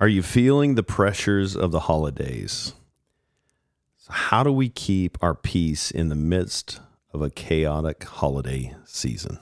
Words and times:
Are 0.00 0.08
you 0.08 0.22
feeling 0.22 0.76
the 0.76 0.82
pressures 0.82 1.54
of 1.54 1.72
the 1.72 1.80
holidays? 1.80 2.72
So 3.98 4.10
how 4.10 4.42
do 4.42 4.50
we 4.50 4.70
keep 4.70 5.18
our 5.20 5.34
peace 5.34 5.90
in 5.90 6.08
the 6.08 6.14
midst 6.14 6.80
of 7.12 7.20
a 7.20 7.28
chaotic 7.28 8.04
holiday 8.04 8.74
season? 8.86 9.38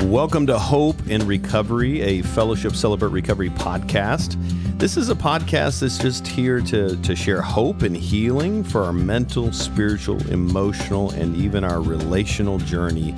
Welcome 0.00 0.48
to 0.48 0.58
Hope 0.58 0.96
and 1.08 1.22
Recovery, 1.22 2.00
a 2.00 2.22
Fellowship 2.22 2.74
Celebrate 2.74 3.12
Recovery 3.12 3.50
podcast. 3.50 4.34
This 4.80 4.96
is 4.96 5.10
a 5.10 5.14
podcast 5.14 5.78
that's 5.78 5.98
just 5.98 6.26
here 6.26 6.60
to, 6.62 7.00
to 7.02 7.14
share 7.14 7.40
hope 7.40 7.82
and 7.82 7.96
healing 7.96 8.64
for 8.64 8.82
our 8.82 8.92
mental, 8.92 9.52
spiritual, 9.52 10.20
emotional, 10.26 11.12
and 11.12 11.36
even 11.36 11.62
our 11.62 11.80
relational 11.80 12.58
journey 12.58 13.14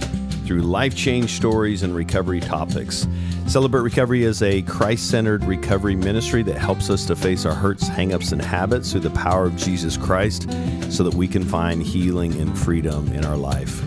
through 0.50 0.62
life 0.62 0.96
change 0.96 1.30
stories 1.30 1.84
and 1.84 1.94
recovery 1.94 2.40
topics. 2.40 3.06
Celebrate 3.46 3.82
Recovery 3.82 4.24
is 4.24 4.42
a 4.42 4.62
Christ 4.62 5.08
centered 5.08 5.44
recovery 5.44 5.94
ministry 5.94 6.42
that 6.42 6.58
helps 6.58 6.90
us 6.90 7.06
to 7.06 7.14
face 7.14 7.46
our 7.46 7.54
hurts, 7.54 7.88
hangups, 7.88 8.32
and 8.32 8.42
habits 8.42 8.90
through 8.90 9.02
the 9.02 9.10
power 9.10 9.44
of 9.44 9.56
Jesus 9.56 9.96
Christ 9.96 10.50
so 10.90 11.04
that 11.04 11.14
we 11.14 11.28
can 11.28 11.44
find 11.44 11.80
healing 11.80 12.32
and 12.40 12.58
freedom 12.58 13.12
in 13.12 13.24
our 13.24 13.36
life. 13.36 13.80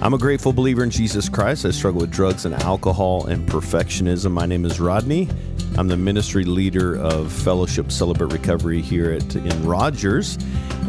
I'm 0.00 0.14
a 0.14 0.18
grateful 0.18 0.52
believer 0.52 0.84
in 0.84 0.90
Jesus 0.90 1.28
Christ. 1.28 1.66
I 1.66 1.72
struggle 1.72 2.02
with 2.02 2.12
drugs 2.12 2.44
and 2.44 2.54
alcohol 2.54 3.26
and 3.26 3.48
perfectionism. 3.48 4.30
My 4.30 4.46
name 4.46 4.64
is 4.64 4.78
Rodney. 4.78 5.28
I'm 5.76 5.88
the 5.88 5.96
ministry 5.96 6.44
leader 6.44 6.96
of 6.96 7.32
Fellowship 7.32 7.90
Celebrate 7.90 8.32
Recovery 8.32 8.82
here 8.82 9.10
at 9.10 9.34
in 9.34 9.66
Rogers. 9.66 10.38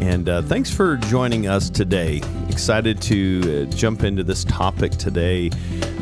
And 0.00 0.28
uh, 0.28 0.42
thanks 0.42 0.70
for 0.70 0.98
joining 0.98 1.48
us 1.48 1.68
today. 1.68 2.22
Excited 2.60 3.00
to 3.00 3.66
uh, 3.70 3.74
jump 3.74 4.04
into 4.04 4.22
this 4.22 4.44
topic 4.44 4.92
today 4.92 5.50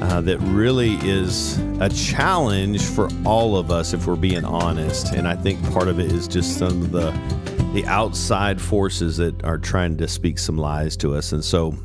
uh, 0.02 0.20
that 0.22 0.38
really 0.40 0.94
is 1.08 1.56
a 1.80 1.88
challenge 1.88 2.82
for 2.82 3.08
all 3.24 3.56
of 3.56 3.70
us, 3.70 3.92
if 3.92 4.08
we're 4.08 4.16
being 4.16 4.44
honest. 4.44 5.12
And 5.14 5.28
I 5.28 5.36
think 5.36 5.62
part 5.70 5.86
of 5.86 6.00
it 6.00 6.10
is 6.10 6.26
just 6.26 6.58
some 6.58 6.82
of 6.82 6.90
the 6.90 7.12
the 7.74 7.84
outside 7.86 8.60
forces 8.60 9.18
that 9.18 9.44
are 9.44 9.56
trying 9.56 9.96
to 9.98 10.08
speak 10.08 10.36
some 10.36 10.58
lies 10.58 10.96
to 10.96 11.14
us. 11.14 11.30
And 11.30 11.44
so 11.44 11.76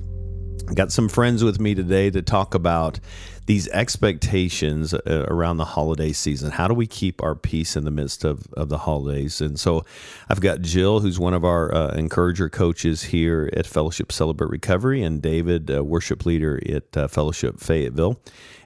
I 0.68 0.74
got 0.74 0.92
some 0.92 1.08
friends 1.08 1.44
with 1.44 1.60
me 1.60 1.76
today 1.76 2.10
to 2.10 2.24
talk 2.24 2.56
about 2.56 3.00
these 3.46 3.68
expectations 3.70 4.94
uh, 4.94 5.26
around 5.28 5.58
the 5.58 5.66
holiday 5.66 6.12
season. 6.12 6.52
How 6.52 6.68
do 6.68 6.74
we 6.74 6.88
keep 6.88 7.22
our 7.22 7.36
peace 7.36 7.76
in 7.76 7.84
the 7.84 7.92
midst 7.92 8.24
of, 8.24 8.52
of 8.54 8.70
the 8.70 8.80
holidays? 8.80 9.42
And 9.42 9.60
so 9.60 9.86
I've 10.30 10.42
got 10.42 10.62
Jill, 10.62 11.02
who's 11.02 11.20
one 11.20 11.34
of 11.34 11.44
our 11.44 11.74
uh, 11.74 11.90
encourager 11.90 12.50
coaches 12.50 13.04
here 13.04 13.50
at 13.54 13.66
Fellowship 13.66 14.12
Celebrate 14.12 14.50
Recovery, 14.50 15.04
and 15.04 15.22
David, 15.22 15.70
uh, 15.70 15.84
worship 15.84 16.26
leader 16.26 16.60
at 16.68 16.98
uh, 16.98 17.08
Fellowship 17.08 17.60
Fayetteville. 17.60 18.20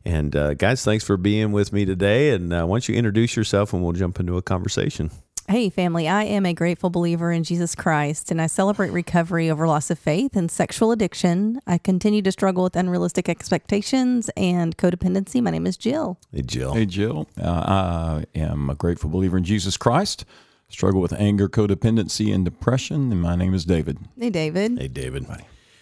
And 0.06 0.32
guys, 0.58 0.86
thanks 0.86 1.04
for 1.04 1.18
being 1.18 1.52
with 1.52 1.74
me 1.74 1.84
today. 1.84 2.30
And 2.30 2.50
why 2.50 2.60
don't 2.60 2.88
you 2.88 2.96
introduce 2.96 3.36
yourself 3.36 3.74
and 3.74 3.84
we'll 3.84 3.92
jump 3.92 4.22
into 4.22 4.38
a 4.38 4.42
conversation. 4.42 5.12
Hey, 5.50 5.70
family, 5.70 6.10
I 6.10 6.26
am 6.26 6.46
a 6.46 6.54
grateful 6.54 6.90
believer 6.90 7.32
in 7.32 7.46
Jesus 7.46 7.74
Christ, 7.74 8.32
and 8.32 8.42
I 8.42 8.48
celebrate 8.48 8.90
recovery 8.90 9.50
over 9.50 9.66
loss 9.66 9.90
of 9.90 9.98
faith 9.98 10.36
and 10.36 10.52
sexual 10.52 10.92
addiction. 10.92 11.62
I 11.66 11.78
continue 11.78 12.22
to 12.24 12.34
struggle 12.34 12.64
with 12.64 12.76
unrealistic 12.76 13.30
expectations 13.30 14.30
and 14.36 14.78
codependency. 14.78 15.42
My 15.42 15.52
name 15.52 15.66
is 15.66 15.78
Jill. 15.78 16.20
Hey, 16.34 16.42
Jill. 16.42 16.74
Hey, 16.74 16.86
Jill. 16.86 17.30
Uh, 17.42 18.24
I 18.36 18.38
am 18.38 18.70
a 18.70 18.76
grateful 18.76 19.10
believer 19.10 19.38
in 19.38 19.46
Jesus 19.46 19.78
Christ. 19.78 20.26
Struggle 20.68 21.00
with 21.00 21.14
anger, 21.14 21.48
codependency, 21.48 22.36
and 22.36 22.44
depression. 22.44 23.10
And 23.14 23.22
my 23.22 23.38
name 23.38 23.54
is 23.54 23.64
David. 23.64 24.00
Hey, 24.20 24.30
David. 24.30 24.78
Hey, 24.78 24.90
David. 24.90 25.28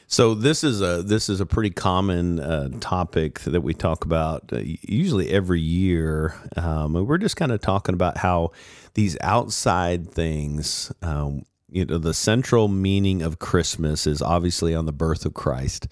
So 0.07 0.35
this 0.35 0.63
is 0.63 0.81
a 0.81 1.01
this 1.01 1.29
is 1.29 1.41
a 1.41 1.47
pretty 1.47 1.71
common 1.71 2.39
uh, 2.39 2.69
topic 2.79 3.39
that 3.39 3.61
we 3.61 3.73
talk 3.73 4.05
about 4.05 4.53
uh, 4.53 4.59
usually 4.63 5.31
every 5.31 5.59
year. 5.59 6.35
Um, 6.55 6.93
we're 6.93 7.17
just 7.17 7.35
kind 7.35 7.51
of 7.51 7.59
talking 7.59 7.95
about 7.95 8.17
how 8.17 8.51
these 8.95 9.17
outside 9.21 10.09
things, 10.09 10.91
um, 11.01 11.43
you 11.69 11.85
know, 11.85 11.97
the 11.97 12.13
central 12.13 12.67
meaning 12.67 13.21
of 13.21 13.39
Christmas 13.39 14.07
is 14.07 14.21
obviously 14.21 14.73
on 14.73 14.85
the 14.85 14.93
birth 14.93 15.25
of 15.25 15.33
Christ, 15.33 15.87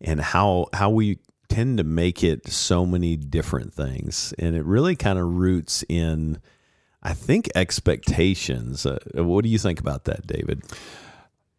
and 0.00 0.20
how 0.20 0.66
how 0.72 0.88
we 0.90 1.18
tend 1.48 1.78
to 1.78 1.84
make 1.84 2.24
it 2.24 2.48
so 2.48 2.86
many 2.86 3.16
different 3.16 3.74
things, 3.74 4.32
and 4.38 4.56
it 4.56 4.64
really 4.64 4.96
kind 4.96 5.18
of 5.18 5.26
roots 5.26 5.84
in, 5.88 6.38
I 7.02 7.12
think, 7.12 7.48
expectations. 7.54 8.86
Uh, 8.86 8.98
what 9.14 9.44
do 9.44 9.50
you 9.50 9.58
think 9.58 9.80
about 9.80 10.04
that, 10.04 10.26
David? 10.26 10.62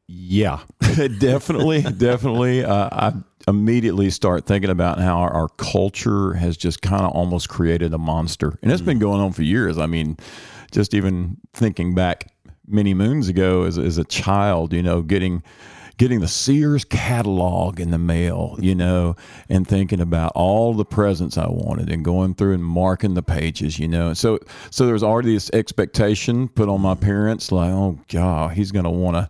Yeah, 0.08 0.60
definitely, 1.20 1.82
definitely. 1.98 2.64
Uh, 2.64 2.90
I 2.92 3.14
immediately 3.46 4.10
start 4.10 4.46
thinking 4.46 4.70
about 4.70 5.00
how 5.00 5.18
our, 5.18 5.50
culture 5.50 6.34
has 6.34 6.56
just 6.56 6.82
kind 6.82 7.04
of 7.04 7.12
almost 7.12 7.50
created 7.50 7.94
a 7.94 7.98
monster, 7.98 8.58
and 8.62 8.72
it's 8.72 8.82
mm. 8.82 8.86
been 8.86 9.00
going 9.00 9.20
on 9.20 9.34
for 9.34 9.44
years. 9.44 9.78
I 9.78 9.86
mean, 9.86 10.18
just 10.72 10.94
even 10.94 11.38
thinking 11.54 11.96
back 11.96 12.32
many 12.68 12.94
moons 12.94 13.30
ago 13.30 13.64
as, 13.64 13.78
as 13.78 13.98
a 13.98 14.04
child, 14.04 14.74
you 14.74 14.84
know, 14.84 15.02
getting 15.02 15.44
getting 15.98 16.20
the 16.20 16.28
Sears 16.28 16.86
catalog 16.86 17.80
in 17.80 17.90
the 17.90 17.98
mail, 17.98 18.56
you 18.60 18.76
know, 18.76 19.16
and 19.50 19.68
thinking 19.68 20.00
about 20.00 20.32
all 20.36 20.76
the 20.76 20.86
presents 20.86 21.40
I 21.40 21.48
wanted 21.48 21.90
and 21.90 22.06
going 22.06 22.36
through 22.36 22.54
and 22.54 22.64
marking 22.64 23.16
the 23.16 23.24
pages, 23.24 23.80
you 23.80 23.88
know. 23.88 24.10
And 24.10 24.18
So 24.18 24.40
so 24.70 24.86
there 24.86 24.94
was 24.94 25.04
already 25.04 25.34
this 25.34 25.50
expectation 25.54 26.50
put 26.50 26.70
on 26.70 26.82
my 26.82 26.96
parents 26.96 27.52
like, 27.52 27.72
oh 27.72 28.00
god, 28.10 28.54
he's 28.54 28.72
want 28.92 29.18
to 29.18 29.30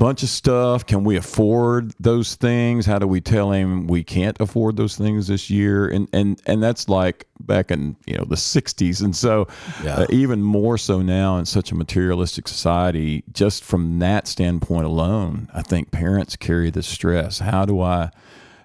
bunch 0.00 0.22
of 0.22 0.30
stuff. 0.30 0.86
Can 0.86 1.04
we 1.04 1.16
afford 1.16 1.92
those 2.00 2.34
things? 2.34 2.86
How 2.86 2.98
do 2.98 3.06
we 3.06 3.20
tell 3.20 3.52
him 3.52 3.86
we 3.86 4.02
can't 4.02 4.40
afford 4.40 4.78
those 4.78 4.96
things 4.96 5.28
this 5.28 5.50
year? 5.50 5.86
And 5.86 6.08
and 6.12 6.40
and 6.46 6.62
that's 6.62 6.88
like 6.88 7.26
back 7.38 7.70
in 7.70 7.96
you 8.06 8.16
know 8.16 8.24
the 8.24 8.36
'60s, 8.36 9.04
and 9.04 9.14
so 9.14 9.46
yeah. 9.84 9.96
uh, 9.96 10.06
even 10.08 10.42
more 10.42 10.78
so 10.78 11.02
now 11.02 11.36
in 11.36 11.44
such 11.44 11.70
a 11.70 11.74
materialistic 11.74 12.48
society. 12.48 13.22
Just 13.30 13.62
from 13.62 13.98
that 13.98 14.26
standpoint 14.26 14.86
alone, 14.86 15.50
I 15.52 15.60
think 15.60 15.90
parents 15.90 16.34
carry 16.34 16.70
the 16.70 16.82
stress. 16.82 17.38
How 17.38 17.66
do 17.66 17.80
I 17.82 18.10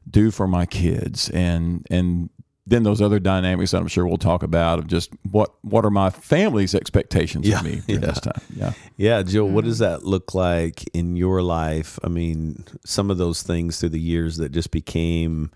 do 0.09 0.31
for 0.31 0.47
my 0.47 0.66
kids? 0.66 1.29
And 1.31 1.85
and 1.91 2.29
then 2.68 2.84
those 2.84 3.02
other 3.02 3.20
dynamics 3.20 3.72
that 3.72 3.81
I'm 3.81 3.88
sure 3.88 4.08
we'll 4.08 4.18
talk 4.18 4.42
about 4.42 4.80
of 4.80 4.88
just 4.88 5.12
what 5.30 5.53
what 5.62 5.86
are 5.86 5.92
my 5.92 6.09
family's 6.09 6.74
expectations 6.74 7.48
yeah, 7.48 7.59
of 7.59 7.66
me 7.66 7.81
yeah. 7.88 7.98
this 7.98 8.20
time. 8.20 8.42
Yeah. 8.56 8.74
Yeah, 8.98 9.24
Jill, 9.24 9.48
what 9.48 9.66
does 9.66 9.80
mm-hmm. 9.80 10.02
that 10.02 10.03
look 10.03 10.34
like 10.34 10.84
in 10.94 11.16
your 11.16 11.42
life? 11.42 12.00
I 12.03 12.08
mean, 12.08 12.66
some 12.86 13.12
of 13.12 13.18
those 13.18 13.44
things 13.44 13.80
through 13.80 13.90
the 13.90 14.00
years 14.00 14.38
that 14.38 14.52
just 14.52 14.72
became 14.72 15.52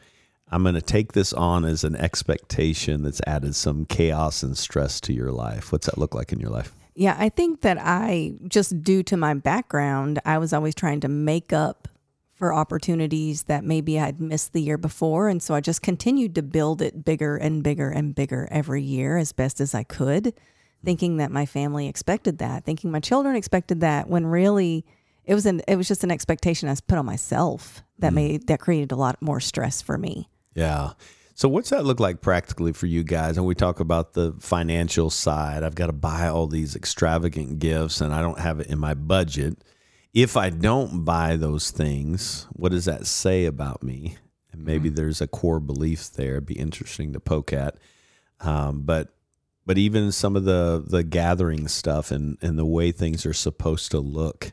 I'm 0.51 0.63
going 0.63 0.75
to 0.75 0.81
take 0.81 1.13
this 1.13 1.31
on 1.31 1.63
as 1.63 1.83
an 1.83 1.95
expectation 1.95 3.03
that's 3.03 3.21
added 3.27 3.55
some 3.55 3.85
chaos 3.85 4.41
and 4.41 4.57
stress 4.57 4.99
to 5.01 5.13
your 5.13 5.31
life. 5.31 5.71
What's 5.71 5.85
that 5.85 5.97
look 5.97 6.15
like 6.15 6.31
in 6.31 6.39
your 6.39 6.49
life? 6.49 6.73
Yeah, 6.95 7.15
I 7.19 7.29
think 7.29 7.61
that 7.61 7.77
I 7.79 8.33
just 8.47 8.83
due 8.83 9.03
to 9.03 9.15
my 9.15 9.33
background, 9.33 10.19
I 10.25 10.37
was 10.37 10.51
always 10.51 10.75
trying 10.75 10.99
to 11.01 11.07
make 11.07 11.53
up 11.53 11.87
for 12.39 12.53
opportunities 12.53 13.43
that 13.43 13.65
maybe 13.65 13.99
I'd 13.99 14.21
missed 14.21 14.53
the 14.53 14.61
year 14.61 14.77
before. 14.77 15.27
And 15.27 15.43
so 15.43 15.53
I 15.53 15.59
just 15.59 15.81
continued 15.81 16.35
to 16.35 16.41
build 16.41 16.81
it 16.81 17.03
bigger 17.03 17.35
and 17.35 17.61
bigger 17.61 17.89
and 17.89 18.15
bigger 18.15 18.47
every 18.49 18.81
year 18.81 19.17
as 19.17 19.33
best 19.33 19.59
as 19.59 19.75
I 19.75 19.83
could, 19.83 20.33
thinking 20.83 21.17
that 21.17 21.31
my 21.31 21.45
family 21.45 21.89
expected 21.89 22.37
that, 22.37 22.63
thinking 22.63 22.91
my 22.91 23.01
children 23.01 23.35
expected 23.35 23.81
that 23.81 24.07
when 24.07 24.25
really 24.25 24.85
it 25.25 25.35
was 25.35 25.45
an 25.45 25.61
it 25.67 25.75
was 25.75 25.89
just 25.89 26.05
an 26.05 26.11
expectation 26.11 26.69
I 26.69 26.75
put 26.87 26.97
on 26.97 27.05
myself 27.05 27.83
that 27.99 28.13
mm. 28.13 28.15
made 28.15 28.47
that 28.47 28.61
created 28.61 28.93
a 28.93 28.95
lot 28.95 29.21
more 29.21 29.41
stress 29.41 29.81
for 29.81 29.97
me. 29.97 30.29
Yeah. 30.55 30.93
So 31.35 31.49
what's 31.49 31.69
that 31.71 31.85
look 31.85 31.99
like 31.99 32.21
practically 32.21 32.71
for 32.71 32.85
you 32.85 33.03
guys? 33.03 33.37
And 33.37 33.45
we 33.45 33.53
talk 33.53 33.81
about 33.81 34.13
the 34.13 34.33
financial 34.39 35.09
side. 35.09 35.63
I've 35.63 35.75
got 35.75 35.87
to 35.87 35.93
buy 35.93 36.29
all 36.29 36.47
these 36.47 36.75
extravagant 36.75 37.59
gifts 37.59 37.99
and 37.99 38.13
I 38.13 38.21
don't 38.21 38.39
have 38.39 38.61
it 38.61 38.67
in 38.67 38.79
my 38.79 38.93
budget 38.93 39.61
if 40.13 40.35
I 40.35 40.49
don't 40.49 41.03
buy 41.05 41.35
those 41.35 41.71
things, 41.71 42.47
what 42.51 42.71
does 42.71 42.85
that 42.85 43.05
say 43.05 43.45
about 43.45 43.83
me? 43.83 44.17
And 44.51 44.63
maybe 44.63 44.89
mm-hmm. 44.89 44.95
there's 44.95 45.21
a 45.21 45.27
core 45.27 45.59
belief 45.59 46.11
there. 46.11 46.33
It'd 46.33 46.45
be 46.45 46.59
interesting 46.59 47.13
to 47.13 47.19
poke 47.19 47.53
at. 47.53 47.77
Um, 48.41 48.81
but 48.81 49.13
but 49.65 49.77
even 49.77 50.11
some 50.11 50.35
of 50.35 50.45
the 50.45 50.83
the 50.85 51.03
gathering 51.03 51.67
stuff 51.67 52.11
and 52.11 52.37
and 52.41 52.57
the 52.57 52.65
way 52.65 52.91
things 52.91 53.25
are 53.25 53.33
supposed 53.33 53.91
to 53.91 53.99
look, 53.99 54.51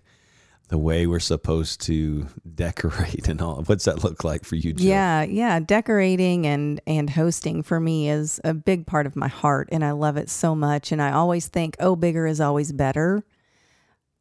the 0.69 0.77
way 0.77 1.07
we're 1.07 1.21
supposed 1.21 1.81
to 1.83 2.27
decorate 2.55 3.29
and 3.29 3.41
all. 3.41 3.63
What's 3.63 3.87
that 3.87 4.05
look 4.05 4.25
like 4.25 4.45
for 4.45 4.57
you? 4.57 4.75
Jill? 4.75 4.87
Yeah, 4.87 5.23
yeah, 5.23 5.61
decorating 5.61 6.47
and 6.47 6.81
and 6.87 7.09
hosting 7.09 7.63
for 7.63 7.81
me 7.81 8.11
is 8.11 8.41
a 8.45 8.53
big 8.53 8.87
part 8.87 9.07
of 9.07 9.17
my 9.17 9.29
heart, 9.29 9.71
and 9.73 9.85
I 9.85 9.93
love 9.93 10.17
it 10.19 10.29
so 10.29 10.55
much. 10.55 10.93
And 10.93 11.01
I 11.01 11.13
always 11.13 11.49
think, 11.49 11.77
oh, 11.81 11.97
bigger 11.97 12.27
is 12.27 12.41
always 12.41 12.73
better. 12.73 13.25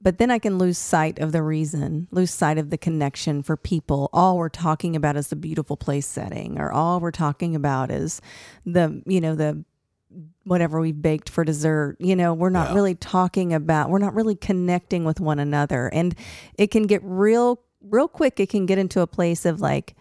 But 0.05 0.19
then 0.19 0.29
I 0.29 0.37
can 0.37 0.59
lose 0.59 0.77
sight 0.77 1.17
of 1.17 1.31
the 1.31 1.41
reason, 1.41 2.07
lose 2.11 2.29
sight 2.29 2.59
of 2.59 2.69
the 2.69 2.77
connection 2.77 3.41
for 3.41 3.57
people. 3.57 4.11
All 4.13 4.37
we're 4.37 4.49
talking 4.49 4.95
about 4.95 5.17
is 5.17 5.29
the 5.29 5.35
beautiful 5.35 5.77
place 5.77 6.05
setting, 6.05 6.59
or 6.59 6.71
all 6.71 6.99
we're 6.99 7.09
talking 7.09 7.55
about 7.55 7.89
is 7.89 8.21
the, 8.67 9.01
you 9.07 9.19
know, 9.19 9.33
the 9.33 9.65
whatever 10.43 10.79
we've 10.79 11.01
baked 11.01 11.27
for 11.27 11.43
dessert. 11.43 11.97
You 11.99 12.15
know, 12.15 12.35
we're 12.35 12.51
not 12.51 12.69
yeah. 12.69 12.75
really 12.75 12.93
talking 12.93 13.51
about, 13.51 13.89
we're 13.89 13.97
not 13.97 14.13
really 14.13 14.35
connecting 14.35 15.05
with 15.05 15.19
one 15.19 15.39
another. 15.39 15.87
And 15.87 16.13
it 16.53 16.69
can 16.69 16.83
get 16.83 17.01
real, 17.03 17.63
real 17.81 18.07
quick, 18.07 18.39
it 18.39 18.49
can 18.49 18.67
get 18.67 18.77
into 18.77 19.01
a 19.01 19.07
place 19.07 19.43
of 19.43 19.59
like, 19.59 19.95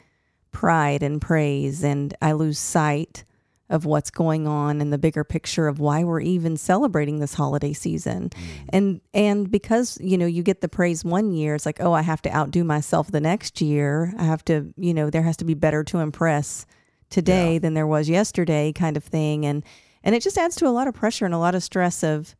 pride 0.52 1.02
and 1.02 1.20
praise 1.20 1.82
and 1.82 2.14
I 2.22 2.32
lose 2.32 2.58
sight 2.58 3.24
of 3.70 3.84
what's 3.86 4.10
going 4.10 4.46
on 4.46 4.80
and 4.80 4.92
the 4.92 4.98
bigger 4.98 5.24
picture 5.24 5.66
of 5.68 5.78
why 5.78 6.04
we're 6.04 6.20
even 6.20 6.56
celebrating 6.56 7.18
this 7.18 7.34
holiday 7.34 7.72
season. 7.72 8.30
And 8.68 9.00
and 9.14 9.50
because, 9.50 9.98
you 10.00 10.18
know, 10.18 10.26
you 10.26 10.42
get 10.42 10.60
the 10.60 10.68
praise 10.68 11.04
one 11.04 11.32
year, 11.32 11.54
it's 11.54 11.64
like, 11.66 11.80
oh, 11.80 11.92
I 11.92 12.02
have 12.02 12.20
to 12.22 12.34
outdo 12.34 12.62
myself 12.62 13.10
the 13.10 13.20
next 13.20 13.60
year. 13.60 14.12
I 14.18 14.24
have 14.24 14.44
to, 14.46 14.72
you 14.76 14.92
know, 14.92 15.08
there 15.08 15.22
has 15.22 15.38
to 15.38 15.44
be 15.44 15.54
better 15.54 15.82
to 15.84 15.98
impress 15.98 16.66
today 17.10 17.58
than 17.58 17.74
there 17.74 17.86
was 17.86 18.08
yesterday 18.08 18.72
kind 18.72 18.96
of 18.96 19.04
thing 19.04 19.46
and 19.46 19.62
and 20.02 20.14
it 20.14 20.22
just 20.22 20.36
adds 20.36 20.56
to 20.56 20.66
a 20.66 20.70
lot 20.70 20.88
of 20.88 20.94
pressure 20.94 21.24
and 21.24 21.34
a 21.34 21.38
lot 21.38 21.54
of 21.54 21.62
stress 21.62 22.02
of 22.02 22.34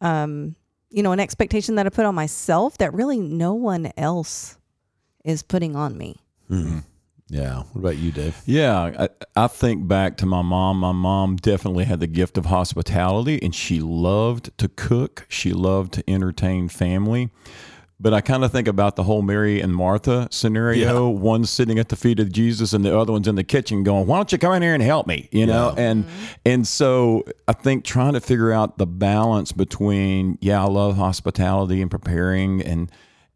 um 0.00 0.56
you 0.90 1.02
know, 1.02 1.12
an 1.12 1.20
expectation 1.20 1.74
that 1.74 1.86
I 1.86 1.90
put 1.90 2.06
on 2.06 2.14
myself 2.14 2.78
that 2.78 2.94
really 2.94 3.18
no 3.18 3.52
one 3.54 3.92
else 3.96 4.56
is 5.24 5.42
putting 5.42 5.76
on 5.76 5.96
me. 5.98 6.16
Yeah. 7.30 7.62
What 7.72 7.80
about 7.80 7.96
you, 7.96 8.10
Dave? 8.10 8.40
Yeah, 8.46 8.90
I, 8.98 9.08
I 9.36 9.46
think 9.48 9.86
back 9.86 10.16
to 10.18 10.26
my 10.26 10.42
mom. 10.42 10.78
My 10.78 10.92
mom 10.92 11.36
definitely 11.36 11.84
had 11.84 12.00
the 12.00 12.06
gift 12.06 12.38
of 12.38 12.46
hospitality 12.46 13.38
and 13.42 13.54
she 13.54 13.80
loved 13.80 14.56
to 14.58 14.68
cook. 14.68 15.26
She 15.28 15.52
loved 15.52 15.92
to 15.94 16.10
entertain 16.10 16.68
family. 16.68 17.30
But 18.00 18.14
I 18.14 18.20
kind 18.20 18.44
of 18.44 18.52
think 18.52 18.68
about 18.68 18.94
the 18.94 19.02
whole 19.02 19.22
Mary 19.22 19.60
and 19.60 19.74
Martha 19.74 20.28
scenario. 20.30 21.08
One 21.08 21.44
sitting 21.44 21.80
at 21.80 21.88
the 21.88 21.96
feet 21.96 22.20
of 22.20 22.30
Jesus 22.30 22.72
and 22.72 22.84
the 22.84 22.96
other 22.96 23.12
one's 23.12 23.26
in 23.26 23.34
the 23.34 23.42
kitchen 23.42 23.82
going, 23.82 24.06
Why 24.06 24.18
don't 24.18 24.30
you 24.30 24.38
come 24.38 24.52
in 24.52 24.62
here 24.62 24.74
and 24.74 24.82
help 24.82 25.08
me? 25.08 25.28
You 25.32 25.46
know? 25.46 25.74
And 25.76 26.04
mm-hmm. 26.04 26.24
and 26.46 26.66
so 26.66 27.24
I 27.48 27.54
think 27.54 27.84
trying 27.84 28.12
to 28.12 28.20
figure 28.20 28.52
out 28.52 28.78
the 28.78 28.86
balance 28.86 29.50
between, 29.50 30.38
yeah, 30.40 30.62
I 30.62 30.68
love 30.68 30.96
hospitality 30.96 31.82
and 31.82 31.90
preparing 31.90 32.62
and 32.62 32.88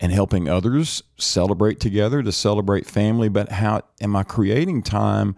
and 0.02 0.12
helping 0.12 0.48
others 0.48 1.04
celebrate 1.16 1.78
together, 1.78 2.24
to 2.24 2.32
celebrate 2.32 2.86
family, 2.86 3.28
but 3.28 3.52
how 3.52 3.82
am 4.00 4.16
I 4.16 4.24
creating 4.24 4.82
time 4.82 5.36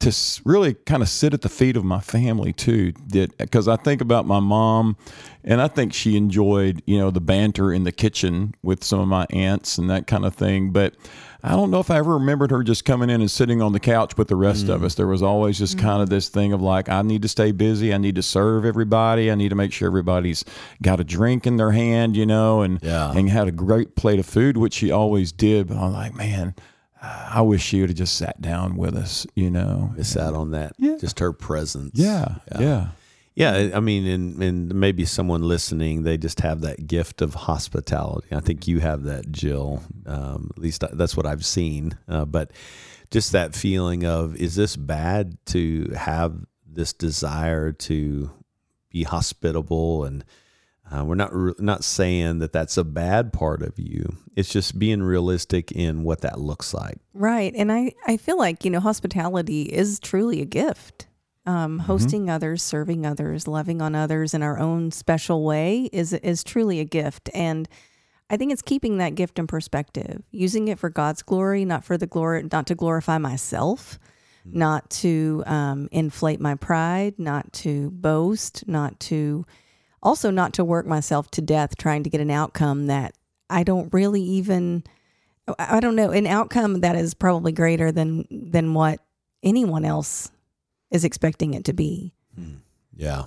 to 0.00 0.40
really 0.44 0.74
kind 0.74 1.02
of 1.02 1.08
sit 1.08 1.34
at 1.34 1.42
the 1.42 1.48
feet 1.48 1.76
of 1.76 1.84
my 1.84 2.00
family 2.00 2.52
too? 2.52 2.92
Did 2.92 3.36
because 3.38 3.68
I 3.68 3.76
think 3.76 4.00
about 4.00 4.26
my 4.26 4.40
mom, 4.40 4.96
and 5.44 5.60
I 5.60 5.68
think 5.68 5.92
she 5.92 6.16
enjoyed 6.16 6.82
you 6.86 6.98
know 6.98 7.10
the 7.10 7.20
banter 7.20 7.72
in 7.72 7.84
the 7.84 7.92
kitchen 7.92 8.54
with 8.62 8.82
some 8.82 9.00
of 9.00 9.08
my 9.08 9.26
aunts 9.30 9.78
and 9.78 9.88
that 9.90 10.06
kind 10.06 10.24
of 10.24 10.34
thing, 10.34 10.70
but. 10.70 10.94
I 11.42 11.52
don't 11.52 11.70
know 11.70 11.80
if 11.80 11.90
I 11.90 11.96
ever 11.96 12.14
remembered 12.14 12.50
her 12.50 12.62
just 12.62 12.84
coming 12.84 13.08
in 13.08 13.22
and 13.22 13.30
sitting 13.30 13.62
on 13.62 13.72
the 13.72 13.80
couch 13.80 14.18
with 14.18 14.28
the 14.28 14.36
rest 14.36 14.68
of 14.68 14.82
mm. 14.82 14.84
us. 14.84 14.94
There 14.94 15.06
was 15.06 15.22
always 15.22 15.58
just 15.58 15.78
mm. 15.78 15.80
kind 15.80 16.02
of 16.02 16.10
this 16.10 16.28
thing 16.28 16.52
of 16.52 16.60
like, 16.60 16.90
I 16.90 17.00
need 17.00 17.22
to 17.22 17.28
stay 17.28 17.50
busy. 17.52 17.94
I 17.94 17.96
need 17.96 18.16
to 18.16 18.22
serve 18.22 18.66
everybody. 18.66 19.30
I 19.30 19.34
need 19.36 19.48
to 19.48 19.54
make 19.54 19.72
sure 19.72 19.86
everybody's 19.88 20.44
got 20.82 21.00
a 21.00 21.04
drink 21.04 21.46
in 21.46 21.56
their 21.56 21.70
hand, 21.70 22.14
you 22.14 22.26
know, 22.26 22.60
and 22.60 22.78
Yeah. 22.82 23.12
and 23.12 23.30
had 23.30 23.48
a 23.48 23.52
great 23.52 23.96
plate 23.96 24.18
of 24.18 24.26
food, 24.26 24.58
which 24.58 24.74
she 24.74 24.90
always 24.90 25.32
did. 25.32 25.68
But 25.68 25.78
I'm 25.78 25.94
like, 25.94 26.14
man, 26.14 26.54
I 27.02 27.40
wish 27.40 27.62
she 27.62 27.80
would 27.80 27.90
have 27.90 27.96
just 27.96 28.16
sat 28.16 28.40
down 28.42 28.76
with 28.76 28.94
us, 28.94 29.26
you 29.34 29.50
know. 29.50 29.92
Miss 29.96 30.16
out 30.16 30.34
on 30.34 30.50
that. 30.50 30.74
Yeah. 30.78 30.96
Just 31.00 31.18
her 31.20 31.32
presence. 31.32 31.92
Yeah, 31.94 32.36
yeah, 32.60 32.88
Yeah, 33.34 33.70
I 33.74 33.80
mean, 33.80 34.06
and, 34.06 34.42
and 34.42 34.74
maybe 34.74 35.06
someone 35.06 35.42
listening, 35.42 36.02
they 36.02 36.18
just 36.18 36.40
have 36.40 36.60
that 36.60 36.86
gift 36.86 37.22
of 37.22 37.34
hospitality. 37.34 38.28
I 38.32 38.40
think 38.40 38.68
you 38.68 38.80
have 38.80 39.04
that, 39.04 39.32
Jill. 39.32 39.82
Um, 40.04 40.50
at 40.54 40.62
least 40.62 40.84
that's 40.92 41.16
what 41.16 41.24
I've 41.26 41.44
seen. 41.44 41.96
Uh, 42.06 42.26
but 42.26 42.50
just 43.10 43.32
that 43.32 43.54
feeling 43.54 44.04
of, 44.04 44.36
is 44.36 44.54
this 44.56 44.76
bad 44.76 45.38
to 45.46 45.90
have 45.96 46.44
this 46.66 46.92
desire 46.92 47.72
to 47.72 48.30
be 48.90 49.04
hospitable? 49.04 50.04
And 50.04 50.22
uh, 50.90 51.04
we're 51.04 51.14
not 51.14 51.34
re- 51.34 51.54
not 51.58 51.84
saying 51.84 52.40
that 52.40 52.52
that's 52.52 52.76
a 52.76 52.84
bad 52.84 53.32
part 53.32 53.62
of 53.62 53.78
you. 53.78 54.16
It's 54.34 54.48
just 54.48 54.78
being 54.78 55.02
realistic 55.02 55.70
in 55.72 56.02
what 56.02 56.22
that 56.22 56.40
looks 56.40 56.74
like. 56.74 56.98
Right. 57.14 57.52
And 57.54 57.70
I, 57.70 57.92
I 58.06 58.16
feel 58.16 58.38
like, 58.38 58.64
you 58.64 58.70
know, 58.70 58.80
hospitality 58.80 59.62
is 59.62 60.00
truly 60.00 60.40
a 60.40 60.46
gift. 60.46 61.06
Um, 61.46 61.78
hosting 61.78 62.28
others, 62.28 62.62
serving 62.62 63.06
others, 63.06 63.48
loving 63.48 63.80
on 63.80 63.94
others 63.94 64.34
in 64.34 64.42
our 64.42 64.58
own 64.58 64.90
special 64.90 65.42
way 65.42 65.88
is 65.90 66.12
is 66.12 66.44
truly 66.44 66.80
a 66.80 66.84
gift. 66.84 67.30
And 67.32 67.66
I 68.28 68.36
think 68.36 68.52
it's 68.52 68.62
keeping 68.62 68.98
that 68.98 69.14
gift 69.14 69.38
in 69.38 69.46
perspective, 69.46 70.22
using 70.30 70.68
it 70.68 70.78
for 70.78 70.90
God's 70.90 71.22
glory, 71.22 71.64
not 71.64 71.82
for 71.82 71.96
the 71.96 72.06
glory, 72.06 72.46
not 72.52 72.66
to 72.68 72.74
glorify 72.74 73.18
myself, 73.18 73.98
not 74.44 74.88
to 74.90 75.42
um, 75.46 75.88
inflate 75.90 76.40
my 76.40 76.54
pride, 76.54 77.18
not 77.18 77.52
to 77.54 77.90
boast, 77.90 78.68
not 78.68 79.00
to 79.00 79.44
also 80.02 80.30
not 80.30 80.52
to 80.54 80.64
work 80.64 80.86
myself 80.86 81.30
to 81.32 81.42
death 81.42 81.76
trying 81.76 82.02
to 82.02 82.10
get 82.10 82.20
an 82.20 82.30
outcome 82.30 82.86
that 82.86 83.14
I 83.48 83.64
don't 83.64 83.92
really 83.92 84.22
even 84.22 84.84
I 85.58 85.80
don't 85.80 85.96
know, 85.96 86.10
an 86.10 86.26
outcome 86.26 86.80
that 86.80 86.96
is 86.96 87.14
probably 87.14 87.52
greater 87.52 87.90
than 87.90 88.26
than 88.30 88.74
what 88.74 89.00
anyone 89.42 89.84
else 89.84 90.30
is 90.90 91.04
expecting 91.04 91.54
it 91.54 91.64
to 91.64 91.72
be. 91.72 92.12
Hmm. 92.34 92.56
Yeah. 92.94 93.24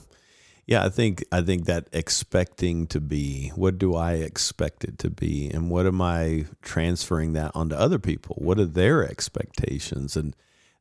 Yeah, 0.66 0.86
I 0.86 0.90
think 0.90 1.25
I 1.31 1.42
think 1.42 1.66
that 1.66 1.90
expecting 1.92 2.88
to 2.88 3.02
be, 3.02 3.50
what 3.50 3.78
do 3.78 3.96
I 3.96 4.14
expect 4.14 4.86
it 4.86 4.98
to 5.00 5.10
be? 5.10 5.50
And 5.50 5.70
what 5.70 5.86
am 5.86 6.02
I 6.02 6.46
transferring 6.62 7.34
that 7.34 7.52
onto 7.54 7.75
other 7.75 8.00
people? 8.00 8.38
What 8.40 8.60
are 8.60 8.66
their 8.66 9.06
expectations? 9.06 10.16
And 10.16 10.36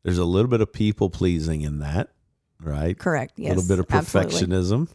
there's 0.04 0.18
a 0.18 0.24
little 0.24 0.48
bit 0.48 0.60
of 0.60 0.72
people 0.72 1.10
pleasing 1.10 1.62
in 1.62 1.80
that, 1.80 2.10
right? 2.62 2.98
Correct. 2.98 3.32
Yes. 3.36 3.52
a 3.52 3.54
little 3.56 3.68
bit 3.68 3.78
of 3.78 3.86
perfectionism. 3.88 4.88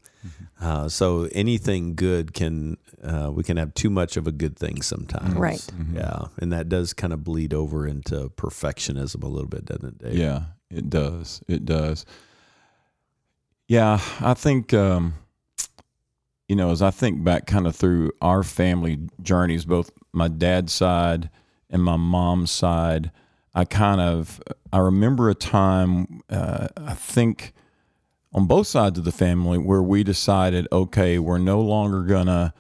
Uh, 0.60 0.90
so 0.90 1.30
anything 1.34 1.96
good 1.96 2.34
can 2.34 2.78
uh, 3.04 3.32
we 3.34 3.44
can 3.44 3.58
have 3.58 3.74
too 3.76 3.90
much 3.90 4.18
of 4.18 4.28
a 4.28 4.32
good 4.32 4.58
thing 4.58 4.82
sometimes. 4.82 5.36
Right. 5.36 5.66
Yeah, 5.94 6.26
and 6.40 6.52
that 6.52 6.68
does 6.68 6.94
kind 6.94 7.14
of 7.14 7.24
bleed 7.24 7.54
over 7.54 7.88
into 7.88 8.30
perfectionism 8.36 9.24
a 9.24 9.28
little 9.28 9.48
bit, 9.48 9.66
doesn't 9.66 9.86
it, 9.86 9.98
Dave? 10.00 10.16
yeah. 10.16 10.42
It 10.70 10.90
does. 10.90 11.42
It 11.48 11.64
does. 11.64 12.06
Yeah, 13.68 14.00
I 14.20 14.34
think 14.34 14.74
um, 14.74 15.14
you 16.48 16.56
know 16.56 16.72
as 16.72 16.82
I 16.82 16.92
think 16.92 17.24
back 17.24 17.46
kind 17.48 17.68
of 17.68 17.76
through 17.76 18.12
our 18.22 18.44
family 18.44 19.00
journeys, 19.22 19.66
both 19.66 19.92
my 20.12 20.28
dad's 20.28 20.74
side 20.74 21.30
and 21.70 21.84
my 21.84 21.98
mom's 21.98 22.52
side. 22.52 23.12
I 23.54 23.66
kind 23.66 24.00
of 24.02 24.40
I 24.72 24.80
remember 24.80 25.30
a 25.30 25.36
time 25.36 26.22
uh, 26.30 26.68
I 26.78 26.94
think 26.94 27.54
on 28.34 28.46
both 28.46 28.68
sides 28.68 29.00
of 29.00 29.06
the 29.06 29.12
family 29.12 29.58
where 29.58 29.82
we 29.82 30.04
decided, 30.04 30.68
okay, 30.72 31.20
we're 31.20 31.38
no 31.38 31.62
longer 31.62 32.04
gonna 32.04 32.54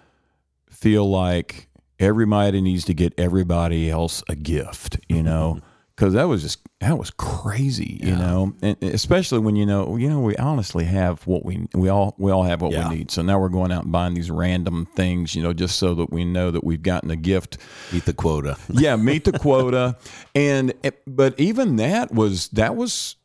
feel 0.69 1.09
like 1.09 1.68
everybody 2.00 2.62
needs 2.62 2.86
to 2.86 2.94
get 2.94 3.13
everybody 3.18 3.89
else 3.89 4.24
a 4.30 4.36
gift, 4.36 5.00
you 5.09 5.24
know, 5.24 5.59
because 5.97 6.13
that 6.13 6.25
was 6.25 6.44
just 6.44 6.59
that 6.79 6.95
was 6.97 7.09
crazy, 7.09 7.99
you 8.03 8.15
know, 8.15 8.53
and 8.61 8.77
especially 8.83 9.39
when 9.39 9.55
you 9.55 9.65
know, 9.65 9.95
you 9.97 10.07
know, 10.07 10.19
we 10.21 10.35
honestly 10.38 10.86
have 10.86 11.25
what 11.25 11.43
we 11.43 11.65
we 11.74 11.89
all 11.89 12.13
we 12.19 12.31
all 12.31 12.43
have 12.43 12.62
what 12.62 12.72
Yeah. 12.72 12.88
we 12.88 12.98
need. 12.98 13.12
So 13.12 13.24
now 13.24 13.39
we're 13.39 13.50
going 13.50 13.72
out 13.72 13.83
and 13.83 13.91
buying 13.91 14.13
these 14.13 14.29
random 14.31 14.88
things, 14.95 15.36
you 15.36 15.41
know, 15.43 15.53
just 15.53 15.77
so 15.77 15.95
that 15.95 16.12
we 16.12 16.24
know 16.24 16.51
that 16.51 16.63
we've 16.63 16.83
gotten 16.83 17.10
a 17.12 17.15
gift 17.15 17.57
Meet 17.91 18.05
the 18.05 18.13
quota. 18.13 18.57
yeah, 18.69 18.95
meet 18.95 19.24
the 19.25 19.31
quota, 19.39 19.98
and 20.36 20.74
eh, 20.83 20.91
but 21.07 21.38
even 21.39 21.75
that 21.77 22.13
was 22.13 22.48
that 22.50 22.75
was 22.75 23.15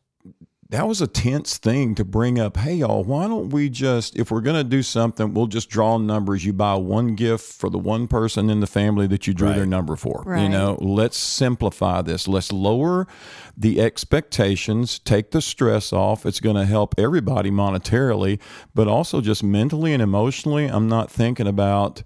that 0.72 0.88
was 0.88 1.02
a 1.02 1.06
tense 1.06 1.58
thing 1.58 1.94
to 1.94 2.02
bring 2.02 2.38
up. 2.38 2.56
Hey, 2.56 2.76
y'all, 2.76 3.04
why 3.04 3.28
don't 3.28 3.50
we 3.50 3.68
just 3.68 4.16
if 4.16 4.30
we're 4.30 4.40
gonna 4.40 4.64
do 4.64 4.82
something, 4.82 5.34
we'll 5.34 5.46
just 5.46 5.68
draw 5.68 5.98
numbers. 5.98 6.46
You 6.46 6.54
buy 6.54 6.76
one 6.76 7.14
gift 7.14 7.44
for 7.52 7.68
the 7.68 7.78
one 7.78 8.08
person 8.08 8.48
in 8.48 8.60
the 8.60 8.66
family 8.66 9.06
that 9.08 9.26
you 9.26 9.34
drew 9.34 9.52
their 9.52 9.66
number 9.66 9.96
for. 9.96 10.24
You 10.44 10.48
know, 10.48 10.78
let's 10.80 11.18
simplify 11.18 12.00
this. 12.00 12.26
Let's 12.26 12.50
lower 12.50 13.06
the 13.54 13.82
expectations, 13.82 14.98
take 14.98 15.30
the 15.32 15.42
stress 15.42 15.92
off. 15.92 16.24
It's 16.24 16.40
going 16.40 16.56
to 16.56 16.64
help 16.64 16.94
everybody 16.96 17.50
monetarily, 17.50 18.40
but 18.74 18.88
also 18.88 19.20
just 19.20 19.42
mentally 19.42 19.92
and 19.92 20.02
emotionally. 20.02 20.64
I'm 20.64 20.88
not 20.88 21.10
thinking 21.10 21.46
about 21.46 22.02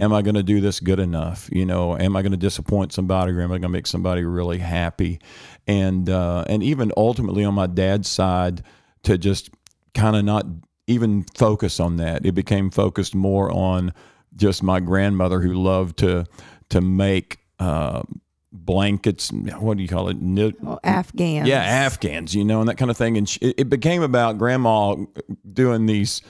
am 0.00 0.12
I 0.12 0.22
going 0.22 0.34
to 0.34 0.42
do 0.42 0.60
this 0.60 0.80
good 0.80 0.98
enough? 0.98 1.48
You 1.52 1.66
know, 1.66 1.96
am 1.96 2.16
I 2.16 2.22
going 2.22 2.32
to 2.32 2.38
disappoint 2.38 2.92
somebody 2.92 3.32
or 3.32 3.40
am 3.40 3.50
I 3.50 3.54
going 3.54 3.62
to 3.62 3.68
make 3.68 3.86
somebody 3.86 4.24
really 4.24 4.58
happy? 4.58 5.20
And 5.66 6.08
uh, 6.08 6.44
and 6.48 6.62
even 6.62 6.92
ultimately 6.96 7.44
on 7.44 7.54
my 7.54 7.66
dad's 7.66 8.08
side 8.08 8.62
to 9.04 9.18
just 9.18 9.50
kind 9.94 10.16
of 10.16 10.24
not 10.24 10.46
even 10.86 11.24
focus 11.34 11.80
on 11.80 11.96
that. 11.96 12.24
It 12.24 12.32
became 12.32 12.70
focused 12.70 13.14
more 13.14 13.52
on 13.52 13.92
just 14.36 14.62
my 14.62 14.80
grandmother 14.80 15.40
who 15.40 15.54
loved 15.54 15.98
to 15.98 16.24
to 16.70 16.80
make 16.80 17.38
uh, 17.58 18.02
blankets. 18.52 19.30
What 19.32 19.76
do 19.76 19.82
you 19.82 19.88
call 19.88 20.08
it? 20.08 20.16
Well, 20.60 20.80
Afghans. 20.84 21.48
yeah, 21.48 21.62
Afghans, 21.62 22.34
you 22.34 22.44
know, 22.44 22.60
and 22.60 22.68
that 22.68 22.76
kind 22.76 22.90
of 22.90 22.96
thing. 22.96 23.16
And 23.16 23.38
it 23.40 23.68
became 23.68 24.02
about 24.02 24.38
grandma 24.38 24.96
doing 25.52 25.86
these 25.86 26.22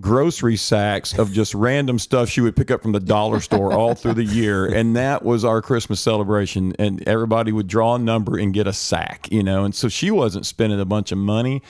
grocery 0.00 0.56
sacks 0.56 1.18
of 1.18 1.32
just 1.32 1.54
random 1.54 1.98
stuff 1.98 2.28
she 2.28 2.40
would 2.40 2.54
pick 2.54 2.70
up 2.70 2.82
from 2.82 2.92
the 2.92 3.00
dollar 3.00 3.40
store 3.40 3.72
all 3.72 3.94
through 3.94 4.14
the 4.14 4.24
year. 4.24 4.66
And 4.66 4.96
that 4.96 5.24
was 5.24 5.44
our 5.44 5.60
Christmas 5.60 6.00
celebration. 6.00 6.74
And 6.78 7.06
everybody 7.08 7.52
would 7.52 7.66
draw 7.66 7.96
a 7.96 7.98
number 7.98 8.38
and 8.38 8.54
get 8.54 8.66
a 8.66 8.72
sack, 8.72 9.28
you 9.30 9.42
know. 9.42 9.64
And 9.64 9.74
so 9.74 9.88
she 9.88 10.10
wasn't 10.10 10.46
spending 10.46 10.80
a 10.80 10.84
bunch 10.84 11.12
of 11.12 11.18
money. 11.18 11.62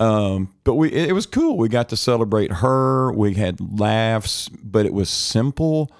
Um, 0.00 0.52
but 0.64 0.74
we 0.74 0.92
it 0.92 1.12
was 1.12 1.26
cool. 1.26 1.56
We 1.56 1.68
got 1.68 1.88
to 1.90 1.96
celebrate 1.96 2.50
her. 2.50 3.12
We 3.12 3.34
had 3.34 3.78
laughs, 3.78 4.48
but 4.48 4.84
it 4.84 4.92
was 4.92 5.08
simple 5.08 5.90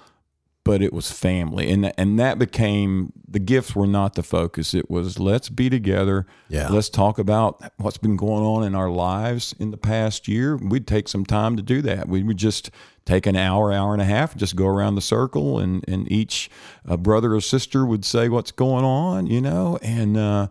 but 0.65 0.81
it 0.81 0.93
was 0.93 1.11
family, 1.11 1.69
and 1.71 1.91
and 1.97 2.17
that 2.19 2.39
became 2.39 3.11
the 3.27 3.39
gifts 3.39 3.75
were 3.75 3.87
not 3.87 4.15
the 4.15 4.23
focus. 4.23 4.73
It 4.73 4.89
was 4.89 5.19
let's 5.19 5.49
be 5.49 5.69
together. 5.69 6.25
Yeah. 6.49 6.69
Let's 6.69 6.89
talk 6.89 7.19
about 7.19 7.61
what's 7.77 7.97
been 7.97 8.15
going 8.15 8.43
on 8.43 8.63
in 8.63 8.73
our 8.75 8.89
lives 8.89 9.53
in 9.59 9.71
the 9.71 9.77
past 9.77 10.27
year. 10.27 10.55
We'd 10.55 10.87
take 10.87 11.07
some 11.07 11.25
time 11.25 11.57
to 11.57 11.61
do 11.63 11.81
that. 11.81 12.07
We 12.07 12.23
would 12.23 12.37
just 12.37 12.69
take 13.05 13.25
an 13.25 13.35
hour, 13.35 13.73
hour 13.73 13.91
and 13.91 14.01
a 14.01 14.05
half, 14.05 14.37
just 14.37 14.55
go 14.55 14.67
around 14.67 14.95
the 14.95 15.01
circle, 15.01 15.59
and 15.59 15.83
and 15.87 16.09
each 16.11 16.49
uh, 16.87 16.95
brother 16.97 17.35
or 17.35 17.41
sister 17.41 17.85
would 17.85 18.05
say 18.05 18.29
what's 18.29 18.51
going 18.51 18.85
on, 18.85 19.27
you 19.27 19.41
know, 19.41 19.77
and. 19.81 20.17
Uh, 20.17 20.47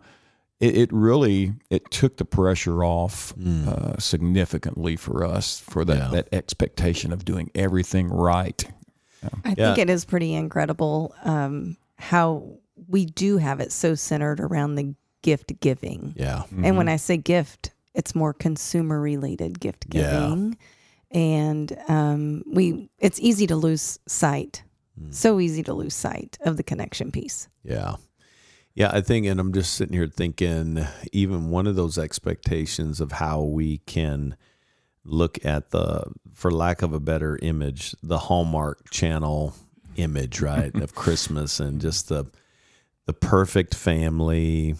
it, 0.59 0.77
it 0.77 0.93
really 0.93 1.53
it 1.69 1.91
took 1.91 2.15
the 2.15 2.23
pressure 2.23 2.85
off 2.85 3.33
uh, 3.67 3.97
significantly 3.99 4.95
for 4.95 5.25
us 5.25 5.59
for 5.59 5.83
that, 5.83 5.97
Yeah. 5.97 6.07
that 6.11 6.29
expectation 6.31 7.11
of 7.11 7.25
doing 7.25 7.51
everything 7.53 8.07
right. 8.07 8.63
I 9.45 9.55
Yeah. 9.57 9.75
think 9.75 9.77
it 9.79 9.89
is 9.89 10.05
pretty 10.05 10.33
incredible 10.33 11.15
um, 11.23 11.77
how 11.97 12.57
we 12.87 13.05
do 13.05 13.37
have 13.37 13.59
it 13.59 13.71
so 13.71 13.95
centered 13.95 14.39
around 14.39 14.75
the 14.75 14.93
gift 15.21 15.59
giving. 15.59 16.13
Yeah. 16.17 16.43
And 16.63 16.75
when 16.77 16.89
I 16.89 16.97
say 16.97 17.17
gift, 17.17 17.71
it's 17.93 18.13
more 18.15 18.33
consumer 18.33 18.99
related 18.99 19.59
gift 19.59 19.89
giving. 19.89 20.09
Yeah. 20.09 20.19
giving. 20.21 20.57
And 21.11 21.77
um, 21.87 22.43
we 22.47 22.89
it's 22.99 23.19
easy 23.19 23.45
to 23.47 23.55
lose 23.55 23.99
sight. 24.07 24.63
So 25.09 25.39
easy 25.39 25.63
to 25.63 25.73
lose 25.73 25.95
sight 25.95 26.37
of 26.41 26.55
the 26.57 26.63
connection 26.63 27.11
piece. 27.11 27.47
Yeah. 27.63 27.95
Yeah, 28.75 28.89
I 28.93 29.01
think, 29.01 29.25
and 29.25 29.39
I'm 29.39 29.51
just 29.53 29.73
sitting 29.73 29.93
here 29.95 30.07
thinking, 30.07 30.85
even 31.11 31.49
one 31.49 31.65
of 31.67 31.75
those 31.75 31.97
expectations 31.97 32.99
of 33.01 33.13
how 33.13 33.41
we 33.41 33.79
can 33.79 34.35
look 35.05 35.43
at 35.45 35.71
the, 35.71 36.03
for 36.33 36.51
lack 36.51 36.81
of 36.81 36.93
a 36.93 36.99
better 36.99 37.37
image, 37.41 37.95
the 38.01 38.17
Hallmark 38.17 38.89
Channel 38.89 39.53
image, 39.95 40.41
right, 40.41 40.73
of 40.75 40.95
Christmas 40.95 41.59
and 41.59 41.81
just 41.81 42.09
the, 42.09 42.25
the 43.05 43.13
perfect 43.13 43.75
family. 43.75 44.75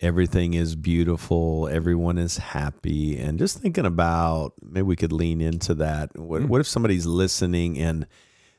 Everything 0.00 0.54
is 0.54 0.76
beautiful. 0.76 1.68
Everyone 1.68 2.18
is 2.18 2.38
happy. 2.38 3.18
And 3.18 3.38
just 3.38 3.58
thinking 3.58 3.86
about 3.86 4.52
maybe 4.62 4.82
we 4.82 4.96
could 4.96 5.12
lean 5.12 5.40
into 5.40 5.74
that. 5.74 6.16
What, 6.18 6.42
hmm. 6.42 6.48
what 6.48 6.60
if 6.60 6.68
somebody's 6.68 7.06
listening 7.06 7.78
and 7.78 8.06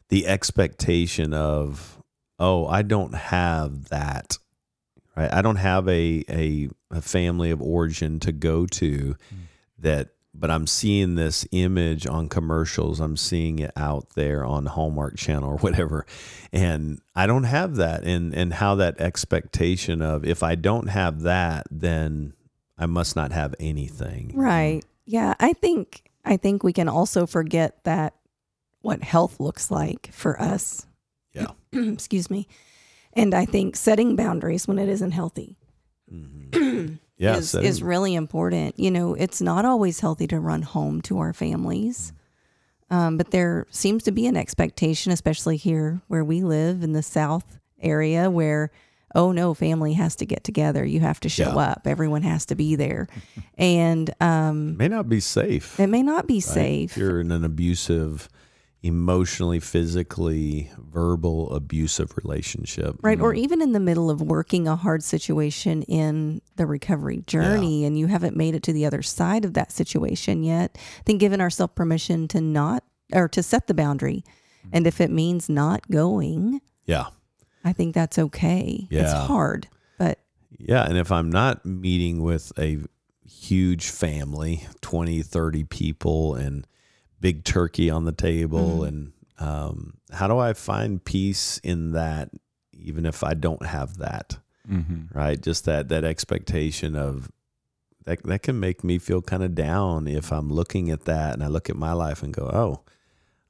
the 0.09 0.27
expectation 0.27 1.33
of, 1.33 2.01
oh, 2.39 2.65
I 2.67 2.81
don't 2.81 3.13
have 3.13 3.89
that 3.89 4.37
right? 5.19 5.33
I 5.33 5.41
don't 5.41 5.57
have 5.57 5.87
a, 5.87 6.23
a 6.29 6.69
a 6.91 7.01
family 7.01 7.51
of 7.51 7.61
origin 7.61 8.19
to 8.21 8.31
go 8.31 8.65
to 8.65 9.15
hmm. 9.29 9.35
that, 9.79 10.09
but 10.39 10.49
I'm 10.49 10.67
seeing 10.67 11.15
this 11.15 11.45
image 11.51 12.07
on 12.07 12.29
commercials. 12.29 12.99
I'm 12.99 13.17
seeing 13.17 13.59
it 13.59 13.71
out 13.75 14.11
there 14.11 14.45
on 14.45 14.65
Hallmark 14.65 15.17
Channel 15.17 15.49
or 15.53 15.57
whatever, 15.57 16.05
and 16.51 17.01
I 17.15 17.27
don't 17.27 17.43
have 17.43 17.75
that. 17.75 18.03
And 18.03 18.33
and 18.33 18.53
how 18.53 18.75
that 18.75 18.99
expectation 18.99 20.01
of 20.01 20.25
if 20.25 20.43
I 20.43 20.55
don't 20.55 20.87
have 20.87 21.21
that, 21.21 21.67
then 21.69 22.33
I 22.77 22.85
must 22.85 23.15
not 23.15 23.31
have 23.31 23.53
anything. 23.59 24.31
Right. 24.33 24.83
Yeah. 25.05 25.33
I 25.39 25.53
think 25.53 26.09
I 26.23 26.37
think 26.37 26.63
we 26.63 26.73
can 26.73 26.87
also 26.87 27.25
forget 27.25 27.83
that 27.83 28.15
what 28.81 29.03
health 29.03 29.39
looks 29.39 29.69
like 29.69 30.09
for 30.13 30.41
us. 30.41 30.85
Yeah. 31.33 31.47
Excuse 31.73 32.29
me. 32.29 32.47
And 33.13 33.33
I 33.33 33.45
think 33.45 33.75
setting 33.75 34.15
boundaries 34.15 34.67
when 34.67 34.79
it 34.79 34.87
isn't 34.87 35.11
healthy 35.11 35.57
mm-hmm. 36.11 36.95
Yeah. 37.19 37.35
is, 37.37 37.51
setting- 37.51 37.67
is 37.67 37.83
really 37.83 38.15
important. 38.15 38.79
You 38.79 38.89
know, 38.89 39.13
it's 39.13 39.41
not 39.41 39.65
always 39.65 39.99
healthy 39.99 40.25
to 40.27 40.39
run 40.39 40.63
home 40.63 41.01
to 41.03 41.19
our 41.19 41.33
families. 41.33 42.11
Um, 42.89 43.17
but 43.17 43.29
there 43.29 43.67
seems 43.69 44.01
to 44.03 44.11
be 44.11 44.25
an 44.25 44.35
expectation, 44.35 45.11
especially 45.11 45.57
here 45.57 46.01
where 46.07 46.23
we 46.23 46.41
live 46.41 46.81
in 46.81 46.93
the 46.93 47.03
South 47.03 47.59
area, 47.79 48.31
where, 48.31 48.71
oh 49.13 49.31
no, 49.31 49.53
family 49.53 49.93
has 49.93 50.15
to 50.15 50.25
get 50.25 50.43
together. 50.43 50.83
You 50.83 50.99
have 51.01 51.19
to 51.19 51.29
show 51.29 51.49
Yeah. 51.53 51.55
up. 51.73 51.81
Everyone 51.85 52.23
has 52.23 52.47
to 52.47 52.55
be 52.55 52.75
there. 52.75 53.07
And 53.59 54.09
um, 54.21 54.77
may 54.77 54.87
not 54.87 55.09
be 55.09 55.19
safe. 55.19 55.77
it 55.79 55.87
may 55.87 56.01
not 56.01 56.25
be 56.27 56.35
right? 56.35 56.43
safe. 56.43 56.91
If 56.91 56.97
you're 56.97 57.19
in 57.19 57.29
an 57.31 57.43
abusive, 57.43 58.29
emotionally, 58.81 59.59
physically, 59.59 60.71
verbal 60.77 61.53
abusive 61.53 62.15
relationship. 62.23 62.95
Right. 63.01 63.19
Or 63.19 63.33
mm-hmm. 63.33 63.43
even 63.43 63.61
in 63.61 63.73
the 63.73 63.79
middle 63.79 64.09
of 64.09 64.21
working 64.21 64.67
a 64.67 64.75
hard 64.75 65.03
situation 65.03 65.83
in 65.83 66.41
the 66.55 66.65
recovery 66.65 67.23
journey 67.27 67.83
and 67.83 67.99
you 67.99 68.07
haven't 68.07 68.37
made 68.37 68.55
it 68.55 68.63
to 68.63 68.73
the 68.73 68.85
other 68.85 69.01
side 69.01 69.43
of 69.43 69.53
that 69.55 69.71
situation 69.71 70.43
yet, 70.43 70.77
then 71.05 71.17
giving 71.17 71.41
ourselves 71.41 71.73
permission 71.75 72.27
to 72.29 72.39
not 72.39 72.83
or 73.11 73.27
to 73.27 73.43
set 73.43 73.67
the 73.67 73.73
boundary. 73.73 74.23
Mm-hmm. 74.61 74.69
And 74.73 74.87
if 74.87 75.01
it 75.01 75.11
means 75.11 75.49
not 75.49 75.89
going, 75.89 76.61
Yeah. 76.85 77.07
I 77.65 77.73
think 77.73 77.93
that's 77.93 78.17
okay. 78.17 78.87
Yeah. 78.89 79.01
It's 79.01 79.27
hard, 79.27 79.67
but 79.97 80.19
Yeah, 80.57 80.85
and 80.85 80.97
if 80.97 81.11
I'm 81.11 81.29
not 81.29 81.65
meeting 81.65 82.23
with 82.23 82.53
a 82.57 82.79
huge 83.25 83.89
family, 83.89 84.67
20, 84.79 85.21
30 85.21 85.65
people 85.65 86.35
and 86.35 86.65
big 87.19 87.43
turkey 87.43 87.89
on 87.89 88.05
the 88.05 88.11
table 88.11 88.83
and 88.83 89.11
um, 89.39 89.93
how 90.11 90.27
do 90.27 90.37
I 90.37 90.53
find 90.53 91.03
peace 91.03 91.59
in 91.63 91.91
that 91.93 92.29
even 92.73 93.05
if 93.05 93.23
I 93.23 93.33
don't 93.33 93.65
have 93.65 93.97
that, 93.97 94.37
Mm-hmm. 94.69 95.17
right? 95.17 95.41
Just 95.41 95.65
that 95.65 95.89
that 95.89 96.03
expectation 96.03 96.95
of 96.95 97.31
that 98.05 98.21
that 98.23 98.43
can 98.43 98.59
make 98.59 98.83
me 98.83 98.99
feel 98.99 99.21
kind 99.21 99.41
of 99.43 99.55
down 99.55 100.07
if 100.07 100.31
I'm 100.31 100.49
looking 100.49 100.91
at 100.91 101.05
that 101.05 101.33
and 101.33 101.43
I 101.43 101.47
look 101.47 101.69
at 101.69 101.75
my 101.75 101.93
life 101.93 102.21
and 102.21 102.31
go, 102.33 102.49
"Oh, 102.53 102.81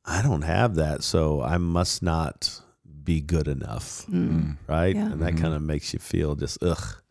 I 0.05 0.21
don't 0.21 0.43
have 0.43 0.75
that, 0.75 1.03
so 1.03 1.41
I 1.41 1.57
must 1.57 2.01
not 2.01 2.61
be 3.03 3.19
good 3.19 3.47
enough." 3.49 4.05
mm, 4.07 4.55
right? 4.67 4.95
Yeah. 4.95 5.11
And 5.11 5.21
that 5.21 5.35
kind 5.37 5.53
of 5.53 5.61
makes 5.61 5.91
you 5.93 5.99
feel 5.99 6.35
just 6.35 6.63
ugh. 6.63 7.01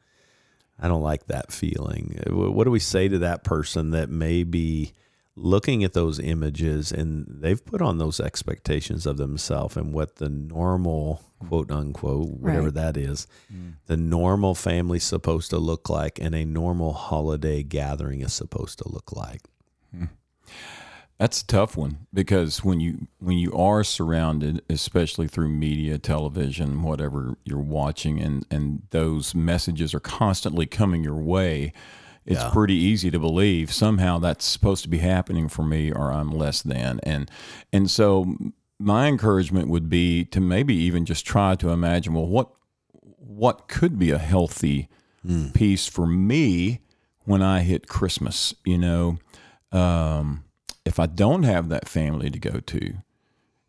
I 0.81 0.89
don't 0.89 1.03
like 1.03 1.27
that 1.27 1.53
feeling. 1.53 2.19
What 2.29 2.65
do 2.65 2.71
we 2.71 2.79
say 2.81 3.09
to 3.09 3.19
that 3.19 3.45
person 3.45 3.91
that 3.91 4.09
may 4.09 4.43
be 4.45 4.93
looking 5.39 5.85
at 5.85 5.93
those 5.93 6.19
images 6.19 6.93
and 6.93 7.27
they've 7.29 7.65
put 7.65 7.81
on 7.81 7.99
those 7.99 8.21
expectations 8.21 9.07
of 9.07 9.17
themselves 9.17 9.77
and 9.77 9.93
what 9.93 10.17
the 10.17 10.29
normal 10.29 11.23
quote 11.47 11.71
unquote 11.71 12.29
whatever 12.29 12.65
Right. 12.65 12.75
that 12.75 12.97
is, 12.97 13.27
mm. 13.53 13.75
the 13.87 13.97
normal 13.97 14.55
family's 14.55 15.05
supposed 15.05 15.51
to 15.51 15.59
look 15.59 15.89
like 15.89 16.19
and 16.21 16.35
a 16.35 16.45
normal 16.45 16.93
holiday 16.93 17.63
gathering 17.63 18.21
is 18.21 18.33
supposed 18.33 18.79
to 18.79 18.89
look 18.89 19.13
like. 19.13 19.43
Hmm. 19.95 20.05
That's 21.19 21.43
a 21.43 21.47
tough 21.47 21.77
one 21.77 22.07
because 22.15 22.63
when 22.63 22.79
you 22.79 23.09
when 23.19 23.39
you 23.39 23.53
are 23.53 23.83
surrounded, 23.83 24.63
especially 24.71 25.27
through 25.27 25.49
media, 25.49 25.99
television, 25.99 26.83
whatever 26.83 27.37
you're 27.45 27.59
watching, 27.59 28.21
and 28.21 28.47
and 28.53 28.83
those 28.91 29.35
messages 29.35 29.93
are 29.95 30.01
constantly 30.01 30.65
coming 30.67 31.03
your 31.03 31.17
way, 31.21 31.73
it's 32.29 32.41
Yeah. 32.43 32.51
pretty 32.51 32.75
easy 32.77 33.11
to 33.11 33.19
believe 33.19 33.73
somehow 33.73 34.19
that's 34.21 34.45
supposed 34.45 34.83
to 34.85 34.89
be 34.89 34.99
happening 34.99 35.49
for 35.49 35.65
me, 35.65 35.91
or 35.91 36.13
I'm 36.13 36.31
less 36.31 36.63
than. 36.63 37.01
And 37.03 37.29
and 37.73 37.91
so 37.91 38.37
my 38.79 39.09
encouragement 39.09 39.69
would 39.69 39.89
be 39.89 40.25
to 40.27 40.41
maybe 40.41 40.75
even 40.75 41.05
just 41.05 41.27
try 41.27 41.57
to 41.57 41.71
imagine, 41.71 42.15
well, 42.15 42.27
what 42.29 42.51
what 43.19 43.67
could 43.69 43.99
be 43.99 44.11
a 44.13 44.19
healthy 44.19 44.89
piece 45.55 45.87
for 45.87 46.07
me 46.07 46.81
when 47.25 47.43
I 47.43 47.61
hit 47.63 47.89
Christmas? 47.89 48.55
You 48.65 48.79
know. 48.79 49.19
Um, 49.73 50.45
if 50.87 50.99
I 50.99 51.05
don't 51.07 51.43
have 51.43 51.69
that 51.69 51.87
family 51.87 52.31
to 52.31 52.39
go 52.39 52.61
to, 52.61 52.95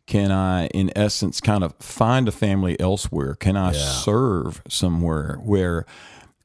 can 0.06 0.32
I, 0.32 0.68
in 0.68 0.90
essence, 0.96 1.38
kind 1.40 1.62
of 1.62 1.74
find 1.78 2.26
a 2.26 2.32
family 2.32 2.80
elsewhere? 2.80 3.34
Can 3.34 3.56
I 3.58 3.72
Yeah. 3.72 3.78
serve 3.78 4.62
somewhere 4.66 5.38
where, 5.44 5.84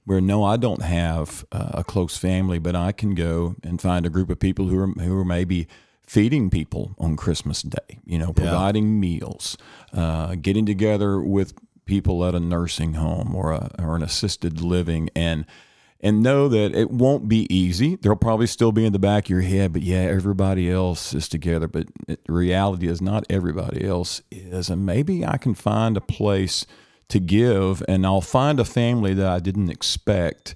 where 0.05 0.21
no, 0.21 0.43
I 0.43 0.57
don't 0.57 0.83
have 0.83 1.45
uh, 1.51 1.71
a 1.73 1.83
close 1.83 2.17
family, 2.17 2.59
but 2.59 2.75
I 2.75 2.91
can 2.91 3.15
go 3.15 3.55
and 3.63 3.81
find 3.81 4.05
a 4.05 4.09
group 4.09 4.29
of 4.29 4.39
people 4.39 4.67
who 4.67 4.79
are 4.79 4.87
who 4.87 5.19
are 5.19 5.25
maybe 5.25 5.67
feeding 6.07 6.49
people 6.49 6.95
on 6.97 7.15
Christmas 7.15 7.61
Day. 7.61 7.99
You 8.05 8.19
know, 8.19 8.31
providing 8.31 8.99
meals, 8.99 9.57
uh, 9.93 10.35
getting 10.35 10.65
together 10.65 11.19
with 11.19 11.53
people 11.85 12.25
at 12.25 12.35
a 12.35 12.39
nursing 12.39 12.95
home 12.95 13.35
or 13.35 13.51
a, 13.51 13.71
or 13.79 13.95
an 13.95 14.03
assisted 14.03 14.61
living, 14.61 15.09
and 15.15 15.45
and 16.01 16.21
know 16.21 16.47
that 16.47 16.75
it 16.75 16.91
won't 16.91 17.27
be 17.27 17.51
easy. 17.53 17.95
There'll 17.95 18.15
probably 18.15 18.47
still 18.47 18.71
be 18.71 18.85
in 18.85 18.93
the 18.93 18.99
back 18.99 19.25
of 19.25 19.29
your 19.31 19.41
head, 19.41 19.73
but 19.73 19.81
yeah, 19.81 20.01
everybody 20.01 20.69
else 20.69 21.15
is 21.15 21.27
together. 21.27 21.67
But 21.67 21.87
it, 22.07 22.19
reality 22.27 22.87
is, 22.87 23.01
not 23.01 23.25
everybody 23.27 23.83
else 23.83 24.21
is. 24.29 24.69
And 24.69 24.85
maybe 24.85 25.25
I 25.25 25.37
can 25.37 25.55
find 25.55 25.97
a 25.97 26.01
place 26.01 26.67
to 27.09 27.19
give, 27.19 27.83
and 27.87 28.05
I'll 28.05 28.21
find 28.21 28.59
a 28.59 28.65
family 28.65 29.13
that 29.13 29.27
I 29.27 29.39
didn't 29.39 29.69
expect 29.69 30.55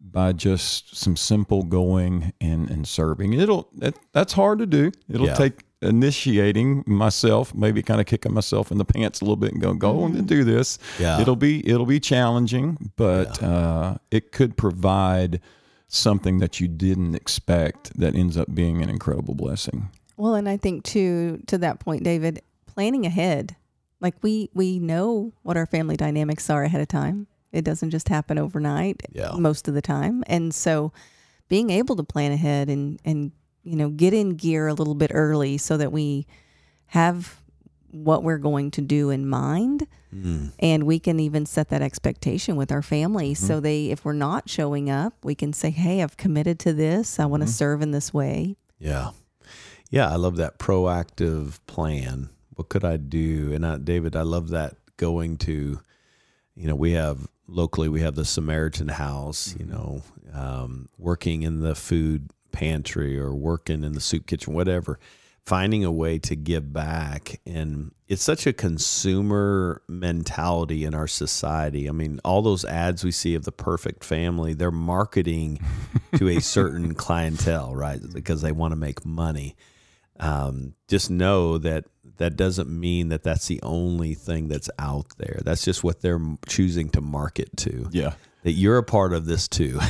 by 0.00 0.32
just 0.32 0.96
some 0.96 1.14
simple 1.16 1.62
going 1.62 2.32
and, 2.40 2.70
and 2.70 2.88
serving. 2.88 3.34
It'll 3.34 3.68
that, 3.76 3.94
that's 4.12 4.32
hard 4.32 4.58
to 4.60 4.66
do. 4.66 4.90
It'll 5.08 5.26
Yeah. 5.26 5.34
take 5.34 5.64
initiating 5.82 6.84
myself, 6.86 7.54
maybe 7.54 7.82
kind 7.82 8.00
of 8.00 8.06
kicking 8.06 8.32
myself 8.34 8.70
in 8.70 8.78
the 8.78 8.84
pants 8.84 9.20
a 9.20 9.24
little 9.24 9.36
bit 9.36 9.52
and 9.52 9.60
going, 9.60 9.78
go 9.78 10.02
on 10.02 10.14
and 10.16 10.26
do 10.26 10.42
this. 10.44 10.78
Yeah. 10.98 11.20
It'll 11.20 11.36
be 11.36 11.66
it'll 11.68 11.86
be 11.86 12.00
challenging, 12.00 12.90
but 12.96 13.42
uh, 13.42 13.96
it 14.10 14.32
could 14.32 14.56
provide 14.56 15.40
something 15.88 16.38
that 16.38 16.60
you 16.60 16.68
didn't 16.68 17.14
expect 17.14 17.98
that 17.98 18.14
ends 18.14 18.36
up 18.36 18.54
being 18.54 18.82
an 18.82 18.88
incredible 18.88 19.34
blessing. 19.34 19.90
well, 20.16 20.34
and 20.34 20.48
I 20.48 20.56
think 20.56 20.84
too, 20.84 21.42
to 21.46 21.58
that 21.58 21.80
point, 21.80 22.02
David, 22.04 22.42
planning 22.66 23.06
ahead 23.06 23.56
Like 24.00 24.14
we 24.22 24.50
we 24.54 24.78
know 24.78 25.32
what 25.42 25.56
our 25.56 25.66
family 25.66 25.96
dynamics 25.96 26.48
are 26.50 26.64
ahead 26.64 26.80
of 26.80 26.88
time. 26.88 27.26
It 27.52 27.64
doesn't 27.64 27.90
just 27.90 28.08
happen 28.08 28.38
overnight 28.38 29.02
Yeah. 29.12 29.32
most 29.36 29.66
of 29.68 29.74
the 29.74 29.82
time. 29.82 30.22
And 30.26 30.54
so 30.54 30.92
being 31.48 31.70
able 31.70 31.96
to 31.96 32.04
plan 32.04 32.32
ahead 32.32 32.68
and 32.70 33.00
and 33.04 33.32
you 33.64 33.76
know 33.76 33.90
get 33.90 34.14
in 34.14 34.36
gear 34.36 34.68
a 34.68 34.74
little 34.74 34.94
bit 34.94 35.10
early 35.12 35.58
so 35.58 35.76
that 35.76 35.92
we 35.92 36.26
have 36.86 37.40
what 37.92 38.22
we're 38.22 38.38
going 38.38 38.70
to 38.72 38.80
do 38.80 39.10
in 39.10 39.28
mind 39.28 39.86
Mm. 40.14 40.50
and 40.58 40.84
we 40.86 40.98
can 40.98 41.20
even 41.20 41.46
set 41.46 41.68
that 41.68 41.82
expectation 41.82 42.56
with 42.56 42.72
our 42.72 42.82
family 42.82 43.32
so 43.32 43.60
they 43.60 43.90
if 43.90 44.04
we're 44.04 44.12
not 44.12 44.48
showing 44.50 44.90
up 44.90 45.14
we 45.22 45.36
can 45.36 45.52
say 45.52 45.70
hey 45.70 46.02
i've 46.02 46.16
committed 46.16 46.58
to 46.60 46.72
this 46.72 47.20
i 47.20 47.26
want 47.26 47.44
to 47.44 47.48
serve 47.48 47.80
in 47.80 47.92
this 47.92 48.12
way 48.12 48.56
Yeah. 48.80 49.10
Yeah, 49.88 50.08
I 50.10 50.16
love 50.16 50.36
that 50.36 50.58
proactive 50.58 51.58
plan. 51.68 52.30
What 52.60 52.68
could 52.68 52.84
I 52.84 52.98
do? 52.98 53.54
And 53.54 53.64
I, 53.64 53.78
David, 53.78 54.14
I 54.14 54.20
love 54.20 54.50
that 54.50 54.74
going 54.98 55.38
to, 55.38 55.80
you 56.54 56.68
know, 56.68 56.74
we 56.74 56.92
have 56.92 57.26
locally, 57.46 57.88
we 57.88 58.02
have 58.02 58.16
the 58.16 58.26
Samaritan 58.26 58.88
House, 58.88 59.56
you 59.58 59.64
know, 59.64 60.02
um, 60.34 60.90
working 60.98 61.42
in 61.42 61.60
the 61.60 61.74
food 61.74 62.28
pantry 62.52 63.18
or 63.18 63.34
working 63.34 63.82
in 63.82 63.94
the 63.94 64.00
soup 64.00 64.26
kitchen, 64.26 64.52
whatever, 64.52 64.98
finding 65.42 65.86
a 65.86 65.90
way 65.90 66.18
to 66.18 66.36
give 66.36 66.70
back. 66.70 67.40
And 67.46 67.92
it's 68.08 68.22
such 68.22 68.46
a 68.46 68.52
consumer 68.52 69.80
mentality 69.88 70.84
in 70.84 70.94
our 70.94 71.08
society. 71.08 71.88
I 71.88 71.92
mean, 71.92 72.20
all 72.26 72.42
those 72.42 72.66
ads 72.66 73.02
we 73.04 73.10
see 73.10 73.34
of 73.34 73.46
the 73.46 73.52
perfect 73.52 74.04
family, 74.04 74.52
they're 74.52 74.70
marketing 74.70 75.60
to 76.18 76.28
a 76.28 76.40
certain 76.42 76.94
clientele, 76.94 77.74
right? 77.74 78.02
Because 78.12 78.42
they 78.42 78.52
want 78.52 78.72
to 78.72 78.76
make 78.76 79.06
money. 79.06 79.56
Um, 80.20 80.74
just 80.86 81.10
know 81.10 81.58
that 81.58 81.86
that 82.18 82.36
doesn't 82.36 82.68
mean 82.68 83.08
that 83.08 83.22
that's 83.22 83.48
the 83.48 83.60
only 83.62 84.14
thing 84.14 84.48
that's 84.48 84.68
out 84.78 85.06
there. 85.16 85.40
That's 85.42 85.64
just 85.64 85.82
what 85.82 86.02
they're 86.02 86.20
choosing 86.46 86.90
to 86.90 87.00
market 87.00 87.56
to. 87.58 87.88
Yeah. 87.90 88.12
That 88.42 88.52
you're 88.52 88.78
a 88.78 88.82
part 88.82 89.12
of 89.12 89.26
this 89.26 89.46
too. 89.48 89.78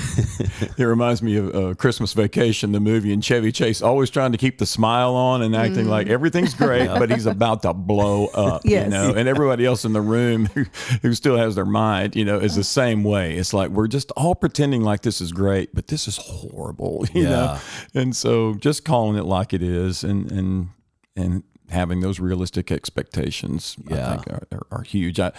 It 0.76 0.85
reminds 0.85 1.23
me 1.23 1.37
of 1.37 1.54
uh, 1.54 1.75
Christmas 1.75 2.12
Vacation, 2.14 2.73
the 2.73 2.80
movie, 2.80 3.12
and 3.12 3.23
Chevy 3.25 3.52
Chase 3.52 3.83
always 3.83 4.09
trying 4.11 4.33
to 4.33 4.38
keep 4.38 4.59
the 4.59 4.66
smile 4.66 5.14
on 5.14 5.42
and 5.42 5.54
acting 5.54 5.88
like 5.88 6.07
everything's 6.09 6.54
great, 6.54 6.87
but 6.88 7.11
he's 7.11 7.26
about 7.26 7.62
to 7.62 7.73
blow 7.75 8.26
up. 8.28 8.62
Yes. 8.64 8.85
You 8.85 8.90
know, 8.90 9.12
and 9.14 9.28
everybody 9.28 9.64
else 9.66 9.85
in 9.85 9.92
the 9.92 10.00
room 10.00 10.47
who, 10.47 10.64
who 11.02 11.12
still 11.14 11.37
has 11.37 11.54
their 11.54 11.66
mind, 11.66 12.16
you 12.16 12.25
know, 12.25 12.38
is 12.38 12.57
the 12.57 12.64
same 12.64 13.04
way. 13.04 13.37
It's 13.37 13.52
like 13.52 13.71
we're 13.71 13.88
just 13.88 14.11
all 14.12 14.35
pretending 14.35 14.83
like 14.83 15.02
this 15.02 15.21
is 15.21 15.33
great, 15.33 15.75
but 15.75 15.88
this 15.88 16.09
is 16.09 16.16
horrible. 16.16 17.04
You 17.14 17.25
know, 17.25 17.59
Yeah. 17.95 18.00
and 18.00 18.16
so 18.16 18.54
just 18.54 18.85
calling 18.85 19.16
it 19.19 19.25
like 19.25 19.52
it 19.52 19.62
is, 19.62 20.02
and 20.04 20.30
and 20.33 20.69
and 21.16 21.42
having 21.69 22.00
those 22.00 22.21
realistic 22.21 22.71
expectations, 22.73 23.76
Yeah. 23.88 24.07
I 24.07 24.11
think 24.16 24.26
are, 24.28 24.47
are, 24.52 24.66
are 24.78 24.83
huge. 24.83 25.21
I, 25.21 25.33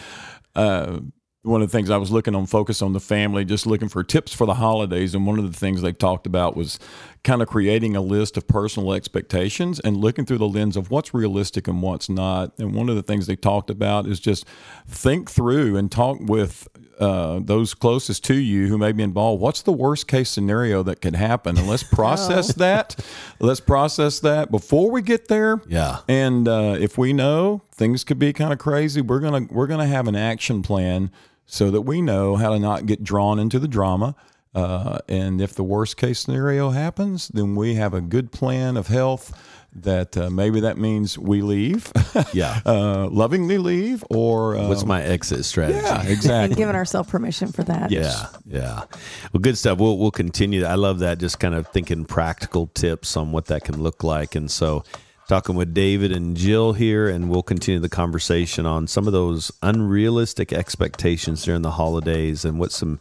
uh, 0.56 1.00
one 1.43 1.63
of 1.63 1.71
the 1.71 1.75
things 1.75 1.89
I 1.89 1.98
was 1.98 2.12
looking 2.12 2.36
on 2.36 2.45
Focus 2.45 2.83
on 2.83 2.93
the 2.93 3.00
Family, 3.00 3.43
just 3.43 3.65
looking 3.65 3.89
for 3.89 4.03
tips 4.03 4.31
for 4.31 4.45
the 4.45 4.53
holidays. 4.55 5.15
And 5.15 5.25
one 5.25 5.39
of 5.39 5.51
the 5.51 5.57
things 5.57 5.81
they 5.81 5.91
talked 5.91 6.27
about 6.27 6.55
was 6.55 6.77
kind 7.24 7.41
of 7.41 7.48
creating 7.48 7.95
a 7.95 8.01
list 8.01 8.38
of 8.38 8.48
personal 8.48 8.93
expectations 8.93 9.79
and 9.79 9.98
looking 9.98 10.25
through 10.25 10.38
the 10.38 10.48
lens 10.48 10.77
of 10.77 10.91
what's 10.91 11.15
realistic 11.15 11.67
and 11.67 11.81
what's 11.81 12.10
not. 12.10 12.53
And 12.60 12.75
one 12.75 12.89
of 12.89 12.95
the 12.95 13.01
things 13.01 13.25
they 13.25 13.36
talked 13.36 13.71
about 13.71 14.05
is 14.05 14.19
just 14.19 14.45
think 14.88 15.31
through 15.31 15.77
and 15.77 15.91
talk 15.91 16.19
with 16.19 16.67
uh, 17.00 17.39
those 17.41 17.74
closest 17.74 18.24
to 18.25 18.36
you 18.36 18.67
who 18.67 18.77
may 18.77 18.91
be 18.91 19.01
involved. 19.01 19.41
What's 19.41 19.63
the 19.63 19.71
worst 19.71 20.07
case 20.07 20.29
scenario 20.29 20.83
that 20.83 21.01
could 21.01 21.15
happen? 21.15 21.57
And 21.57 21.67
let's 21.67 21.83
process 21.91 22.53
that. 22.55 23.03
Let's 23.39 23.60
process 23.60 24.19
that 24.19 24.51
before 24.51 24.91
we 24.91 25.01
get 25.01 25.27
there. 25.27 25.60
Yeah. 25.67 26.01
And 26.07 26.48
uh, 26.48 26.77
if 26.79 27.00
we 27.00 27.13
know 27.13 27.63
things 27.71 28.03
could 28.03 28.19
be 28.19 28.31
kind 28.31 28.53
of 28.53 28.60
crazy, 28.60 29.01
we're 29.01 29.19
gonna 29.19 29.48
we're 29.50 29.65
gonna 29.65 29.88
have 29.88 30.07
an 30.07 30.15
action 30.15 30.62
plan 30.62 31.10
so 31.45 31.71
that 31.71 31.81
we 31.81 32.01
know 32.01 32.36
how 32.36 32.50
to 32.51 32.60
not 32.60 32.86
get 32.86 33.03
drawn 33.03 33.39
into 33.39 33.60
the 33.60 33.67
drama. 33.67 34.15
Uh, 34.53 35.00
and 35.07 35.39
if 35.39 35.53
the 35.53 35.63
worst 35.63 35.95
case 35.98 36.19
scenario 36.19 36.71
happens, 36.71 37.29
then 37.29 37.55
we 37.55 37.75
have 37.75 37.93
a 37.93 38.01
good 38.01 38.31
plan 38.31 38.75
of 38.77 38.88
health. 38.88 39.31
That 39.74 40.17
uh, 40.17 40.29
maybe 40.29 40.59
that 40.59 40.77
means 40.77 41.18
we 41.18 41.42
leave, 41.42 41.94
Yeah. 42.33 42.59
uh, 42.66 43.07
lovingly 43.09 43.57
leave, 43.57 44.03
or 44.09 44.57
uh, 44.57 44.68
What's 44.68 44.83
my 44.83 45.01
exit 45.01 45.46
strategy? 45.46 45.79
yeah, 45.81 46.01
and 46.01 46.09
exactly. 46.18 46.57
giving 46.57 46.75
ourselves 46.75 47.09
permission 47.09 47.53
for 47.53 47.63
that 47.63 47.89
Yeah, 47.89 48.25
yeah. 48.46 48.83
Well, 49.31 49.39
good 49.39 49.57
stuff. 49.57 49.77
We'll 49.77 49.98
we'll 49.98 50.11
continue. 50.11 50.66
I 50.66 50.75
love 50.75 51.00
that. 51.00 51.20
Just 51.20 51.39
kind 51.39 51.55
of 51.55 51.68
thinking 51.70 52.03
practical 52.03 52.68
tips 52.68 53.16
on 53.16 53.31
what 53.31 53.46
that 53.46 53.63
can 53.63 53.81
look 53.81 54.03
like, 54.03 54.35
and 54.35 54.51
so 54.51 54.83
talking 55.31 55.55
with 55.55 55.74
David 55.74 56.11
and 56.11 56.35
Jill 56.35 56.74
here, 56.74 57.07
and 57.07 57.29
we'll 57.29 57.41
continue 57.41 57.79
the 57.79 57.87
conversation 57.87 58.65
on 58.65 58.85
some 58.85 59.07
of 59.07 59.13
those 59.13 59.50
unrealistic 59.61 60.51
expectations 60.51 61.46
during 61.46 61.61
the 61.61 61.72
holidays, 61.72 62.44
and 62.44 62.59
what 62.59 62.74
some 62.74 63.00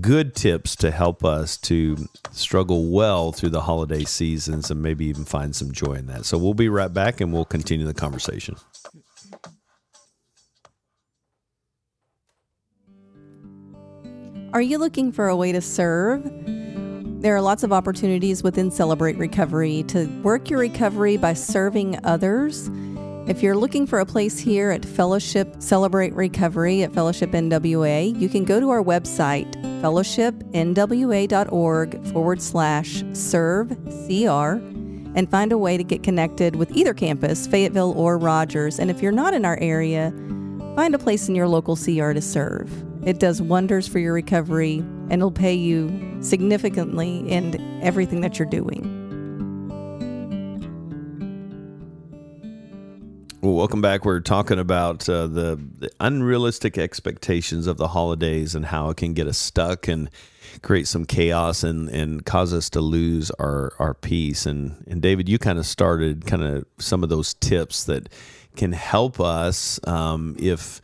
good 0.00 0.36
tips 0.36 0.76
to 0.76 0.92
help 0.92 1.24
us 1.24 1.56
to 1.56 1.96
struggle 2.30 2.92
well 2.92 3.32
through 3.32 3.50
the 3.50 3.62
holiday 3.62 4.04
seasons, 4.04 4.70
and 4.70 4.80
maybe 4.80 5.06
even 5.06 5.24
find 5.24 5.56
some 5.56 5.72
joy 5.72 5.94
in 5.94 6.06
that. 6.06 6.24
So 6.24 6.38
we'll 6.38 6.54
be 6.54 6.68
right 6.68 6.94
back, 6.94 7.20
and 7.20 7.32
we'll 7.32 7.44
continue 7.44 7.84
the 7.84 7.94
conversation. 7.94 8.54
Are 14.52 14.62
you 14.62 14.78
looking 14.78 15.10
for 15.10 15.26
a 15.26 15.34
way 15.34 15.50
to 15.50 15.60
serve? 15.60 16.61
There 17.22 17.34
are 17.36 17.40
lots 17.40 17.62
of 17.62 17.72
opportunities 17.72 18.42
within 18.42 18.72
Celebrate 18.72 19.16
Recovery 19.16 19.84
to 19.84 20.06
work 20.22 20.50
your 20.50 20.58
recovery 20.58 21.16
by 21.16 21.34
serving 21.34 22.04
others. 22.04 22.68
If 23.28 23.44
you're 23.44 23.54
looking 23.54 23.86
for 23.86 24.00
a 24.00 24.04
place 24.04 24.40
here 24.40 24.72
at 24.72 24.84
Fellowship 24.84 25.54
Celebrate 25.60 26.12
Recovery 26.14 26.82
at 26.82 26.92
Fellowship 26.92 27.30
NWA, 27.30 28.18
you 28.18 28.28
can 28.28 28.44
go 28.44 28.58
to 28.58 28.70
our 28.70 28.82
website, 28.82 29.54
fellowshipnwa.org 29.80 32.06
forward 32.08 32.42
slash 32.42 33.04
serve 33.12 33.68
CR, 34.08 34.58
and 35.14 35.30
find 35.30 35.52
a 35.52 35.58
way 35.58 35.76
to 35.76 35.84
get 35.84 36.02
connected 36.02 36.56
with 36.56 36.72
either 36.72 36.92
campus, 36.92 37.46
Fayetteville 37.46 37.94
or 37.96 38.18
Rogers. 38.18 38.80
And 38.80 38.90
if 38.90 39.00
you're 39.00 39.12
not 39.12 39.32
in 39.32 39.44
our 39.44 39.60
area, 39.60 40.12
Find 40.74 40.94
a 40.94 40.98
place 40.98 41.28
in 41.28 41.34
your 41.34 41.48
local 41.48 41.76
CR 41.76 42.12
to 42.12 42.22
serve. 42.22 42.72
It 43.06 43.20
does 43.20 43.42
wonders 43.42 43.86
for 43.86 43.98
your 43.98 44.14
recovery 44.14 44.82
and 45.12 45.20
it'll 45.20 45.30
pay 45.30 45.52
you 45.52 46.16
significantly 46.20 47.18
in 47.30 47.80
everything 47.82 48.22
that 48.22 48.38
you're 48.38 48.48
doing. 48.48 48.98
Well, 53.42 53.54
welcome 53.54 53.82
back. 53.82 54.06
We're 54.06 54.20
talking 54.20 54.58
about 54.58 55.06
uh, 55.08 55.26
the, 55.26 55.60
the 55.78 55.90
unrealistic 56.00 56.78
expectations 56.78 57.66
of 57.66 57.76
the 57.76 57.88
holidays 57.88 58.54
and 58.54 58.64
how 58.64 58.88
it 58.88 58.96
can 58.96 59.12
get 59.12 59.26
us 59.26 59.36
stuck 59.36 59.86
and 59.86 60.08
create 60.62 60.88
some 60.88 61.04
chaos 61.04 61.62
and, 61.62 61.90
and 61.90 62.24
cause 62.24 62.54
us 62.54 62.70
to 62.70 62.80
lose 62.80 63.30
our, 63.32 63.74
our 63.78 63.92
peace. 63.92 64.46
And, 64.46 64.82
and 64.88 65.02
David, 65.02 65.28
you 65.28 65.38
kind 65.38 65.58
of 65.58 65.66
started 65.66 66.24
kind 66.24 66.42
of 66.42 66.64
some 66.78 67.02
of 67.02 67.10
those 67.10 67.34
tips 67.34 67.84
that 67.84 68.08
can 68.56 68.72
help 68.72 69.20
us 69.20 69.78
um, 69.86 70.36
if 70.38 70.80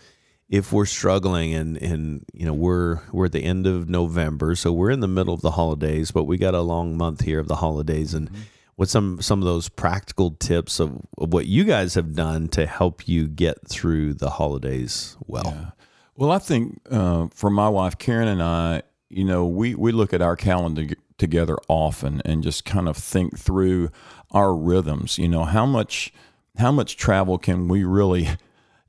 if 0.48 0.72
we're 0.72 0.86
struggling 0.86 1.54
and 1.54 1.76
and 1.76 2.24
you 2.32 2.46
know 2.46 2.54
we're 2.54 3.00
we're 3.12 3.26
at 3.26 3.32
the 3.32 3.44
end 3.44 3.66
of 3.66 3.88
November, 3.88 4.54
so 4.54 4.72
we're 4.72 4.90
in 4.90 5.00
the 5.00 5.08
middle 5.08 5.34
of 5.34 5.42
the 5.42 5.52
holidays, 5.52 6.10
but 6.10 6.24
we 6.24 6.38
got 6.38 6.54
a 6.54 6.60
long 6.60 6.96
month 6.96 7.22
here 7.22 7.38
of 7.38 7.48
the 7.48 7.56
holidays. 7.56 8.14
And 8.14 8.30
what's 8.76 8.92
some 8.92 9.20
some 9.20 9.40
of 9.40 9.44
those 9.44 9.68
practical 9.68 10.30
tips 10.32 10.80
of, 10.80 11.00
of 11.18 11.32
what 11.32 11.46
you 11.46 11.64
guys 11.64 11.94
have 11.94 12.14
done 12.14 12.48
to 12.48 12.66
help 12.66 13.06
you 13.06 13.28
get 13.28 13.66
through 13.68 14.14
the 14.14 14.30
holidays 14.30 15.16
well. 15.26 15.74
Well, 16.16 16.32
I 16.32 16.38
think 16.38 16.80
uh, 16.90 17.28
for 17.32 17.50
my 17.50 17.68
wife 17.68 17.98
Karen 17.98 18.28
and 18.28 18.42
I, 18.42 18.82
you 19.10 19.24
know, 19.24 19.46
we 19.46 19.74
we 19.74 19.92
look 19.92 20.12
at 20.12 20.22
our 20.22 20.36
calendar 20.36 20.94
together 21.18 21.58
often 21.68 22.22
and 22.24 22.42
just 22.42 22.64
kind 22.64 22.88
of 22.88 22.96
think 22.96 23.38
through 23.38 23.90
our 24.30 24.54
rhythms. 24.54 25.18
You 25.18 25.28
know, 25.28 25.44
how 25.44 25.66
much 25.66 26.12
how 26.56 26.72
much 26.72 26.96
travel 26.96 27.36
can 27.36 27.68
we 27.68 27.84
really 27.84 28.28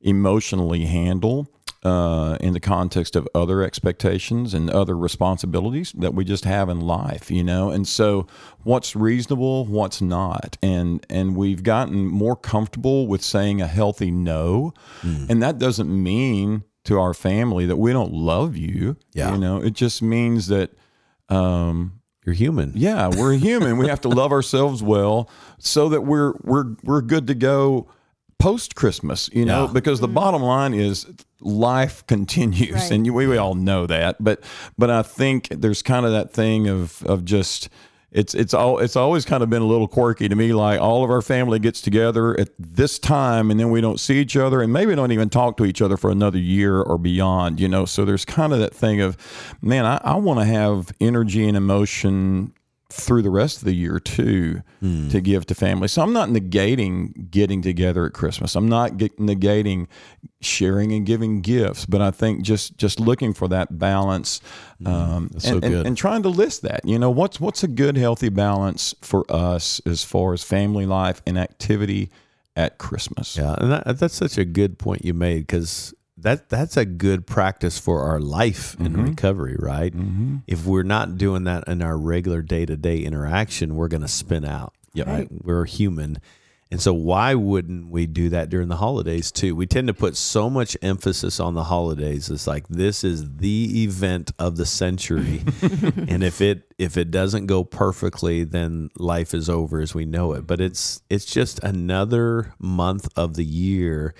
emotionally 0.01 0.85
handle 0.85 1.47
uh, 1.83 2.37
in 2.41 2.53
the 2.53 2.59
context 2.59 3.15
of 3.15 3.27
other 3.33 3.61
expectations 3.63 4.53
and 4.53 4.69
other 4.69 4.97
responsibilities 4.97 5.93
that 5.93 6.13
we 6.13 6.25
just 6.25 6.43
have 6.43 6.67
in 6.67 6.81
life, 6.81 7.31
you 7.31 7.43
know. 7.43 7.69
And 7.69 7.87
so, 7.87 8.27
what's 8.63 8.95
reasonable, 8.95 9.65
what's 9.65 10.01
not, 10.01 10.57
and 10.61 11.05
and 11.09 11.35
we've 11.35 11.63
gotten 11.63 12.05
more 12.05 12.35
comfortable 12.35 13.07
with 13.07 13.23
saying 13.23 13.61
a 13.61 13.67
healthy 13.67 14.11
no, 14.11 14.73
and 15.29 15.41
that 15.41 15.57
doesn't 15.57 15.89
mean 15.89 16.63
to 16.85 16.99
our 16.99 17.13
family 17.13 17.65
that 17.65 17.77
we 17.77 17.93
don't 17.93 18.13
love 18.13 18.57
you. 18.57 18.97
Yeah. 19.13 19.33
you 19.33 19.37
know, 19.37 19.61
it 19.61 19.73
just 19.73 20.01
means 20.01 20.47
that. 20.47 20.71
Um, 21.29 22.01
you're 22.25 22.33
human 22.35 22.73
yeah, 22.75 23.07
we're 23.07 23.33
human. 23.33 23.77
we 23.77 23.87
have 23.87 24.01
to 24.01 24.09
love 24.09 24.31
ourselves 24.31 24.83
well 24.83 25.29
so 25.57 25.89
that 25.89 26.01
we're 26.01 26.33
we're 26.43 26.75
we're 26.83 27.01
good 27.01 27.27
to 27.27 27.33
go 27.33 27.87
post 28.39 28.75
Christmas, 28.75 29.29
you 29.33 29.45
know, 29.45 29.65
Yeah. 29.65 29.73
because 29.73 29.99
the 29.99 30.07
mm-hmm. 30.07 30.15
bottom 30.15 30.41
line 30.41 30.73
is 30.73 31.05
life 31.41 32.05
continues 32.07 32.73
Right. 32.73 32.91
and 32.91 33.05
you, 33.05 33.13
we, 33.13 33.27
we 33.27 33.37
all 33.37 33.55
know 33.55 33.85
that. 33.87 34.23
But 34.23 34.43
but 34.77 34.89
I 34.89 35.03
think 35.03 35.49
there's 35.49 35.81
kind 35.81 36.05
of 36.05 36.11
that 36.13 36.31
thing 36.33 36.67
of 36.67 37.03
of 37.05 37.25
just 37.25 37.69
it's 38.11 38.33
it's 38.33 38.53
all 38.55 38.79
it's 38.79 38.95
always 38.95 39.23
kind 39.23 39.43
of 39.43 39.49
been 39.51 39.61
a 39.61 39.67
little 39.67 39.87
quirky 39.87 40.27
to 40.27 40.35
me. 40.35 40.51
Like 40.51 40.79
all 40.81 41.03
of 41.03 41.11
our 41.11 41.21
family 41.21 41.59
gets 41.59 41.79
together 41.79 42.39
at 42.39 42.49
this 42.57 42.97
time, 42.97 43.51
and 43.51 43.59
then 43.59 43.69
we 43.69 43.81
don't 43.81 43.99
see 43.99 44.19
each 44.19 44.35
other, 44.35 44.61
and 44.61 44.73
maybe 44.73 44.95
don't 44.95 45.11
even 45.11 45.29
talk 45.29 45.57
to 45.57 45.65
each 45.65 45.81
other 45.81 45.95
for 45.95 46.09
another 46.09 46.39
year 46.39 46.81
or 46.81 46.97
beyond. 46.97 47.59
You 47.59 47.67
know, 47.67 47.85
so 47.85 48.05
there's 48.05 48.25
kind 48.25 48.51
of 48.51 48.59
that 48.59 48.73
thing 48.73 48.99
of, 48.99 49.15
man, 49.61 49.85
I, 49.85 50.01
I 50.03 50.15
want 50.15 50.39
to 50.39 50.45
have 50.45 50.91
energy 50.99 51.47
and 51.47 51.55
emotion 51.55 52.51
through 52.91 53.21
the 53.21 53.29
rest 53.29 53.57
of 53.59 53.65
the 53.65 53.73
year 53.73 53.99
too 53.99 54.61
Hmm. 54.79 55.09
to 55.09 55.21
give 55.21 55.45
to 55.47 55.53
family. 55.55 55.87
So 55.87 56.01
I'm 56.01 56.13
not 56.13 56.29
negating 56.29 57.29
getting 57.29 57.61
together 57.61 58.05
at 58.07 58.13
Christmas. 58.13 58.55
I'm 58.55 58.67
not 58.67 58.93
negating 58.93 59.87
sharing 60.41 60.91
and 60.93 61.05
giving 61.05 61.41
gifts, 61.41 61.85
but 61.85 62.01
I 62.01 62.11
think 62.11 62.41
just 62.41 62.77
just 62.77 62.99
looking 62.99 63.33
for 63.33 63.47
that 63.49 63.77
balance 63.77 64.41
um, 64.85 65.27
Hmm. 65.33 65.37
So 65.39 65.55
and, 65.57 65.63
and- 65.65 65.87
and 65.87 65.97
trying 65.97 66.23
to 66.23 66.29
list 66.29 66.61
that. 66.63 66.81
You 66.83 66.97
know, 66.97 67.11
what's 67.11 67.39
what's 67.39 67.63
a 67.63 67.67
good 67.67 67.95
healthy 67.97 68.29
balance 68.29 68.95
for 69.01 69.23
us 69.29 69.81
as 69.85 70.03
far 70.03 70.33
as 70.33 70.43
family 70.43 70.85
life 70.85 71.21
and 71.27 71.37
activity 71.37 72.09
at 72.55 72.77
Christmas. 72.77 73.37
Yeah, 73.37 73.55
and 73.59 73.71
that, 73.71 73.99
that's 73.99 74.15
such 74.15 74.37
a 74.37 74.45
good 74.45 74.79
point 74.79 75.05
you 75.05 75.13
made 75.13 75.41
because 75.47 75.93
that 76.21 76.49
that's 76.49 76.77
a 76.77 76.85
good 76.85 77.25
practice 77.25 77.79
for 77.79 78.01
our 78.03 78.19
life 78.19 78.79
in 78.79 78.95
recovery, 79.03 79.55
right? 79.59 79.93
Mm-hmm. 79.93 80.37
If 80.47 80.65
we're 80.65 80.83
not 80.83 81.17
doing 81.17 81.43
that 81.45 81.67
in 81.67 81.81
our 81.81 81.97
regular 81.97 82.41
day 82.41 82.65
to 82.65 82.77
day 82.77 82.99
interaction, 82.99 83.75
we're 83.75 83.87
going 83.87 84.01
to 84.01 84.07
spin 84.07 84.45
out. 84.45 84.73
Yep. 84.93 85.07
right? 85.07 85.27
We're 85.31 85.65
human. 85.65 86.19
And 86.71 86.79
so, 86.79 86.93
why 86.93 87.33
wouldn't 87.33 87.89
we 87.89 88.05
do 88.05 88.29
that 88.29 88.49
during 88.49 88.67
the 88.67 88.75
holidays 88.75 89.31
too? 89.31 89.55
We 89.55 89.65
tend 89.65 89.87
to 89.87 89.93
put 89.93 90.15
so 90.15 90.51
much 90.51 90.77
emphasis 90.83 91.39
on 91.39 91.55
the 91.55 91.63
holidays. 91.63 92.29
It's 92.29 92.45
like 92.45 92.67
this 92.67 93.03
is 93.03 93.37
the 93.37 93.83
event 93.83 94.31
of 94.37 94.55
the 94.55 94.67
century, 94.67 95.43
and 96.07 96.23
if 96.23 96.41
it 96.41 96.71
if 96.77 96.95
it 96.95 97.09
doesn't 97.09 97.47
go 97.47 97.63
perfectly, 97.63 98.43
then 98.43 98.91
life 98.95 99.33
is 99.33 99.49
over 99.49 99.81
as 99.81 99.95
we 99.95 100.05
know 100.05 100.33
it. 100.33 100.45
But 100.45 100.61
it's 100.61 101.01
it's 101.09 101.25
just 101.25 101.59
another 101.63 102.53
month 102.59 103.09
of 103.15 103.33
the 103.33 103.45
year 103.45 104.13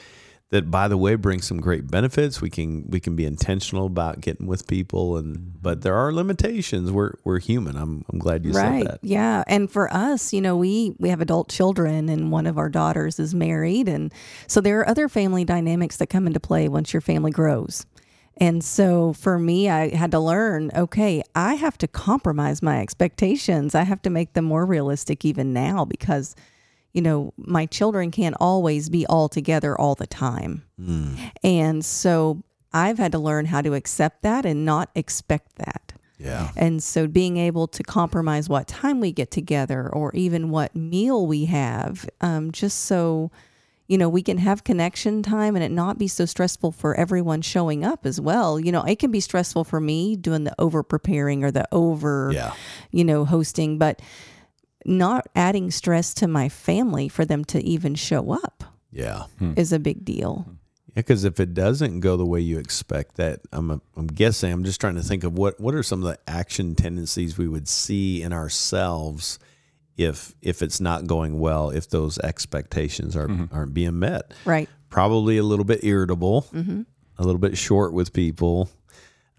that, 0.52 0.72
by 0.72 0.88
the 0.88 0.98
way, 0.98 1.16
brings 1.16 1.46
some 1.46 1.60
great 1.60 1.90
benefits. 1.92 2.42
We 2.42 2.50
can 2.50 2.86
we 2.90 3.00
can 3.00 3.16
be 3.16 3.26
intentional 3.26 3.86
about 3.86 4.20
getting 4.22 4.48
with 4.48 4.68
people, 4.68 5.18
and 5.18 5.38
mm-hmm. 5.38 5.50
but 5.62 5.82
there 5.82 5.96
are 5.96 6.12
limitations. 6.12 6.92
We're 6.92 7.14
we're 7.24 7.40
human. 7.40 7.76
I'm 7.76 8.04
I'm 8.12 8.20
glad 8.20 8.46
you 8.46 8.52
right. 8.54 8.84
said 8.84 8.94
that. 8.94 9.00
Yeah. 9.04 9.44
And 9.48 9.72
for 9.72 9.94
us, 9.94 10.34
you 10.34 10.42
know, 10.42 10.56
we 10.58 10.96
we 10.98 11.10
have 11.10 11.22
adult 11.22 11.50
children 11.50 12.10
and 12.10 12.32
one 12.32 12.48
of 12.48 12.58
our 12.58 12.70
daughters 12.70 13.20
is 13.20 13.34
married 13.34 13.88
and 13.88 14.14
so 14.48 14.62
there 14.62 14.80
are 14.80 14.90
other 14.90 15.08
family 15.08 15.46
dynamics 15.46 15.98
that 15.98 16.08
come 16.08 16.28
into 16.28 16.40
play 16.40 16.68
once 16.68 16.94
your 16.94 17.02
family 17.02 17.32
grows. 17.32 17.86
And 18.38 18.64
so 18.64 19.14
for 19.14 19.38
me, 19.38 19.70
I 19.70 19.94
had 19.94 20.12
to 20.12 20.20
learn, 20.20 20.72
okay, 20.74 21.22
I 21.36 21.56
have 21.56 21.78
to 21.80 21.88
compromise 21.88 22.62
my 22.62 22.80
expectations. 22.80 23.76
I 23.76 23.84
have 23.84 24.02
to 24.04 24.10
make 24.10 24.34
them 24.34 24.46
more 24.46 24.66
realistic 24.66 25.26
even 25.26 25.52
now 25.52 25.84
because 25.84 26.36
you 26.94 27.02
know, 27.02 27.34
my 27.38 27.66
children 27.66 28.12
can't 28.12 28.36
always 28.40 28.90
be 28.90 29.06
all 29.06 29.30
together 29.30 29.80
all 29.80 29.96
the 29.96 30.08
time. 30.08 30.64
And 31.44 31.84
so 31.86 32.42
I've 32.74 32.98
had 32.98 33.12
to 33.14 33.20
learn 33.20 33.46
how 33.46 33.62
to 33.62 33.74
accept 33.74 34.22
that 34.24 34.46
and 34.46 34.66
not 34.66 34.90
expect 34.96 35.56
that. 35.58 35.94
Yeah. 36.18 36.52
And 36.58 36.84
so 36.84 37.08
being 37.08 37.38
able 37.38 37.68
to 37.68 37.84
compromise 37.84 38.50
what 38.50 38.68
time 38.68 39.00
we 39.00 39.12
get 39.12 39.32
together 39.32 39.90
or 39.90 40.12
even 40.14 40.50
what 40.50 40.76
meal 40.76 41.26
we 41.26 41.46
have, 41.46 42.10
um, 42.22 42.52
just 42.52 42.82
so, 42.82 43.32
you 43.88 43.98
know, 43.98 44.10
we 44.10 44.22
can 44.22 44.38
have 44.38 44.64
connection 44.66 45.24
time 45.24 45.56
and 45.56 45.64
it 45.64 45.72
not 45.72 45.98
be 45.98 46.08
so 46.10 46.26
stressful 46.26 46.74
for 46.74 46.94
everyone 46.96 47.42
showing 47.42 47.86
up 47.86 48.06
as 48.06 48.20
well. 48.20 48.60
You 48.60 48.72
know, 48.72 48.84
it 48.84 49.00
can 49.00 49.12
be 49.12 49.20
stressful 49.22 49.64
for 49.64 49.80
me 49.80 50.16
doing 50.18 50.44
the 50.44 50.54
over 50.60 50.84
preparing 50.84 51.44
or 51.44 51.52
the 51.52 51.66
over, 51.72 52.32
Yeah. 52.34 52.54
you 52.92 53.06
know, 53.06 53.24
hosting, 53.26 53.78
but 53.78 54.02
not 54.86 55.28
adding 55.36 55.72
stress 55.72 56.14
to 56.16 56.28
my 56.28 56.50
family 56.50 57.10
for 57.10 57.26
them 57.26 57.44
to 57.46 57.64
even 57.64 57.96
show 57.96 58.32
up 58.32 58.64
Yeah. 58.92 59.24
Hmm. 59.38 59.54
is 59.56 59.74
a 59.74 59.80
big 59.80 60.06
deal. 60.06 60.46
Yeah, 60.48 60.94
because 60.96 61.24
if 61.24 61.40
it 61.40 61.54
doesn't 61.54 62.00
go 62.00 62.18
the 62.18 62.26
way 62.26 62.40
you 62.40 62.58
expect, 62.58 63.16
that 63.18 63.42
I'm 63.52 63.82
I'm 63.96 64.08
guessing 64.08 64.52
I'm 64.52 64.64
just 64.64 64.82
trying 64.82 64.96
to 64.96 65.04
think 65.04 65.24
of 65.24 65.38
what 65.38 65.60
what 65.60 65.76
are 65.76 65.84
some 65.84 66.04
of 66.04 66.10
the 66.10 66.20
action 66.28 66.76
tendencies 66.76 67.38
we 67.38 67.48
would 67.48 67.68
see 67.68 68.24
in 68.24 68.34
ourselves 68.34 69.38
if 69.98 70.34
if 70.42 70.62
it's 70.62 70.80
not 70.80 71.06
going 71.06 71.40
well, 71.40 71.70
if 71.70 71.90
those 71.90 72.18
expectations 72.20 73.16
are 73.16 73.28
mm-hmm. 73.28 73.54
aren't 73.54 73.74
being 73.74 74.00
met. 74.00 74.34
Right. 74.46 74.70
Probably 74.90 75.38
a 75.38 75.44
little 75.44 75.66
bit 75.66 75.84
irritable, 75.84 76.48
mm-hmm. 76.54 76.82
a 77.18 77.24
little 77.24 77.40
bit 77.40 77.58
short 77.58 77.94
with 77.94 78.12
people, 78.12 78.70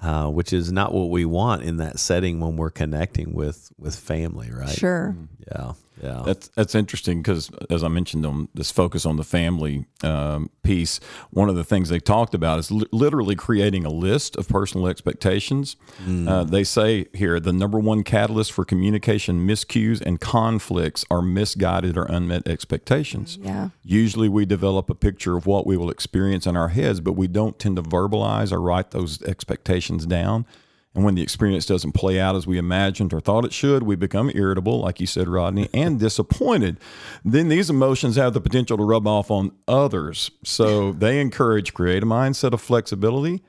uh, 0.02 0.26
which 0.28 0.52
is 0.52 0.72
not 0.72 0.92
what 0.94 1.10
we 1.10 1.24
want 1.24 1.62
in 1.62 1.76
that 1.78 1.98
setting 1.98 2.40
when 2.40 2.56
we're 2.56 2.70
connecting 2.70 3.32
with 3.32 3.72
with 3.78 3.96
family, 3.96 4.50
right? 4.50 4.68
Sure. 4.70 5.16
Yeah, 5.50 5.72
yeah. 6.02 6.22
That's 6.24 6.48
that's 6.48 6.74
interesting 6.74 7.22
because, 7.22 7.50
as 7.68 7.82
I 7.82 7.88
mentioned 7.88 8.24
on 8.24 8.48
this 8.54 8.70
focus 8.70 9.04
on 9.04 9.16
the 9.16 9.24
family 9.24 9.86
um, 10.02 10.48
piece, 10.62 11.00
one 11.30 11.48
of 11.48 11.56
the 11.56 11.64
things 11.64 11.88
they 11.88 11.98
talked 11.98 12.34
about 12.34 12.58
is 12.58 12.70
li- 12.70 12.86
literally 12.92 13.34
creating 13.34 13.84
a 13.84 13.90
list 13.90 14.36
of 14.36 14.48
personal 14.48 14.86
expectations. 14.86 15.76
Uh, 16.08 16.44
they 16.44 16.64
say 16.64 17.06
here 17.12 17.40
the 17.40 17.52
number 17.52 17.78
one 17.78 18.02
catalyst 18.02 18.52
for 18.52 18.64
communication 18.64 19.46
miscues 19.46 20.00
and 20.00 20.20
conflicts 20.20 21.04
are 21.10 21.22
misguided 21.22 21.96
or 21.96 22.04
unmet 22.04 22.46
expectations. 22.46 23.38
Yeah. 23.42 23.70
Usually, 23.82 24.28
we 24.28 24.46
develop 24.46 24.88
a 24.88 24.94
picture 24.94 25.36
of 25.36 25.46
what 25.46 25.66
we 25.66 25.76
will 25.76 25.90
experience 25.90 26.46
in 26.46 26.56
our 26.56 26.68
heads, 26.68 27.00
but 27.00 27.14
we 27.14 27.26
don't 27.26 27.58
tend 27.58 27.76
to 27.76 27.82
verbalize 27.82 28.52
or 28.52 28.60
write 28.60 28.92
those 28.92 29.20
expectations 29.22 29.89
down. 29.98 30.46
And 30.94 31.05
when 31.05 31.14
the 31.14 31.22
experience 31.22 31.66
doesn't 31.66 31.92
play 31.92 32.18
out 32.18 32.35
as 32.35 32.48
we 32.48 32.59
imagined 32.59 33.12
or 33.12 33.20
thought 33.20 33.44
it 33.44 33.53
should, 33.53 33.85
we 33.85 33.94
become 33.94 34.31
irritable, 34.35 34.81
like 34.81 34.98
you 34.98 35.07
said, 35.07 35.29
Rodney, 35.29 35.68
and 35.72 36.00
disappointed. 36.00 36.79
Then 37.24 37.48
these 37.48 37.70
emotions 37.70 38.16
have 38.16 38.35
the 38.35 38.40
potential 38.40 38.76
to 38.76 38.85
rub 38.85 39.07
off 39.07 39.31
on 39.31 39.53
others. 39.68 40.31
So 40.42 40.92
they 40.98 41.20
encourage 41.20 41.74
create 41.74 42.03
a 42.03 42.07
mindset 42.07 42.53
of 42.53 42.61
flexibility, 42.61 43.42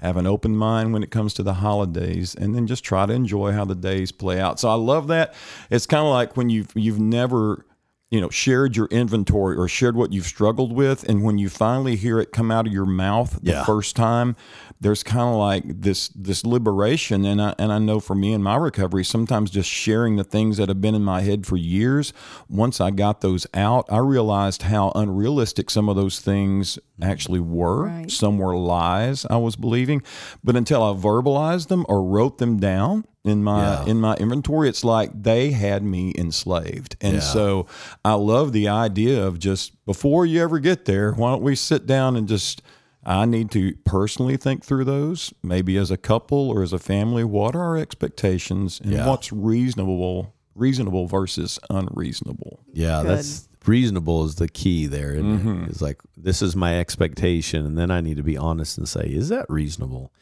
have 0.00 0.16
an 0.16 0.26
open 0.26 0.56
mind 0.56 0.94
when 0.94 1.02
it 1.02 1.10
comes 1.10 1.34
to 1.34 1.42
the 1.42 1.54
holidays, 1.54 2.34
and 2.34 2.54
then 2.54 2.66
just 2.66 2.82
try 2.82 3.04
to 3.04 3.12
enjoy 3.12 3.52
how 3.52 3.66
the 3.66 3.74
days 3.74 4.10
play 4.10 4.40
out. 4.40 4.58
So 4.58 4.70
I 4.70 4.74
love 4.74 5.08
that. 5.08 5.34
It's 5.70 5.86
kind 5.86 6.04
of 6.04 6.10
like 6.10 6.36
when 6.36 6.48
you've 6.48 6.72
you've 6.74 7.00
never 7.00 7.66
you 8.10 8.20
know 8.20 8.30
shared 8.30 8.76
your 8.76 8.86
inventory 8.86 9.56
or 9.56 9.66
shared 9.66 9.96
what 9.96 10.12
you've 10.12 10.26
struggled 10.26 10.72
with 10.72 11.02
and 11.08 11.24
when 11.24 11.38
you 11.38 11.48
finally 11.48 11.96
hear 11.96 12.20
it 12.20 12.30
come 12.30 12.50
out 12.52 12.66
of 12.66 12.72
your 12.72 12.86
mouth 12.86 13.38
the 13.42 13.50
Yeah. 13.50 13.64
first 13.64 13.96
time 13.96 14.36
there's 14.80 15.02
kind 15.02 15.28
of 15.28 15.34
like 15.34 15.64
this 15.80 16.08
this 16.10 16.44
liberation 16.46 17.24
and 17.24 17.42
I, 17.42 17.54
and 17.58 17.72
I 17.72 17.78
know 17.78 17.98
for 17.98 18.14
me 18.14 18.32
in 18.32 18.42
my 18.44 18.54
recovery 18.56 19.04
sometimes 19.04 19.50
just 19.50 19.68
sharing 19.68 20.16
the 20.16 20.22
things 20.24 20.56
that 20.58 20.68
have 20.68 20.80
been 20.80 20.94
in 20.94 21.02
my 21.02 21.22
head 21.22 21.46
for 21.46 21.56
years 21.56 22.12
once 22.48 22.80
I 22.80 22.92
got 22.92 23.22
those 23.22 23.44
out 23.54 23.86
I 23.90 23.98
realized 23.98 24.62
how 24.62 24.92
unrealistic 24.94 25.68
some 25.68 25.88
of 25.88 25.96
those 25.96 26.20
things 26.20 26.78
actually 27.02 27.40
were 27.40 27.84
Right. 27.84 28.10
some 28.10 28.38
were 28.38 28.56
lies 28.56 29.26
I 29.28 29.36
was 29.36 29.56
believing 29.56 30.02
but 30.42 30.56
until 30.56 30.82
I 30.82 30.94
verbalized 30.94 31.68
them 31.68 31.84
or 31.88 32.02
wrote 32.02 32.38
them 32.38 32.58
down 32.58 33.04
in 33.24 33.42
my 33.44 33.60
Yeah. 33.84 33.84
in 33.86 34.00
my 34.00 34.14
inventory 34.16 34.68
it's 34.68 34.84
like 34.84 35.10
they 35.22 35.50
had 35.50 35.82
me 35.82 36.12
enslaved 36.16 36.96
and 37.00 37.14
Yeah. 37.14 37.20
so 37.20 37.66
i 38.04 38.14
love 38.14 38.52
the 38.52 38.68
idea 38.68 39.26
of 39.26 39.38
just 39.40 39.84
before 39.84 40.24
you 40.24 40.40
ever 40.40 40.58
get 40.60 40.84
there 40.84 41.12
why 41.12 41.30
don't 41.32 41.42
we 41.42 41.56
sit 41.56 41.86
down 41.86 42.16
and 42.16 42.28
just 42.28 42.62
i 43.04 43.24
need 43.26 43.50
to 43.50 43.74
personally 43.84 44.36
think 44.36 44.64
through 44.64 44.84
those 44.84 45.34
maybe 45.42 45.76
as 45.76 45.90
a 45.90 45.96
couple 45.96 46.48
or 46.50 46.62
as 46.62 46.72
a 46.72 46.78
family 46.78 47.24
what 47.24 47.56
are 47.56 47.62
our 47.62 47.76
expectations 47.76 48.80
and 48.82 48.92
Yeah. 48.92 49.08
what's 49.08 49.32
reasonable 49.32 50.32
reasonable 50.54 51.06
versus 51.06 51.58
unreasonable 51.68 52.60
Yeah, 52.72 53.02
Good. 53.02 53.10
that's 53.18 53.48
reasonable 53.66 54.24
is 54.24 54.36
the 54.36 54.48
key 54.48 54.86
there. 54.86 55.14
isn't 55.14 55.62
it? 55.64 55.70
It's 55.70 55.82
like 55.82 56.00
this 56.16 56.42
is 56.42 56.54
my 56.56 56.78
expectation, 56.78 57.64
and 57.66 57.76
then 57.78 57.90
I 57.90 58.00
need 58.00 58.16
to 58.16 58.22
be 58.22 58.36
honest 58.36 58.78
and 58.78 58.88
say, 58.88 59.02
is 59.04 59.28
that 59.28 59.46
reasonable? 59.48 60.12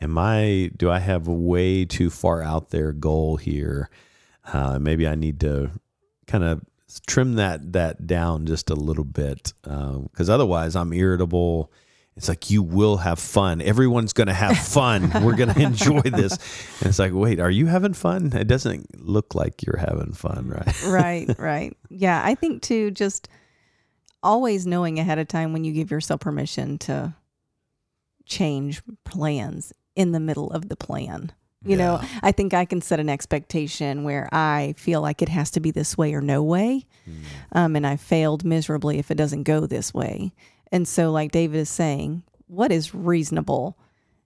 Am 0.00 0.16
I? 0.16 0.70
Do 0.76 0.90
I 0.90 0.98
have 1.00 1.26
a 1.26 1.32
way 1.32 1.84
too 1.84 2.10
far 2.10 2.42
out 2.42 2.70
there 2.70 2.92
goal 2.92 3.36
here? 3.36 3.90
Uh, 4.52 4.78
maybe 4.78 5.06
I 5.06 5.14
need 5.14 5.40
to 5.40 5.70
kind 6.26 6.44
of 6.44 6.62
trim 7.06 7.34
that 7.34 7.72
that 7.72 8.06
down 8.06 8.46
just 8.46 8.70
a 8.70 8.74
little 8.74 9.04
bit 9.04 9.52
because 9.62 10.30
otherwise 10.30 10.74
I'm 10.76 10.92
irritable. 10.92 11.70
It's 12.18 12.28
like 12.28 12.50
you 12.50 12.64
will 12.64 12.96
have 12.96 13.20
fun. 13.20 13.62
Everyone's 13.62 14.12
going 14.12 14.26
to 14.26 14.34
have 14.34 14.58
fun. 14.66 15.08
We're 15.24 15.36
going 15.36 15.54
to 15.54 15.62
enjoy 15.62 16.00
this. 16.00 16.32
And 16.80 16.88
it's 16.88 16.98
like, 16.98 17.12
wait, 17.14 17.38
are 17.38 17.50
you 17.50 17.66
having 17.66 17.94
fun? 17.94 18.32
It 18.32 18.48
doesn't 18.48 19.00
look 19.00 19.36
like 19.36 19.62
you're 19.62 19.78
having 19.78 20.12
fun, 20.12 20.48
right? 20.48 20.82
right, 20.84 21.28
right. 21.38 21.76
Yeah, 21.88 22.20
I 22.22 22.34
think 22.34 22.62
too, 22.62 22.90
just 22.90 23.28
always 24.20 24.66
knowing 24.66 24.98
ahead 24.98 25.20
of 25.20 25.28
time 25.28 25.52
when 25.52 25.62
you 25.62 25.72
give 25.72 25.92
yourself 25.92 26.20
permission 26.20 26.76
to 26.78 27.14
change 28.26 28.82
plans 29.04 29.72
in 29.94 30.10
the 30.10 30.20
middle 30.20 30.50
of 30.50 30.68
the 30.68 30.76
plan. 30.76 31.30
You 31.64 31.76
know, 31.76 32.00
I 32.22 32.30
think 32.30 32.54
I 32.54 32.64
can 32.64 32.80
set 32.80 33.00
an 33.00 33.08
expectation 33.08 34.04
where 34.04 34.28
I 34.32 34.74
feel 34.76 35.00
like 35.00 35.22
it 35.22 35.28
has 35.28 35.50
to 35.52 35.60
be 35.60 35.72
this 35.72 35.98
way 35.98 36.14
or 36.14 36.20
no 36.20 36.40
way. 36.40 36.86
Um, 37.50 37.74
and 37.74 37.84
I 37.84 37.96
failed 37.96 38.44
miserably 38.44 38.98
if 38.98 39.10
it 39.10 39.16
doesn't 39.16 39.42
go 39.42 39.66
this 39.66 39.92
way. 39.92 40.32
And 40.70 40.86
so, 40.86 41.10
like 41.10 41.32
David 41.32 41.58
is 41.58 41.70
saying, 41.70 42.22
what 42.46 42.72
is 42.72 42.94
reasonable? 42.94 43.78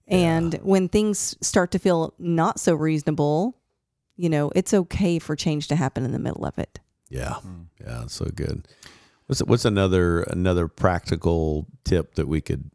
And 0.09 0.55
when 0.62 0.88
things 0.88 1.37
start 1.40 1.70
to 1.72 1.78
feel 1.78 2.12
not 2.18 2.61
so 2.61 2.74
reasonable, 2.74 3.57
you 4.16 4.28
know, 4.28 4.52
it's 4.55 4.74
okay 4.74 5.18
for 5.18 5.37
change 5.37 5.68
to 5.68 5.76
happen 5.76 6.05
in 6.05 6.12
the 6.12 6.18
middle 6.18 6.44
of 6.44 6.59
it. 6.59 6.81
Yeah, 7.09 7.37
yeah, 7.81 8.07
so 8.07 8.26
good. 8.26 8.66
What's 9.26 9.42
what's 9.42 9.64
another 9.64 10.22
another 10.22 10.68
practical 10.68 11.66
tip 11.85 12.14
that 12.16 12.26
we 12.26 12.40
could 12.40 12.70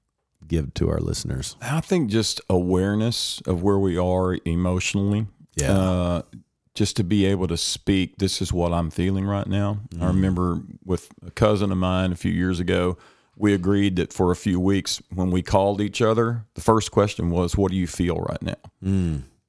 give 0.47 0.73
to 0.75 0.89
our 0.89 0.99
listeners? 0.99 1.55
I 1.61 1.81
think 1.81 2.09
just 2.09 2.41
awareness 2.49 3.41
of 3.45 3.61
where 3.61 3.79
we 3.79 3.97
are 3.97 4.37
emotionally. 4.45 5.27
Yeah. 5.55 5.71
Uh, 5.71 6.21
just 6.75 6.95
to 6.97 7.03
be 7.03 7.25
able 7.25 7.47
to 7.47 7.57
speak, 7.57 8.17
this 8.17 8.39
is 8.39 8.53
what 8.53 8.71
I'm 8.71 8.91
feeling 8.91 9.25
right 9.25 9.47
now. 9.47 9.79
I 9.99 10.05
remember 10.05 10.61
with 10.85 11.09
a 11.25 11.31
cousin 11.31 11.71
of 11.71 11.79
mine 11.79 12.11
a 12.11 12.15
few 12.15 12.31
years 12.31 12.59
ago, 12.59 12.99
we 13.37 13.53
agreed 13.53 13.95
that 13.97 14.11
for 14.11 14.31
a 14.31 14.35
few 14.35 14.59
weeks 14.59 15.01
when 15.13 15.31
we 15.31 15.41
called 15.41 15.81
each 15.81 16.01
other, 16.01 16.45
the 16.55 16.61
first 16.61 16.91
question 16.91 17.29
was, 17.29 17.55
What 17.55 17.71
do 17.71 17.77
you 17.77 17.87
feel 17.87 18.17
right 18.17 18.41
now? 18.41 18.55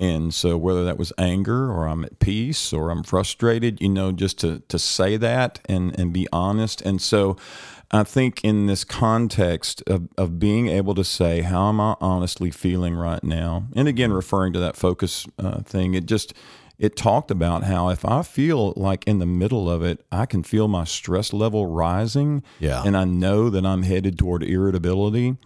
And 0.00 0.32
so 0.32 0.56
whether 0.56 0.84
that 0.84 0.96
was 0.96 1.12
anger 1.18 1.72
or 1.72 1.88
I'm 1.88 2.04
at 2.04 2.20
peace 2.20 2.72
or 2.72 2.90
I'm 2.90 3.02
frustrated, 3.02 3.80
you 3.80 3.88
know, 3.88 4.12
just 4.12 4.38
to 4.40 4.60
to 4.68 4.78
say 4.78 5.16
that 5.16 5.58
and 5.68 5.98
and 5.98 6.12
be 6.12 6.28
honest. 6.32 6.80
And 6.82 7.02
so 7.02 7.36
I 7.90 8.04
think 8.04 8.44
in 8.44 8.66
this 8.66 8.84
context 8.84 9.82
of, 9.86 10.08
of 10.18 10.38
being 10.38 10.68
able 10.68 10.94
to 10.94 11.04
say, 11.04 11.40
how 11.40 11.70
am 11.70 11.80
I 11.80 11.96
honestly 12.00 12.50
feeling 12.50 12.94
right 12.94 13.24
now? 13.24 13.66
And 13.74 13.88
again, 13.88 14.12
referring 14.12 14.52
to 14.52 14.60
that 14.60 14.76
focus 14.76 15.26
uh, 15.38 15.62
thing, 15.62 15.94
it 15.94 16.04
just, 16.04 16.34
it 16.78 16.96
talked 16.96 17.30
about 17.30 17.64
how 17.64 17.88
if 17.88 18.04
I 18.04 18.22
feel 18.22 18.72
like 18.76 19.04
in 19.06 19.18
the 19.18 19.26
middle 19.26 19.68
of 19.68 19.82
it, 19.82 20.04
I 20.12 20.26
can 20.26 20.42
feel 20.42 20.68
my 20.68 20.84
stress 20.84 21.32
level 21.32 21.66
rising. 21.66 22.42
Yeah. 22.60 22.82
And 22.84 22.96
I 22.96 23.04
know 23.04 23.50
that 23.50 23.66
I'm 23.66 23.82
headed 23.82 24.18
toward 24.18 24.42
irritability. 24.44 25.36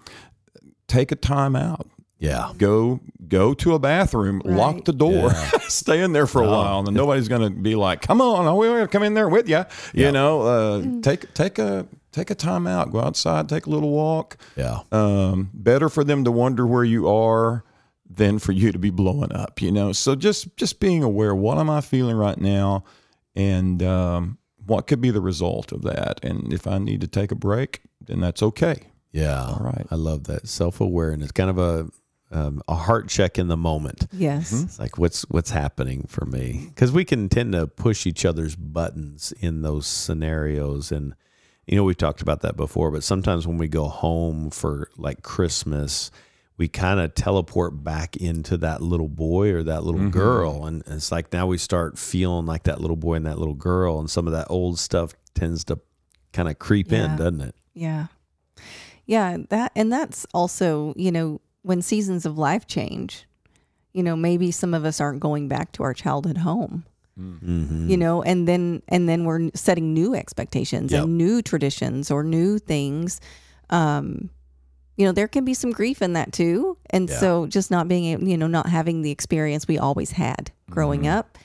Take 0.88 1.10
a 1.10 1.16
time 1.16 1.56
out 1.56 1.86
Yeah, 2.18 2.52
go 2.58 3.00
go 3.28 3.54
to 3.54 3.74
a 3.74 3.78
bathroom, 3.78 4.42
lock 4.44 4.84
the 4.84 4.92
door, 4.92 5.30
stay 5.62 6.02
in 6.02 6.12
there 6.12 6.26
for 6.26 6.42
a 6.42 6.46
while, 6.46 6.80
and 6.86 6.94
nobody's 6.94 7.28
going 7.28 7.40
to 7.42 7.50
be 7.50 7.74
like, 7.76 8.02
"Come 8.02 8.20
on, 8.20 8.44
we're 8.56 8.68
going 8.68 8.82
to 8.82 8.88
come 8.88 9.02
in 9.02 9.14
there 9.14 9.28
with 9.28 9.48
you." 9.48 9.64
You 9.94 10.12
know, 10.12 10.42
uh, 10.42 10.82
take 11.00 11.32
take 11.32 11.58
a 11.58 11.86
take 12.12 12.30
a 12.30 12.34
time 12.34 12.66
out, 12.66 12.92
go 12.92 13.00
outside, 13.00 13.48
take 13.48 13.64
a 13.66 13.70
little 13.70 13.90
walk. 13.90 14.36
yeah, 14.54 14.80
Um, 14.92 15.48
better 15.54 15.88
for 15.88 16.04
them 16.04 16.24
to 16.24 16.30
wonder 16.30 16.66
where 16.66 16.84
you 16.84 17.08
are 17.08 17.64
than 18.16 18.38
for 18.38 18.52
you 18.52 18.72
to 18.72 18.78
be 18.78 18.90
blowing 18.90 19.32
up. 19.32 19.60
You 19.62 19.72
know, 19.72 19.92
so 19.92 20.14
just 20.14 20.56
just 20.56 20.80
being 20.80 21.02
aware, 21.02 21.34
what 21.34 21.58
am 21.58 21.70
I 21.70 21.80
feeling 21.80 22.16
right 22.16 22.38
now, 22.38 22.84
and 23.34 23.82
um, 23.82 24.38
what 24.66 24.86
could 24.86 25.00
be 25.00 25.10
the 25.10 25.20
result 25.20 25.72
of 25.72 25.82
that, 25.82 26.20
and 26.24 26.52
if 26.52 26.66
I 26.66 26.78
need 26.78 27.00
to 27.00 27.08
take 27.08 27.32
a 27.32 27.36
break, 27.36 27.80
then 28.00 28.20
that's 28.20 28.42
okay. 28.42 28.76
yeah. 29.12 29.44
All 29.44 29.60
right. 29.62 29.86
I 29.90 29.94
love 29.96 30.24
that 30.24 30.48
self 30.48 30.80
awareness, 30.80 31.32
kind 31.32 31.50
of 31.50 31.58
a 31.58 31.88
um, 32.34 32.62
a 32.66 32.74
heart 32.74 33.08
check 33.08 33.38
in 33.38 33.48
the 33.48 33.58
moment. 33.58 34.06
Yes. 34.10 34.52
It's 34.52 34.78
like 34.78 34.96
what's 34.98 35.22
what's 35.28 35.50
happening 35.50 36.06
for 36.08 36.24
me 36.24 36.66
because 36.68 36.90
we 36.90 37.04
can 37.04 37.28
tend 37.28 37.52
to 37.52 37.66
push 37.66 38.06
each 38.06 38.24
other's 38.24 38.56
buttons 38.56 39.32
in 39.40 39.62
those 39.62 39.86
scenarios, 39.86 40.90
and 40.92 41.14
you 41.66 41.76
know 41.76 41.84
we've 41.84 41.96
talked 41.96 42.22
about 42.22 42.40
that 42.40 42.56
before. 42.56 42.90
But 42.90 43.04
sometimes 43.04 43.46
when 43.46 43.58
we 43.58 43.68
go 43.68 43.88
home 43.88 44.48
for 44.50 44.88
like 44.96 45.22
Christmas, 45.22 46.10
we 46.62 46.68
kind 46.68 47.00
of 47.00 47.12
teleport 47.12 47.82
back 47.82 48.16
into 48.16 48.56
that 48.56 48.80
little 48.80 49.08
boy 49.08 49.52
or 49.52 49.64
that 49.64 49.82
little 49.82 50.08
girl, 50.10 50.64
and 50.66 50.84
it's 50.86 51.10
like 51.10 51.32
now 51.32 51.44
we 51.44 51.58
start 51.58 51.98
feeling 51.98 52.46
like 52.46 52.62
that 52.62 52.80
little 52.80 52.94
boy 52.94 53.14
and 53.14 53.26
that 53.26 53.36
little 53.36 53.54
girl, 53.56 53.98
and 53.98 54.08
some 54.08 54.28
of 54.28 54.32
that 54.32 54.46
old 54.48 54.78
stuff 54.78 55.12
tends 55.34 55.64
to 55.64 55.80
kind 56.32 56.48
of 56.48 56.60
creep 56.60 56.92
in, 56.92 57.16
doesn't 57.16 57.40
it? 57.40 57.56
Yeah. 57.74 58.06
Yeah, 59.06 59.38
that 59.48 59.72
and 59.74 59.92
that's 59.92 60.24
also, 60.32 60.94
you 60.96 61.10
know, 61.10 61.40
when 61.62 61.82
seasons 61.82 62.24
of 62.26 62.38
life 62.38 62.68
change, 62.68 63.26
you 63.92 64.04
know, 64.04 64.14
maybe 64.14 64.52
some 64.52 64.72
of 64.72 64.84
us 64.84 65.00
aren't 65.00 65.18
going 65.18 65.48
back 65.48 65.72
to 65.72 65.82
our 65.82 65.92
childhood 65.94 66.38
home. 66.38 66.84
Mm-hmm. 67.18 67.90
You 67.90 67.96
know, 67.96 68.22
and 68.22 68.46
then 68.46 68.84
and 68.86 69.08
then 69.08 69.24
we're 69.24 69.50
setting 69.54 69.92
new 69.92 70.14
expectations 70.14 70.92
Yep. 70.92 71.02
and 71.02 71.18
new 71.18 71.42
traditions 71.42 72.08
or 72.08 72.22
new 72.22 72.60
things. 72.60 73.20
Um 73.68 74.30
you 74.96 75.06
know, 75.06 75.12
there 75.12 75.28
can 75.28 75.44
be 75.44 75.54
some 75.54 75.70
grief 75.72 76.02
in 76.02 76.12
that 76.14 76.32
too. 76.32 76.76
And 76.90 77.08
Yeah. 77.08 77.16
so 77.18 77.46
just 77.46 77.70
not 77.70 77.88
being 77.88 78.04
able, 78.06 78.28
you 78.28 78.36
know, 78.36 78.46
not 78.46 78.68
having 78.68 79.02
the 79.02 79.10
experience 79.10 79.66
we 79.66 79.78
always 79.78 80.12
had 80.12 80.50
growing 80.70 81.02
Mm-hmm. 81.02 81.18
up. 81.18 81.38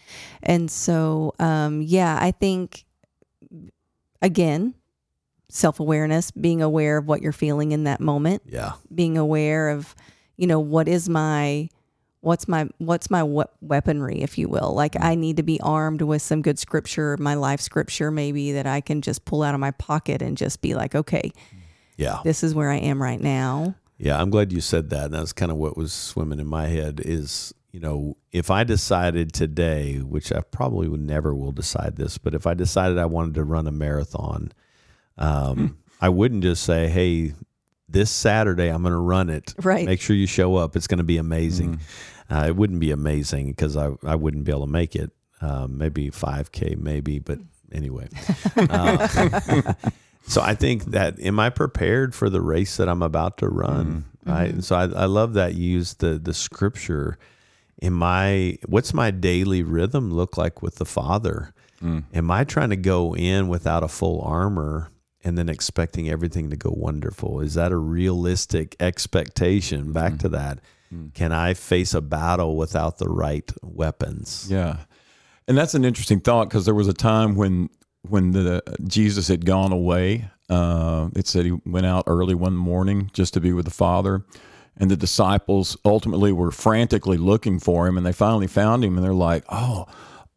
And 0.44 0.70
so 0.70 1.34
um 1.40 1.82
yeah, 1.82 2.18
I 2.22 2.32
think 2.32 2.86
again, 4.22 4.74
self-awareness, 5.50 6.32
being 6.32 6.62
aware 6.62 6.98
of 6.98 7.08
what 7.08 7.22
you're 7.22 7.32
feeling 7.32 7.72
in 7.72 7.86
that 7.86 8.02
moment 8.02 8.44
Yeah, 8.46 8.74
being 8.94 9.18
aware 9.18 9.70
of 9.70 9.96
you 10.36 10.46
know 10.46 10.60
what 10.60 10.88
is 10.88 11.08
my 11.10 11.70
what's 12.20 12.48
my 12.48 12.68
what's 12.80 13.10
my 13.10 13.24
we- 13.24 13.44
weaponry 13.62 14.22
if 14.22 14.38
you 14.38 14.50
will 14.50 14.74
like 14.74 14.96
i 15.00 15.16
need 15.16 15.38
to 15.38 15.44
be 15.44 15.60
armed 15.62 16.02
with 16.02 16.22
some 16.22 16.42
good 16.42 16.60
scripture 16.60 17.16
my 17.20 17.34
life 17.36 17.60
scripture 17.62 18.12
maybe 18.12 18.52
that 18.52 18.68
i 18.68 18.82
can 18.82 19.02
just 19.02 19.24
pull 19.26 19.42
out 19.44 19.54
of 19.54 19.60
my 19.60 19.72
pocket 19.72 20.22
and 20.22 20.36
just 20.38 20.62
be 20.62 20.76
like 20.76 20.94
okay 20.96 21.32
yeah. 21.98 22.20
this 22.24 22.44
is 22.44 22.56
where 22.56 22.72
i 22.72 22.78
am 22.78 23.02
right 23.02 23.20
now 23.22 23.76
Yeah, 24.00 24.22
I'm 24.22 24.30
glad 24.30 24.54
you 24.54 24.62
said 24.62 24.92
that. 24.92 25.06
And 25.06 25.14
that's 25.16 25.34
kind 25.34 25.52
of 25.52 25.58
what 25.58 25.76
was 25.76 25.92
swimming 25.92 26.40
in 26.40 26.46
my 26.46 26.68
head 26.68 27.02
is, 27.04 27.52
you 27.72 27.80
know, 27.80 28.16
if 28.32 28.52
I 28.52 28.64
decided 28.64 29.34
today, 29.34 29.98
which 29.98 30.32
I 30.32 30.42
probably 30.42 30.88
would 30.88 31.02
never 31.02 31.34
will 31.34 31.52
decide 31.52 31.96
this, 31.96 32.20
but 32.20 32.36
if 32.36 32.46
I 32.46 32.54
decided 32.54 33.00
I 33.00 33.08
wanted 33.08 33.34
to 33.34 33.44
run 33.44 33.66
a 33.66 33.72
marathon, 33.72 34.52
um, 35.18 35.80
I 36.00 36.10
wouldn't 36.10 36.44
just 36.44 36.62
say, 36.64 36.90
hey, 36.90 37.34
this 37.90 38.12
Saturday 38.12 38.68
I'm 38.70 38.84
going 38.84 38.92
to 38.92 39.00
run 39.00 39.32
it. 39.32 39.56
Right. 39.64 39.86
Make 39.88 40.00
sure 40.02 40.16
you 40.16 40.28
show 40.28 40.58
up. 40.58 40.76
It's 40.76 40.86
going 40.88 41.00
to 41.00 41.04
be 41.04 41.18
amazing. 41.18 41.80
Uh, 42.30 42.46
it 42.50 42.56
wouldn't 42.56 42.80
be 42.80 42.92
amazing 42.92 43.48
because 43.48 43.76
I, 43.76 43.90
I 44.04 44.14
wouldn't 44.14 44.44
be 44.44 44.52
able 44.52 44.68
to 44.68 44.72
make 44.72 44.96
it. 44.96 45.12
Um, 45.42 45.78
maybe 45.80 46.12
5K, 46.12 46.78
maybe, 46.78 47.18
but 47.18 47.40
anyway. 47.72 48.10
Uh, 48.58 49.74
so 50.28 50.42
I 50.42 50.56
think 50.56 50.86
that 50.86 51.20
am 51.20 51.40
I 51.40 51.50
prepared 51.50 52.14
for 52.14 52.30
the 52.30 52.42
race 52.42 52.78
that 52.78 52.90
I'm 52.90 53.02
about 53.02 53.38
to 53.38 53.48
run? 53.48 53.86
Mm-hmm. 53.86 54.32
Right. 54.32 54.48
Mm-hmm. 54.48 54.56
And 54.56 54.66
so 54.66 54.76
I, 54.76 54.84
I 54.84 55.06
love 55.06 55.34
that 55.34 55.56
you 55.56 55.72
use 55.72 55.96
the 55.96 56.20
the 56.20 56.34
scripture. 56.34 57.18
In 57.80 57.94
my 57.94 58.58
what's 58.66 58.94
my 58.94 59.12
daily 59.12 59.64
rhythm 59.64 60.12
look 60.12 60.38
like 60.38 60.62
with 60.62 60.76
the 60.76 60.86
Father? 60.86 61.54
Mm. 61.82 62.04
Am 62.14 62.32
I 62.32 62.44
trying 62.44 62.72
to 62.72 62.76
go 62.76 63.16
in 63.16 63.48
without 63.48 63.84
a 63.84 63.88
full 63.88 64.22
armor 64.22 64.90
and 65.24 65.38
then 65.38 65.48
expecting 65.48 66.10
everything 66.10 66.50
to 66.50 66.56
go 66.56 66.74
wonderful? 66.76 67.40
Is 67.40 67.54
that 67.54 67.72
a 67.72 67.78
realistic 67.78 68.76
expectation? 68.80 69.94
Back 69.94 70.14
mm-hmm. 70.14 70.20
to 70.20 70.30
that. 70.30 70.60
Mm. 70.94 71.14
Can 71.14 71.32
I 71.32 71.54
face 71.54 71.94
a 71.94 72.02
battle 72.02 72.58
without 72.58 72.98
the 72.98 73.10
right 73.10 73.50
weapons? 73.62 74.48
Yeah, 74.50 74.78
and 75.48 75.58
that's 75.58 75.76
an 75.76 75.86
interesting 75.86 76.20
thought 76.20 76.50
because 76.50 76.66
there 76.66 76.76
was 76.76 76.88
a 76.88 76.94
time 76.94 77.36
when 77.36 77.70
when 78.10 78.32
the 78.32 78.62
Jesus 78.86 79.28
had 79.28 79.46
gone 79.46 79.72
away. 79.72 80.30
Uh, 80.50 81.10
it 81.16 81.28
said 81.28 81.46
he 81.46 81.52
went 81.66 81.86
out 81.86 82.06
early 82.08 82.34
one 82.34 82.56
morning 82.56 83.10
just 83.14 83.34
to 83.34 83.42
be 83.42 83.52
with 83.52 83.66
the 83.66 83.72
Father, 83.72 84.24
and 84.78 84.90
the 84.90 84.96
disciples 84.96 85.76
ultimately 85.84 86.32
were 86.32 86.52
frantically 86.52 87.18
looking 87.18 87.60
for 87.60 87.86
him, 87.86 87.98
and 87.98 88.06
they 88.06 88.14
finally 88.14 88.48
found 88.48 88.84
him, 88.84 88.98
and 88.98 89.06
they're 89.06 89.14
like, 89.14 89.44
"Oh." 89.50 89.86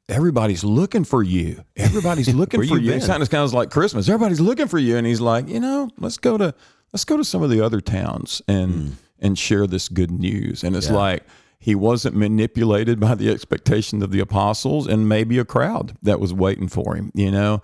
Everybody's 0.09 0.65
looking 0.65 1.05
for 1.05 1.23
you. 1.23 1.63
Everybody's 1.77 2.35
looking 2.35 2.59
for 2.59 2.65
you 2.65 2.81
you. 2.81 2.89
been? 2.91 2.97
It's 2.99 3.07
kind 3.07 3.45
of, 3.45 3.53
like 3.53 3.71
Christmas. 3.71 4.09
Everybody's 4.09 4.41
looking 4.41 4.67
for 4.67 4.81
you, 4.81 4.97
and 4.97 5.07
he's 5.07 5.21
like, 5.21 5.47
you 5.47 5.61
know, 5.61 5.89
let's 5.99 6.19
go 6.19 6.37
to 6.37 6.53
let's 6.93 7.05
go 7.05 7.17
to 7.17 7.23
some 7.25 7.45
of 7.45 7.51
the 7.51 7.61
other 7.61 7.81
towns 7.81 8.43
and 8.49 8.97
and 9.21 9.39
share 9.39 9.69
this 9.69 9.89
good 9.89 10.11
news. 10.11 10.65
And 10.65 10.75
it's. 10.75 10.89
Yeah. 10.89 10.97
like 10.97 11.23
he 11.63 11.75
wasn't 11.75 12.17
manipulated 12.17 12.99
by 12.99 13.15
the 13.15 13.31
expectations 13.31 14.03
of 14.03 14.11
the 14.11 14.19
apostles 14.21 14.87
and 14.89 15.09
maybe 15.09 15.39
a 15.39 15.45
crowd 15.45 15.95
that 16.03 16.19
was 16.19 16.33
waiting 16.33 16.69
for 16.69 16.97
him, 16.97 17.13
you 17.15 17.31
know? 17.31 17.63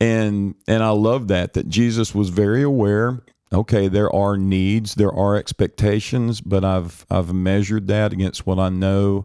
And 0.00 0.56
and 0.66 0.82
I 0.82 0.90
love 0.90 1.28
that 1.28 1.54
that 1.54 1.68
Jesus 1.68 2.14
was 2.14 2.28
very 2.28 2.62
aware 2.62 3.22
okay, 3.52 3.86
there 3.86 4.12
are 4.12 4.36
needs, 4.36 4.96
there 4.96 5.12
are 5.12 5.36
expectations, 5.36 6.40
but 6.40 6.64
I've 6.64 7.06
I've 7.08 7.32
measured 7.32 7.86
that 7.86 8.12
against 8.12 8.44
what 8.46 8.58
I 8.58 8.68
know 8.68 9.24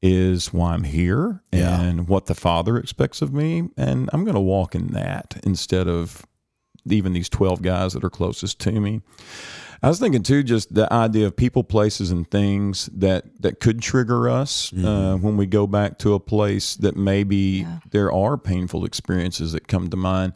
is 0.00 0.52
why 0.54 0.74
I'm 0.74 0.84
here 0.84 1.42
Yeah. 1.52 1.80
and 1.80 2.06
what 2.06 2.26
the 2.26 2.36
Father 2.36 2.76
expects 2.78 3.20
of 3.20 3.32
me 3.34 3.68
and 3.76 4.08
I'm 4.12 4.22
going 4.24 4.36
to 4.36 4.40
walk 4.40 4.76
in 4.76 4.88
that 4.92 5.40
instead 5.42 5.88
of 5.88 6.24
even 6.92 7.12
these 7.12 7.28
12 7.28 7.62
guys 7.62 7.92
that 7.92 8.04
are 8.04 8.10
closest 8.10 8.58
to 8.60 8.72
me. 8.72 9.02
I 9.80 9.88
was 9.88 10.00
thinking 10.00 10.24
too, 10.24 10.42
just 10.42 10.74
the 10.74 10.92
idea 10.92 11.26
of 11.26 11.36
people, 11.36 11.62
places, 11.62 12.10
and 12.10 12.28
things 12.28 12.86
that 12.94 13.24
that 13.42 13.60
could 13.60 13.80
trigger 13.80 14.28
us 14.28 14.72
uh, 14.72 15.16
when 15.20 15.36
we 15.36 15.46
go 15.46 15.68
back 15.68 15.98
to 16.00 16.14
a 16.14 16.20
place 16.20 16.74
that 16.76 16.96
maybe 16.96 17.64
there 17.90 18.12
are 18.12 18.36
painful 18.36 18.84
experiences 18.84 19.52
that 19.52 19.68
come 19.68 19.88
to 19.88 19.96
mind, 19.96 20.32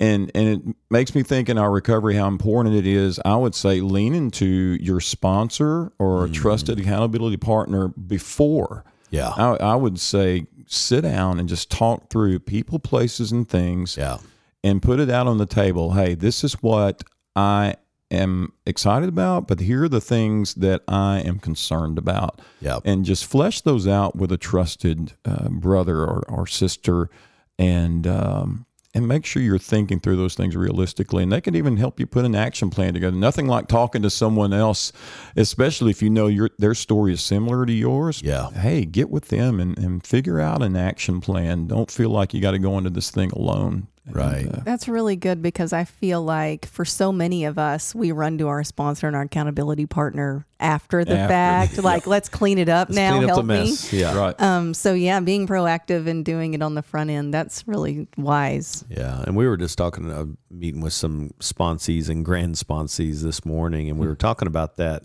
and 0.00 0.30
and 0.34 0.48
it 0.48 0.74
makes 0.88 1.14
me 1.14 1.22
think 1.22 1.50
in 1.50 1.58
our 1.58 1.70
recovery 1.70 2.14
how 2.14 2.28
important 2.28 2.74
it 2.76 2.86
is. 2.86 3.20
I 3.26 3.36
would 3.36 3.54
say 3.54 3.82
lean 3.82 4.14
into 4.14 4.78
your 4.80 5.00
sponsor 5.00 5.92
or 5.98 6.24
a 6.24 6.30
trusted 6.30 6.80
accountability 6.80 7.36
partner 7.36 7.88
before. 7.88 8.84
Yeah. 9.10 9.32
I, 9.36 9.56
I 9.56 9.74
would 9.74 10.00
say 10.00 10.46
sit 10.66 11.02
down 11.02 11.38
and 11.40 11.48
just 11.48 11.70
talk 11.70 12.10
through 12.10 12.38
people, 12.40 12.78
places, 12.78 13.32
and 13.32 13.48
things 13.48 13.96
Yeah. 13.96 14.18
And 14.64 14.82
put 14.82 15.00
it 15.00 15.10
out 15.10 15.26
on 15.26 15.38
the 15.38 15.46
table. 15.46 15.92
Hey, 15.92 16.14
this 16.14 16.42
is 16.44 16.54
what 16.54 17.02
I 17.36 17.76
am 18.10 18.52
excited 18.66 19.08
about, 19.08 19.46
but 19.46 19.60
here 19.60 19.84
are 19.84 19.88
the 19.88 20.00
things 20.00 20.54
that 20.54 20.82
I 20.88 21.20
am 21.20 21.38
concerned 21.38 21.98
about. 21.98 22.40
Yep. 22.60 22.82
And 22.84 23.04
just 23.04 23.26
flesh 23.26 23.60
those 23.60 23.86
out 23.86 24.16
with 24.16 24.32
a 24.32 24.38
trusted 24.38 25.12
uh, 25.24 25.48
brother 25.48 26.02
or, 26.02 26.24
or 26.28 26.46
sister 26.46 27.10
and 27.58 28.06
um, 28.06 28.66
and 28.94 29.06
make 29.06 29.24
sure 29.26 29.42
you're 29.42 29.58
thinking 29.58 30.00
through 30.00 30.16
those 30.16 30.34
things 30.34 30.56
realistically. 30.56 31.22
And 31.22 31.30
they 31.30 31.40
can 31.40 31.54
even 31.54 31.76
help 31.76 32.00
you 32.00 32.06
put 32.06 32.24
an 32.24 32.34
action 32.34 32.70
plan 32.70 32.94
together. 32.94 33.16
Nothing 33.16 33.46
like 33.46 33.68
talking 33.68 34.02
to 34.02 34.10
someone 34.10 34.52
else, 34.52 34.92
especially 35.36 35.90
if 35.90 36.02
you 36.02 36.10
know 36.10 36.26
your 36.26 36.50
their 36.58 36.74
story 36.74 37.12
is 37.12 37.20
similar 37.20 37.66
to 37.66 37.72
yours. 37.72 38.22
Yeah. 38.22 38.50
Hey, 38.50 38.84
get 38.84 39.10
with 39.10 39.28
them 39.28 39.60
and, 39.60 39.78
and 39.78 40.04
figure 40.04 40.40
out 40.40 40.62
an 40.62 40.76
action 40.76 41.20
plan. 41.20 41.66
Don't 41.66 41.90
feel 41.90 42.10
like 42.10 42.32
you 42.32 42.40
got 42.40 42.52
to 42.52 42.58
go 42.58 42.78
into 42.78 42.90
this 42.90 43.10
thing 43.10 43.30
alone. 43.32 43.88
Right. 44.10 44.46
And, 44.46 44.54
uh, 44.56 44.60
That's 44.64 44.88
really 44.88 45.16
good 45.16 45.42
because 45.42 45.72
I 45.72 45.84
feel 45.84 46.22
like 46.22 46.66
for 46.66 46.84
so 46.84 47.12
many 47.12 47.44
of 47.44 47.58
us, 47.58 47.94
we 47.94 48.12
run 48.12 48.38
to 48.38 48.48
our 48.48 48.64
sponsor 48.64 49.06
and 49.06 49.16
our 49.16 49.22
accountability 49.22 49.86
partner 49.86 50.46
after 50.60 51.04
the 51.04 51.16
After, 51.16 51.28
fact. 51.28 51.78
Like, 51.88 52.06
let's 52.06 52.28
clean 52.28 52.58
it 52.58 52.68
up 52.68 52.90
now. 52.90 53.12
Clean 53.12 53.24
up 53.24 53.28
help 53.28 53.40
the 53.40 53.46
mess. 53.46 53.92
Yeah. 53.92 54.16
right. 54.16 54.40
Um, 54.40 54.74
so 54.74 54.92
yeah, 54.94 55.20
being 55.20 55.46
proactive 55.46 56.06
and 56.06 56.24
doing 56.24 56.54
it 56.54 56.62
on 56.62 56.74
the 56.74 56.82
front 56.82 57.10
end, 57.10 57.32
that's 57.32 57.66
really 57.66 58.08
wise. 58.16 58.84
Yeah, 58.88 59.22
and 59.26 59.36
we 59.36 59.46
were 59.46 59.56
just 59.56 59.78
talking, 59.78 60.10
uh, 60.10 60.26
meeting 60.50 60.80
with 60.80 60.92
some 60.92 61.30
sponsees 61.40 62.08
and 62.08 62.24
grand 62.24 62.56
sponsees 62.56 63.22
this 63.22 63.44
morning, 63.44 63.88
and 63.88 63.98
we 63.98 64.06
were 64.06 64.16
talking 64.16 64.48
about 64.48 64.76
that. 64.76 65.04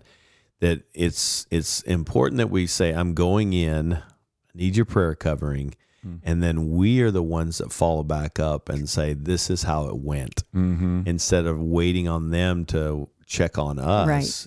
That 0.60 0.82
it's 0.94 1.46
it's 1.50 1.82
important 1.82 2.38
that 2.38 2.50
we 2.50 2.66
say, 2.66 2.92
"I'm 2.92 3.14
going 3.14 3.52
in, 3.52 3.94
I 3.94 4.02
need 4.54 4.76
your 4.76 4.86
prayer 4.86 5.14
covering," 5.14 5.74
and 6.22 6.42
then 6.42 6.70
we 6.70 7.00
are 7.00 7.10
the 7.10 7.22
ones 7.22 7.58
that 7.58 7.72
follow 7.72 8.02
back 8.02 8.38
up 8.38 8.68
and 8.68 8.88
say, 8.88 9.14
"This 9.14 9.50
is 9.50 9.62
how 9.64 9.86
it 9.88 9.96
went," 9.98 10.42
Mm-hmm. 10.54 11.02
instead 11.06 11.46
of 11.46 11.58
waiting 11.60 12.08
on 12.08 12.30
them 12.30 12.64
to 12.66 13.08
check 13.26 13.58
on 13.58 13.78
us. 13.78 14.06
Right. 14.08 14.46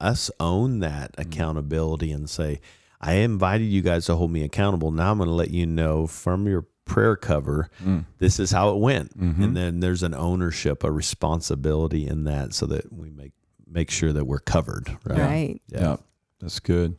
Us 0.00 0.30
own 0.40 0.80
that 0.80 1.14
accountability 1.18 2.10
and 2.12 2.28
say, 2.28 2.60
"I 3.00 3.14
invited 3.14 3.64
you 3.66 3.80
guys 3.82 4.06
to 4.06 4.16
hold 4.16 4.30
me 4.30 4.42
accountable. 4.42 4.90
Now 4.90 5.10
I'm 5.12 5.18
going 5.18 5.28
to 5.28 5.34
let 5.34 5.50
you 5.50 5.66
know 5.66 6.06
from 6.06 6.46
your." 6.46 6.66
prayer 6.86 7.16
cover 7.16 7.70
this 8.18 8.38
is 8.38 8.50
how 8.50 8.68
it 8.68 8.76
went 8.78 9.10
and 9.16 9.56
then 9.56 9.80
there's 9.80 10.02
an 10.02 10.12
ownership 10.12 10.84
a 10.84 10.92
responsibility 10.92 12.06
in 12.06 12.24
that 12.24 12.52
so 12.52 12.66
that 12.66 12.92
we 12.92 13.08
make 13.08 13.32
make 13.66 13.90
sure 13.90 14.12
that 14.12 14.26
we're 14.26 14.38
covered 14.38 14.90
right, 15.06 15.18
Right. 15.18 15.62
Yeah. 15.68 15.96
that's 16.40 16.60
good. 16.60 16.96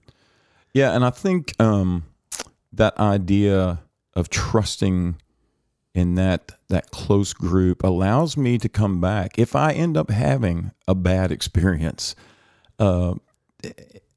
Yeah, 0.73 0.95
and 0.95 1.05
I 1.05 1.11
think 1.11 1.53
um, 1.61 2.03
that 2.73 2.97
idea 2.99 3.79
of 4.15 4.29
trusting 4.29 5.17
in 5.93 6.15
that 6.15 6.51
that 6.67 6.91
close 6.91 7.33
group 7.33 7.83
allows 7.83 8.35
me 8.35 8.57
to 8.57 8.67
come 8.67 8.99
back 8.99 9.39
if 9.39 9.55
I 9.55 9.71
end 9.71 9.95
up 9.95 10.09
having 10.09 10.71
a 10.87 10.95
bad 10.95 11.31
experience. 11.31 12.15
Uh, 12.77 13.15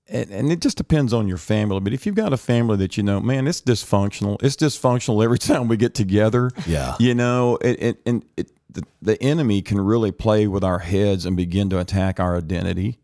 and, 0.09 0.31
and 0.31 0.53
it 0.53 0.61
just 0.61 0.77
depends 0.77 1.13
on 1.13 1.29
your 1.29 1.37
family. 1.37 1.81
But 1.81 1.93
if 1.93 2.07
you've 2.07 2.15
got 2.15 2.33
a 2.33 2.37
family 2.37 2.77
that 2.79 2.97
you 2.97 3.03
know, 3.03 3.21
man, 3.21 3.47
it's 3.47 3.61
dysfunctional. 3.61 4.43
It's 4.43 4.57
dysfunctional 4.57 5.23
every 5.23 5.39
time 5.39 5.69
we 5.69 5.77
get 5.77 5.95
together. 5.95 6.51
Yeah. 6.67 6.97
you 6.99 7.15
know, 7.15 7.57
it, 7.61 7.83
it 7.83 8.01
and 8.07 8.25
it, 8.37 8.51
the, 8.71 8.85
the 9.01 9.23
enemy 9.23 9.63
can 9.63 9.81
really 9.81 10.13
play 10.13 10.47
with 10.47 10.65
our 10.65 10.81
heads 10.81 11.27
and 11.27 11.37
begin 11.37 11.71
to 11.71 11.79
attack 11.79 12.21
our 12.21 12.37
identity. 12.37 12.99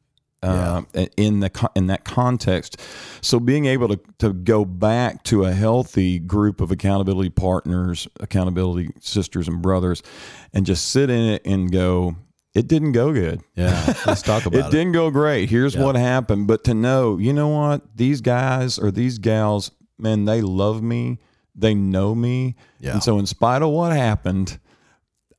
Uh, 0.45 0.83
in 1.17 1.41
the 1.41 1.71
in 1.75 1.87
that 1.87 2.05
context, 2.05 2.81
so 3.21 3.41
being 3.41 3.67
able 3.67 3.89
to 3.89 4.01
to 4.19 4.33
go 4.33 4.65
back 4.65 5.23
to 5.25 5.45
a 5.45 5.53
healthy 5.53 6.19
group 6.19 6.61
of 6.61 6.71
accountability 6.71 7.31
partners, 7.31 8.07
accountability 8.21 8.91
sisters 9.01 9.49
and 9.49 9.63
brothers, 9.63 10.03
and 10.53 10.67
just 10.67 10.91
sit 10.91 11.09
in 11.11 11.21
it 11.35 11.43
and 11.47 11.73
go, 11.73 12.17
it 12.55 12.67
didn't 12.69 12.93
go 12.93 13.13
good 13.13 13.41
yeah 13.57 13.95
let's 14.07 14.23
talk 14.23 14.43
it 14.47 14.47
about 14.47 14.59
it, 14.59 14.67
it 14.67 14.71
didn't 14.71 14.93
go 14.93 15.11
great. 15.11 15.49
Here's 15.51 15.75
Yeah. 15.75 15.83
what 15.83 15.97
happened. 15.97 16.47
But 16.47 16.65
to 16.65 16.75
know, 16.75 17.19
you 17.19 17.33
know 17.33 17.49
what? 17.49 17.97
These 17.97 18.21
guys 18.21 18.79
or 18.79 18.91
these 18.91 19.19
gals, 19.19 19.71
man, 19.99 20.25
they 20.25 20.41
love 20.41 20.83
me. 20.83 21.19
They 21.57 21.75
know 21.75 22.15
me. 22.15 22.57
Yeah. 22.81 22.93
And 22.95 23.03
so, 23.03 23.19
in 23.19 23.27
spite 23.27 23.63
of 23.63 23.71
what 23.71 23.93
happened, 23.93 24.59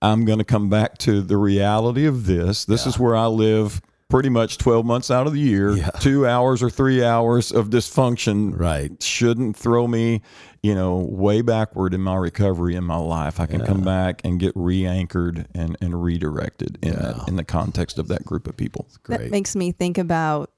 I'm 0.01 0.23
going 0.25 0.39
to 0.39 0.45
come 0.45 0.69
back 0.69 0.97
to 0.99 1.21
the 1.21 1.37
reality 1.37 2.05
of 2.05 2.25
this. 2.25 2.65
This 2.65 2.85
is 2.85 2.97
where 2.99 3.15
I 3.15 3.25
live 3.27 3.81
pretty 4.15 4.29
much 4.29 4.57
12 4.57 4.85
months 4.85 5.11
out 5.11 5.27
of 5.27 5.33
the 5.33 5.39
year. 5.39 5.71
Yeah. 5.71 5.89
Two 5.99 6.25
hours 6.25 6.63
or 6.63 6.69
three 6.69 7.03
hours 7.03 7.51
of 7.51 7.69
dysfunction 7.69 8.57
right 8.57 9.03
shouldn't 9.03 9.57
throw 9.57 9.87
me, 9.87 10.21
you 10.63 10.73
know, 10.73 10.99
way 10.99 11.41
backward 11.41 11.93
in 11.93 11.99
my 11.99 12.15
recovery 12.15 12.75
in 12.75 12.85
my 12.85 12.95
life. 12.95 13.41
I 13.41 13.45
can 13.45 13.65
come 13.65 13.83
back 13.83 14.21
and 14.23 14.39
get 14.39 14.53
re-anchored 14.55 15.49
and, 15.53 15.75
and 15.81 16.01
redirected 16.01 16.79
in 16.81 16.93
that, 16.93 17.27
in 17.27 17.35
the 17.35 17.43
context 17.43 17.99
of 17.99 18.07
that 18.07 18.23
group 18.23 18.47
of 18.47 18.55
people. 18.55 18.87
great 19.03 19.19
That 19.19 19.31
makes 19.31 19.53
me 19.53 19.73
think 19.73 19.97
about 19.97 20.49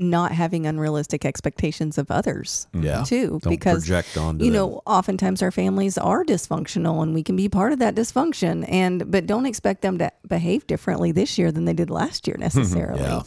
not 0.00 0.32
having 0.32 0.66
unrealistic 0.66 1.24
expectations 1.24 1.98
of 1.98 2.10
others 2.10 2.66
mm-hmm. 2.74 2.86
yeah 2.86 3.02
too, 3.04 3.38
don't 3.42 3.50
because 3.50 3.86
project 3.86 4.16
onto 4.16 4.44
you 4.44 4.50
them. 4.50 4.60
know 4.60 4.82
oftentimes 4.86 5.42
our 5.42 5.50
families 5.50 5.98
are 5.98 6.24
dysfunctional 6.24 7.02
and 7.02 7.14
we 7.14 7.22
can 7.22 7.36
be 7.36 7.48
part 7.48 7.72
of 7.72 7.78
that 7.78 7.94
dysfunction 7.94 8.64
and 8.68 9.10
but 9.10 9.26
don't 9.26 9.46
expect 9.46 9.82
them 9.82 9.98
to 9.98 10.10
behave 10.26 10.66
differently 10.66 11.12
this 11.12 11.38
year 11.38 11.52
than 11.52 11.64
they 11.64 11.74
did 11.74 11.90
last 11.90 12.26
year 12.26 12.36
necessarily 12.40 13.00
Yeah. 13.00 13.22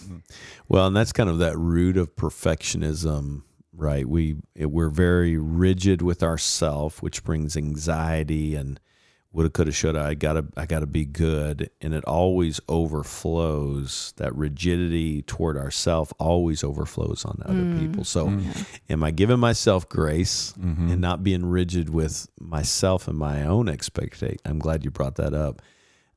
Well, 0.68 0.88
and 0.88 0.96
that's 0.96 1.12
kind 1.12 1.30
of 1.30 1.40
that 1.40 1.58
root 1.58 1.98
of 1.98 2.16
perfectionism, 2.16 3.44
right? 3.74 4.08
We 4.08 4.38
we're 4.56 4.90
very 4.90 5.38
rigid 5.38 6.02
with 6.02 6.24
ourself, 6.24 7.02
which 7.02 7.24
brings 7.24 7.58
anxiety 7.58 8.56
and 8.56 8.80
woulda, 9.34 9.50
coulda, 9.50 9.72
shoulda. 9.72 10.02
I 10.02 10.14
gotta, 10.14 10.46
I 10.56 10.66
gotta 10.66 10.86
be 10.86 11.06
good, 11.06 11.70
and 11.82 11.94
it 11.94 12.06
always 12.06 12.62
overflows. 12.70 14.14
That 14.18 14.34
rigidity 14.36 15.24
toward 15.24 15.58
ourself 15.58 16.14
always 16.20 16.64
overflows 16.64 17.26
on 17.26 17.42
other 17.44 17.54
mm. 17.54 17.80
people. 17.80 18.04
So, 18.06 18.28
mm. 18.28 18.80
am 18.90 19.04
I 19.04 19.12
giving 19.12 19.40
myself 19.40 19.90
grace 19.90 20.54
mm-hmm. 20.58 20.92
and 20.92 21.02
not 21.02 21.24
being 21.24 21.46
rigid 21.46 21.90
with 21.90 22.28
myself 22.40 23.08
and 23.08 23.18
my 23.18 23.44
own 23.44 23.68
expectation? 23.68 24.38
I'm 24.46 24.60
glad 24.60 24.86
you 24.86 24.92
brought 24.92 25.16
that 25.16 25.34
up 25.34 25.62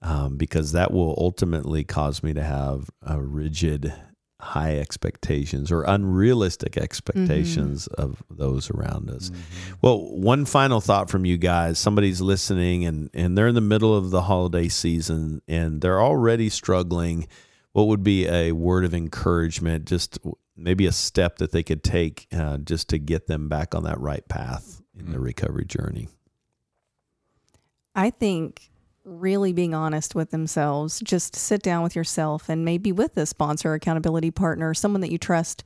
um, 0.02 0.36
because 0.36 0.72
that 0.72 0.92
will 0.92 1.14
ultimately 1.18 1.82
cause 1.82 2.22
me 2.22 2.34
to 2.34 2.42
have 2.42 2.90
a 3.02 3.20
rigid 3.20 3.92
high 4.46 4.78
expectations 4.78 5.70
or 5.72 5.82
unrealistic 5.82 6.72
mm-hmm. 6.72 6.84
expectations 6.84 7.86
of 7.88 8.22
those 8.30 8.70
around 8.70 9.10
us. 9.10 9.30
Mm-hmm. 9.30 9.74
Well, 9.82 9.98
one 10.16 10.44
final 10.44 10.80
thought 10.80 11.10
from 11.10 11.24
you 11.24 11.36
guys. 11.36 11.78
Somebody's 11.78 12.20
listening 12.20 12.84
and 12.84 13.10
and 13.12 13.36
they're 13.36 13.48
in 13.48 13.54
the 13.54 13.60
middle 13.60 13.94
of 13.94 14.10
the 14.10 14.22
holiday 14.22 14.68
season 14.68 15.42
and 15.48 15.80
they're 15.80 16.00
already 16.00 16.48
struggling. 16.48 17.26
What 17.72 17.88
would 17.88 18.02
be 18.02 18.26
a 18.26 18.52
word 18.52 18.84
of 18.84 18.94
encouragement 18.94 19.84
just 19.84 20.18
maybe 20.56 20.86
a 20.86 20.92
step 20.92 21.36
that 21.38 21.52
they 21.52 21.62
could 21.62 21.84
take 21.84 22.26
uh, 22.32 22.58
just 22.58 22.88
to 22.88 22.98
get 22.98 23.26
them 23.26 23.48
back 23.48 23.74
on 23.74 23.84
that 23.84 24.00
right 24.00 24.26
path 24.28 24.80
in 24.98 25.12
the 25.12 25.18
mm. 25.18 25.24
recovery 25.24 25.66
journey? 25.66 26.08
I 27.94 28.10
think 28.10 28.70
really 29.06 29.52
being 29.52 29.72
honest 29.72 30.14
with 30.14 30.30
themselves, 30.30 31.00
just 31.00 31.34
sit 31.34 31.62
down 31.62 31.82
with 31.82 31.96
yourself 31.96 32.48
and 32.48 32.64
maybe 32.64 32.92
with 32.92 33.16
a 33.16 33.24
sponsor, 33.24 33.72
accountability 33.72 34.30
partner, 34.30 34.74
someone 34.74 35.00
that 35.00 35.12
you 35.12 35.18
trust. 35.18 35.62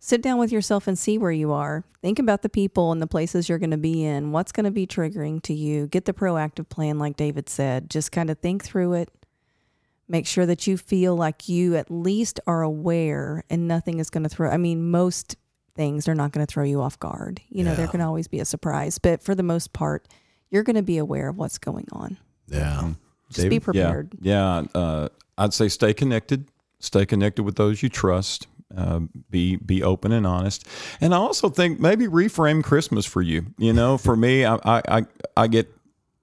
Sit 0.00 0.20
down 0.20 0.38
with 0.38 0.50
yourself 0.50 0.88
and 0.88 0.98
see 0.98 1.16
where 1.16 1.30
you 1.30 1.52
are. 1.52 1.84
Think 2.00 2.18
about 2.18 2.42
the 2.42 2.48
people 2.48 2.90
and 2.90 3.00
the 3.00 3.06
places 3.06 3.48
you're 3.48 3.60
going 3.60 3.70
to 3.70 3.76
be 3.76 4.04
in. 4.04 4.32
What's 4.32 4.50
going 4.50 4.64
to 4.64 4.72
be 4.72 4.84
triggering 4.84 5.40
to 5.42 5.54
you? 5.54 5.86
Get 5.86 6.06
the 6.06 6.12
proactive 6.12 6.68
plan, 6.68 6.98
like 6.98 7.16
David 7.16 7.48
said. 7.48 7.88
Just 7.88 8.10
kind 8.10 8.28
of 8.28 8.38
think 8.40 8.64
through 8.64 8.94
it. 8.94 9.10
Make 10.08 10.26
sure 10.26 10.44
that 10.44 10.66
you 10.66 10.76
feel 10.76 11.14
like 11.14 11.48
you 11.48 11.76
at 11.76 11.88
least 11.88 12.40
are 12.48 12.62
aware 12.62 13.44
and 13.48 13.68
nothing 13.68 14.00
is 14.00 14.10
going 14.10 14.24
to 14.24 14.28
throw. 14.28 14.50
I 14.50 14.56
mean, 14.56 14.90
most 14.90 15.36
things 15.76 16.08
are 16.08 16.16
not 16.16 16.32
going 16.32 16.44
to 16.44 16.52
throw 16.52 16.64
you 16.64 16.80
off 16.82 16.98
guard. 16.98 17.40
You 17.48 17.62
know, 17.62 17.76
there 17.76 17.86
can 17.86 18.00
always 18.00 18.26
be 18.26 18.40
a 18.40 18.44
surprise, 18.44 18.98
but 18.98 19.22
for 19.22 19.36
the 19.36 19.44
most 19.44 19.72
part, 19.72 20.08
you're 20.50 20.64
going 20.64 20.76
to 20.76 20.82
be 20.82 20.98
aware 20.98 21.28
of 21.28 21.38
what's 21.38 21.58
going 21.58 21.86
on. 21.92 22.18
Yeah. 22.58 22.92
Just 23.30 23.48
be 23.48 23.60
prepared. 23.60 24.10
Yeah, 24.20 24.62
yeah. 24.74 24.80
Uh, 24.80 25.08
I'd 25.38 25.54
say 25.54 25.68
stay 25.68 25.94
connected. 25.94 26.48
Stay 26.80 27.06
connected 27.06 27.44
with 27.44 27.56
those 27.56 27.82
you 27.82 27.88
trust. 27.88 28.46
Uh, 28.76 29.00
be 29.30 29.56
be 29.56 29.82
open 29.82 30.12
and 30.12 30.26
honest. 30.26 30.66
And 31.00 31.14
I 31.14 31.18
also 31.18 31.48
think 31.50 31.78
maybe 31.80 32.06
reframe 32.06 32.62
Christmas 32.64 33.04
for 33.06 33.20
you. 33.22 33.46
You 33.58 33.72
know, 33.72 33.98
for 33.98 34.16
me, 34.16 34.44
I 34.44 34.56
I 34.64 34.82
I, 34.88 35.06
I 35.36 35.46
get. 35.46 35.70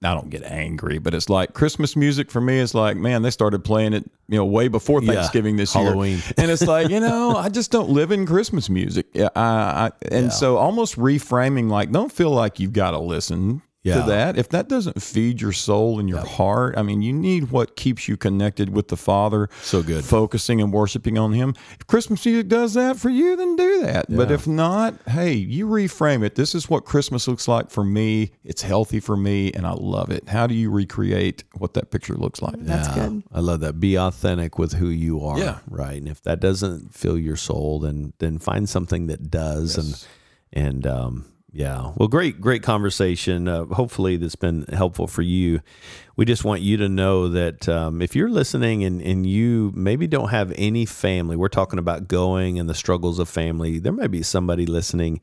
I 0.02 0.14
don't 0.14 0.30
get 0.30 0.44
angry, 0.44 0.96
but 0.98 1.12
it's 1.12 1.28
like 1.28 1.52
Christmas 1.52 1.94
music 1.94 2.30
for 2.30 2.40
me 2.40 2.58
is 2.58 2.74
like, 2.74 2.96
man, 2.96 3.20
they 3.20 3.28
started 3.30 3.62
playing 3.62 3.92
it, 3.92 4.10
you 4.28 4.38
know, 4.38 4.46
way 4.46 4.68
before 4.68 5.02
Yeah, 5.02 5.12
Thanksgiving 5.12 5.56
this 5.56 5.74
Halloween. 5.74 6.14
year. 6.14 6.22
And 6.38 6.50
it's 6.50 6.66
like, 6.66 6.88
you 6.88 7.00
know, 7.00 7.36
I 7.36 7.50
just 7.50 7.70
don't 7.70 7.90
live 7.90 8.10
in 8.10 8.24
Christmas 8.24 8.70
music. 8.70 9.08
Yeah, 9.12 9.28
I, 9.36 9.42
I, 9.42 9.90
and 10.10 10.24
Yeah. 10.24 10.28
so 10.30 10.56
almost 10.56 10.96
reframing 10.96 11.68
like, 11.68 11.92
don't 11.92 12.10
feel 12.10 12.30
like 12.30 12.58
you've 12.58 12.72
got 12.72 12.92
to 12.92 12.98
listen 12.98 13.60
Yeah. 13.82 14.02
to 14.02 14.08
that. 14.10 14.36
If 14.36 14.50
that 14.50 14.68
doesn't 14.68 15.00
feed 15.02 15.40
your 15.40 15.52
soul 15.52 15.98
and 15.98 16.06
your 16.08 16.20
heart, 16.24 16.76
I 16.76 16.82
mean, 16.82 17.00
you 17.00 17.14
need 17.14 17.50
what 17.50 17.76
keeps 17.76 18.08
you 18.08 18.18
connected 18.18 18.68
with 18.68 18.88
the 18.88 18.96
Father. 18.96 19.48
So 19.62 19.82
good. 19.82 20.04
Focusing 20.04 20.60
and 20.60 20.70
worshiping 20.70 21.16
on 21.16 21.32
Him. 21.32 21.54
If 21.78 21.86
Christmas 21.86 22.26
music 22.26 22.48
does 22.48 22.74
that 22.74 22.98
for 22.98 23.08
you, 23.08 23.36
then 23.36 23.56
do 23.56 23.80
that. 23.82 24.06
But 24.14 24.30
if 24.30 24.46
not, 24.46 24.96
hey, 25.08 25.32
you 25.32 25.66
reframe 25.66 26.22
it. 26.22 26.34
This 26.34 26.54
is 26.54 26.68
what 26.68 26.84
Christmas 26.84 27.26
looks 27.26 27.48
like 27.48 27.70
for 27.70 27.82
me. 27.82 28.32
It's 28.44 28.60
healthy 28.60 29.00
for 29.00 29.16
me, 29.16 29.50
and 29.52 29.66
I 29.66 29.72
love 29.72 30.10
it. 30.10 30.28
How 30.28 30.46
do 30.46 30.54
you 30.54 30.70
recreate 30.70 31.44
what 31.56 31.72
that 31.74 31.90
picture 31.90 32.14
looks 32.14 32.42
like? 32.42 32.56
That's 32.58 32.88
Yeah, 32.94 33.08
good. 33.08 33.22
I 33.32 33.40
love 33.40 33.60
that. 33.60 33.80
Be 33.80 33.96
authentic 33.96 34.58
with 34.58 34.74
who 34.74 34.88
you 34.88 35.24
are. 35.24 35.38
Yeah. 35.38 35.58
Right. 35.68 35.96
And 35.96 36.08
if 36.08 36.20
that 36.24 36.38
doesn't 36.40 36.92
fill 36.94 37.16
your 37.16 37.36
soul, 37.36 37.80
then 37.80 38.12
then 38.18 38.38
find 38.38 38.68
something 38.68 39.06
that 39.06 39.30
does. 39.30 39.78
And 39.78 40.06
and 40.52 40.86
um, 40.86 41.24
yeah. 41.52 41.92
Well, 41.96 42.08
great, 42.08 42.40
great 42.40 42.62
conversation. 42.62 43.48
Uh, 43.48 43.64
hopefully, 43.66 44.16
that's 44.16 44.36
been 44.36 44.64
helpful 44.72 45.06
for 45.06 45.22
you. 45.22 45.60
We 46.16 46.24
just 46.24 46.44
want 46.44 46.60
you 46.60 46.76
to 46.78 46.88
know 46.88 47.28
that 47.28 47.68
um, 47.68 48.02
if 48.02 48.14
you're 48.14 48.28
listening 48.28 48.84
and, 48.84 49.00
and 49.02 49.26
you 49.26 49.72
maybe 49.74 50.06
don't 50.06 50.28
have 50.28 50.52
any 50.56 50.86
family, 50.86 51.36
we're 51.36 51.48
talking 51.48 51.78
about 51.78 52.08
going 52.08 52.58
and 52.58 52.68
the 52.68 52.74
struggles 52.74 53.18
of 53.18 53.28
family. 53.28 53.78
There 53.78 53.92
may 53.92 54.06
be 54.06 54.22
somebody 54.22 54.66
listening 54.66 55.20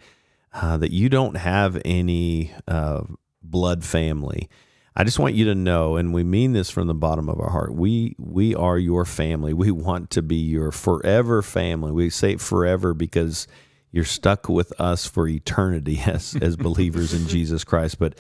uh, 0.54 0.78
that 0.78 0.92
you 0.92 1.08
don't 1.08 1.36
have 1.36 1.82
any 1.86 2.54
uh, 2.68 3.04
blood 3.42 3.84
family. 3.84 4.50
I 4.96 5.04
just 5.04 5.20
want 5.20 5.36
you 5.36 5.46
to 5.46 5.56
know, 5.56 5.96
and 5.96 6.12
we 6.12 6.24
mean 6.24 6.54
this 6.54 6.72
from 6.72 6.88
the 6.88 6.96
bottom 6.96 7.30
of 7.30 7.40
our 7.40 7.52
heart. 7.52 7.76
We 7.76 8.16
we 8.18 8.56
are 8.56 8.80
your 8.80 9.06
family. 9.06 9.54
We 9.54 9.70
want 9.70 10.10
to 10.12 10.24
be 10.24 10.38
your 10.38 10.72
forever 10.72 11.44
family. 11.44 11.92
We 11.92 12.10
say 12.10 12.38
forever 12.38 12.96
because 12.96 13.48
you're 13.92 14.06
stuck 14.06 14.50
with 14.50 14.80
us 14.80 15.06
for 15.06 15.28
eternity 15.28 16.02
as 16.06 16.36
as 16.42 16.56
believers 16.56 17.14
in 17.14 17.28
Jesus 17.28 17.64
Christ. 17.64 18.00
But 18.00 18.18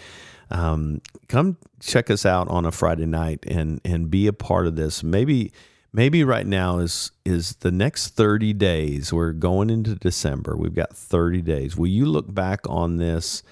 um, 0.49 1.01
come 1.27 1.57
check 1.79 2.09
us 2.09 2.25
out 2.25 2.47
on 2.47 2.65
a 2.65 2.71
Friday 2.71 3.05
night 3.05 3.45
and 3.47 3.81
and 3.83 4.09
be 4.09 4.27
a 4.27 4.33
part 4.33 4.67
of 4.67 4.75
this. 4.75 5.03
Maybe 5.03 5.51
maybe 5.93 6.23
right 6.23 6.47
now 6.47 6.79
is 6.79 7.11
is 7.25 7.55
the 7.57 7.71
next 7.71 8.09
30 8.09 8.53
days. 8.53 9.11
We're 9.11 9.33
going 9.33 9.69
into 9.69 9.95
December. 9.95 10.55
We've 10.55 10.75
got 10.75 10.95
30 10.95 11.41
days. 11.41 11.75
Will 11.75 11.87
you 11.87 12.05
look 12.05 12.33
back 12.33 12.61
on 12.67 12.97
this? 12.97 13.43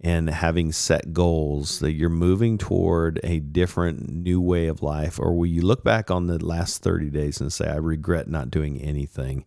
and 0.00 0.28
having 0.28 0.70
set 0.70 1.14
goals 1.14 1.78
that 1.78 1.92
you're 1.92 2.10
moving 2.10 2.58
toward 2.58 3.18
a 3.24 3.40
different 3.40 4.10
new 4.10 4.40
way 4.40 4.66
of 4.66 4.82
life 4.82 5.18
or 5.18 5.32
will 5.32 5.46
you 5.46 5.62
look 5.62 5.82
back 5.82 6.10
on 6.10 6.26
the 6.26 6.44
last 6.44 6.82
30 6.82 7.08
days 7.10 7.40
and 7.40 7.52
say 7.52 7.66
i 7.66 7.76
regret 7.76 8.28
not 8.28 8.50
doing 8.50 8.80
anything 8.80 9.46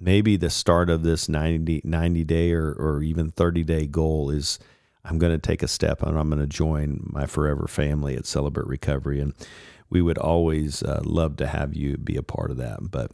maybe 0.00 0.36
the 0.36 0.50
start 0.50 0.88
of 0.90 1.02
this 1.02 1.28
90, 1.28 1.82
90 1.84 2.24
day 2.24 2.52
or, 2.52 2.72
or 2.72 3.02
even 3.02 3.30
30 3.30 3.62
day 3.64 3.86
goal 3.86 4.30
is 4.30 4.58
i'm 5.04 5.18
going 5.18 5.32
to 5.32 5.38
take 5.38 5.62
a 5.62 5.68
step 5.68 6.02
and 6.02 6.18
i'm 6.18 6.28
going 6.28 6.40
to 6.40 6.46
join 6.46 7.00
my 7.12 7.26
forever 7.26 7.68
family 7.68 8.16
at 8.16 8.26
celebrate 8.26 8.66
recovery 8.66 9.20
and 9.20 9.34
we 9.90 10.00
would 10.02 10.18
always 10.18 10.82
uh, 10.82 11.00
love 11.04 11.36
to 11.36 11.46
have 11.46 11.74
you 11.74 11.96
be 11.96 12.16
a 12.16 12.22
part 12.22 12.50
of 12.50 12.56
that 12.56 12.78
but 12.90 13.10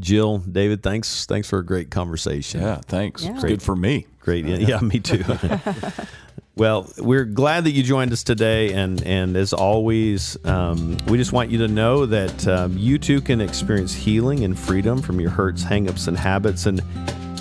jill 0.00 0.38
david 0.38 0.82
thanks 0.82 1.26
thanks 1.26 1.48
for 1.48 1.58
a 1.58 1.64
great 1.64 1.90
conversation 1.90 2.60
Yeah, 2.60 2.80
thanks. 2.86 3.22
Yeah. 3.24 3.34
It's 3.34 3.44
good 3.44 3.62
for 3.62 3.76
me. 3.76 4.06
Great. 4.20 4.44
Yeah, 4.44 4.56
yeah 4.60 4.80
me 4.80 4.98
too. 4.98 5.22
well, 6.56 6.90
we're 6.96 7.26
glad 7.26 7.64
that 7.64 7.72
you 7.72 7.82
joined 7.82 8.12
us 8.12 8.24
today. 8.24 8.72
And, 8.72 9.02
and 9.02 9.36
as 9.36 9.52
always, 9.52 10.38
um, 10.46 10.96
we 11.06 11.18
just 11.18 11.30
want 11.30 11.50
you 11.50 11.58
to 11.58 11.68
know 11.68 12.06
that 12.06 12.48
um, 12.48 12.78
you 12.78 12.98
too 12.98 13.20
can 13.20 13.42
experience 13.42 13.92
healing 13.92 14.42
and 14.42 14.58
freedom 14.58 15.02
from 15.02 15.20
your 15.20 15.28
hurts, 15.28 15.62
hangups, 15.62 16.08
and 16.08 16.16
habits. 16.16 16.64
And 16.64 16.82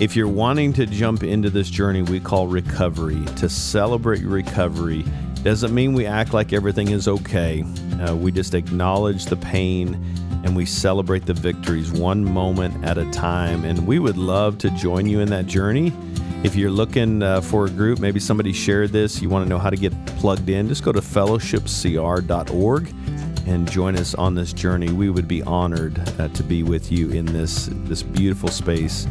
if 0.02 0.18
you're 0.18 0.28
wanting 0.28 0.74
to 0.74 0.86
jump 0.86 1.24
into 1.24 1.50
this 1.50 1.70
journey 1.70 2.02
we 2.02 2.20
call 2.20 2.48
recovery, 2.48 3.24
to 3.38 3.48
celebrate 3.48 4.20
your 4.20 4.32
recovery, 4.32 5.06
doesn't 5.44 5.74
mean 5.74 5.94
we 5.94 6.06
act 6.06 6.34
like 6.34 6.52
everything 6.52 6.90
is 6.90 7.08
okay. 7.08 7.64
Uh, 8.02 8.14
we 8.18 8.34
just 8.34 8.54
acknowledge 8.54 9.28
the 9.28 9.38
pain 9.38 9.94
and 10.44 10.58
we 10.58 10.66
celebrate 10.66 11.26
the 11.26 11.34
victories 11.34 11.90
one 11.90 12.26
moment 12.26 12.84
at 12.84 12.98
a 12.98 13.10
time. 13.12 13.64
And 13.64 13.88
we 13.88 13.98
would 13.98 14.18
love 14.18 14.58
to 14.58 14.70
join 14.72 15.08
you 15.08 15.22
in 15.22 15.30
that 15.30 15.46
journey. 15.46 15.94
If 16.46 16.56
you're 16.56 16.70
looking 16.70 17.24
uh, 17.24 17.42
for 17.42 17.66
a 17.66 17.72
group, 17.72 17.98
maybe 17.98 18.20
somebody 18.20 18.54
shared 18.54 18.92
this, 18.92 19.20
you 19.20 19.30
want 19.30 19.44
to 19.44 19.50
know 19.50 19.58
how 19.58 19.72
to 19.72 19.76
get 19.76 19.92
plugged 20.06 20.48
in, 20.48 20.68
just 20.68 20.84
go 20.84 20.92
to 20.92 21.02
fellowshipcr.org 21.02 22.94
and 23.48 23.72
join 23.72 23.96
us 23.96 24.14
on 24.14 24.36
this 24.36 24.54
journey. 24.54 24.92
We 24.92 25.10
would 25.10 25.28
be 25.28 25.42
honored 25.42 25.98
uh, 26.20 26.28
to 26.28 26.44
be 26.44 26.62
with 26.62 26.92
you 26.92 27.10
in 27.10 27.26
this 27.26 27.68
this 27.72 28.04
beautiful 28.04 28.50
space 28.50 29.08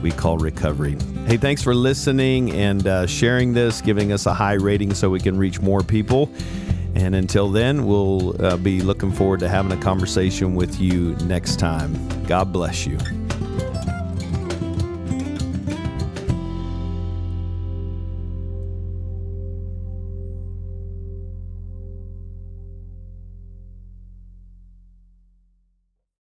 we 0.00 0.12
call 0.12 0.38
recovery. 0.38 0.96
Hey, 1.26 1.36
thanks 1.36 1.62
for 1.62 1.74
listening 1.74 2.52
and 2.52 2.86
uh, 2.86 3.06
sharing 3.06 3.52
this, 3.52 3.82
giving 3.82 4.10
us 4.10 4.24
a 4.24 4.32
high 4.32 4.54
rating 4.54 4.94
so 4.94 5.10
we 5.10 5.20
can 5.20 5.36
reach 5.36 5.60
more 5.60 5.82
people. 5.82 6.30
And 6.94 7.14
until 7.14 7.50
then, 7.50 7.84
we'll 7.84 8.42
uh, 8.42 8.56
be 8.56 8.80
looking 8.80 9.12
forward 9.12 9.40
to 9.40 9.48
having 9.50 9.72
a 9.72 9.82
conversation 9.82 10.54
with 10.54 10.80
you 10.80 11.16
next 11.16 11.58
time. 11.58 12.24
God 12.24 12.50
bless 12.50 12.86
you. 12.86 12.96